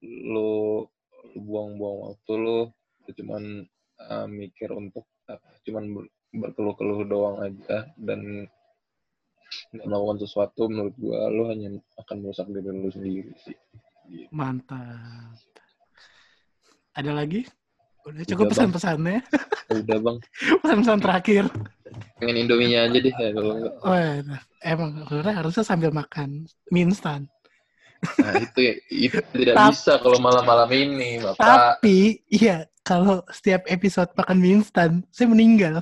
lu, 0.06 0.86
buang-buang 1.36 1.98
waktu 2.08 2.32
lu 2.36 2.60
cuman 3.12 3.66
eh, 4.00 4.28
mikir 4.28 4.70
untuk 4.70 5.04
apa 5.26 5.50
cuman 5.62 5.84
ber- 5.92 6.12
berkeluh-keluh 6.32 7.02
doang 7.04 7.38
aja 7.42 7.90
dan 7.98 8.46
nggak 9.72 9.86
melakukan 9.86 10.20
sesuatu 10.20 10.68
menurut 10.68 10.96
gua 10.96 11.28
lu 11.28 11.48
hanya 11.48 11.70
akan 11.98 12.16
merusak 12.20 12.48
diri 12.48 12.66
lu 12.66 12.90
sendiri 12.90 13.32
sih 13.40 13.58
Gitu. 14.06 14.30
mantap. 14.30 15.34
Ada 16.94 17.10
lagi? 17.10 17.42
Udah 18.06 18.22
cukup 18.22 18.54
pesan-pesannya. 18.54 19.26
udah 19.74 19.98
bang 19.98 20.18
Pesan-pesan 20.62 21.00
terakhir. 21.02 21.44
pengen 22.16 22.38
indominya 22.38 22.86
aja 22.86 22.98
deh 23.02 23.10
ya 23.12 23.30
kalau 23.34 23.52
enggak 23.58 23.74
Wah, 23.82 24.14
emang 24.62 24.90
sebenarnya 25.04 25.36
harusnya 25.42 25.64
sambil 25.66 25.90
makan 25.90 26.46
mie 26.70 26.86
instan. 26.86 27.26
Nah 28.22 28.34
itu 28.38 28.60
ya 28.60 28.74
itu 28.92 29.20
tidak 29.34 29.56
Tap- 29.56 29.70
bisa 29.74 29.94
kalau 30.00 30.20
malam-malam 30.22 30.70
ini 30.72 31.20
bapak 31.22 31.42
Tapi, 31.42 32.22
iya, 32.30 32.70
kalau 32.86 33.26
setiap 33.34 33.66
episode 33.66 34.14
makan 34.14 34.38
mie 34.38 34.62
instan, 34.62 35.02
saya 35.10 35.28
meninggal. 35.30 35.82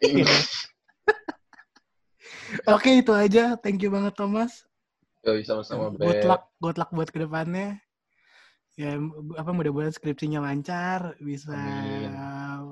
Gitu. 0.00 0.28
Oke, 2.74 3.00
itu 3.00 3.12
aja. 3.16 3.56
Thank 3.58 3.82
you 3.82 3.90
banget, 3.90 4.14
Thomas. 4.14 4.62
Yoi, 5.22 5.46
sama-sama 5.46 5.94
good 5.94 6.22
luck, 6.26 6.50
good 6.58 6.76
luck 6.76 6.90
buat 6.90 7.08
ke 7.08 7.22
depannya. 7.22 7.78
Ya, 8.74 8.96
apa 9.36 9.50
mudah-mudahan 9.52 9.92
skripsinya 9.92 10.42
lancar, 10.42 11.14
bisa 11.20 11.54
Amin. 11.54 12.16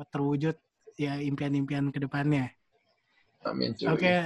terwujud 0.09 0.57
ya 0.97 1.21
impian-impian 1.21 1.93
ke 1.93 2.01
depannya. 2.01 2.51
amin 3.45 3.73
Oke, 3.89 4.17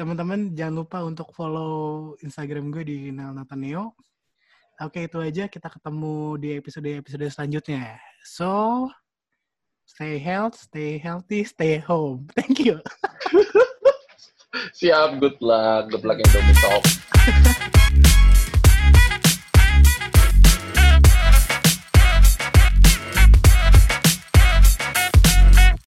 teman-teman 0.00 0.56
jangan 0.56 0.80
lupa 0.80 1.04
untuk 1.04 1.28
follow 1.36 2.16
Instagram 2.24 2.72
gue 2.72 2.88
di 2.88 2.98
Nel 3.12 3.36
Nataneo. 3.36 3.92
Oke, 4.80 5.04
itu 5.04 5.20
aja. 5.20 5.44
Kita 5.44 5.68
ketemu 5.68 6.40
di 6.40 6.56
episode-episode 6.56 7.28
selanjutnya. 7.28 8.00
So, 8.24 8.88
stay 9.84 10.16
health, 10.16 10.56
stay 10.56 10.96
healthy, 10.96 11.44
stay 11.44 11.76
home. 11.84 12.24
Thank 12.36 12.64
you. 12.64 12.80
siap 14.74 15.22
good 15.22 15.38
luck 15.38 15.86
good 15.94 16.02
luck 16.02 16.18
Indomie 16.18 16.56
Talk 16.58 16.82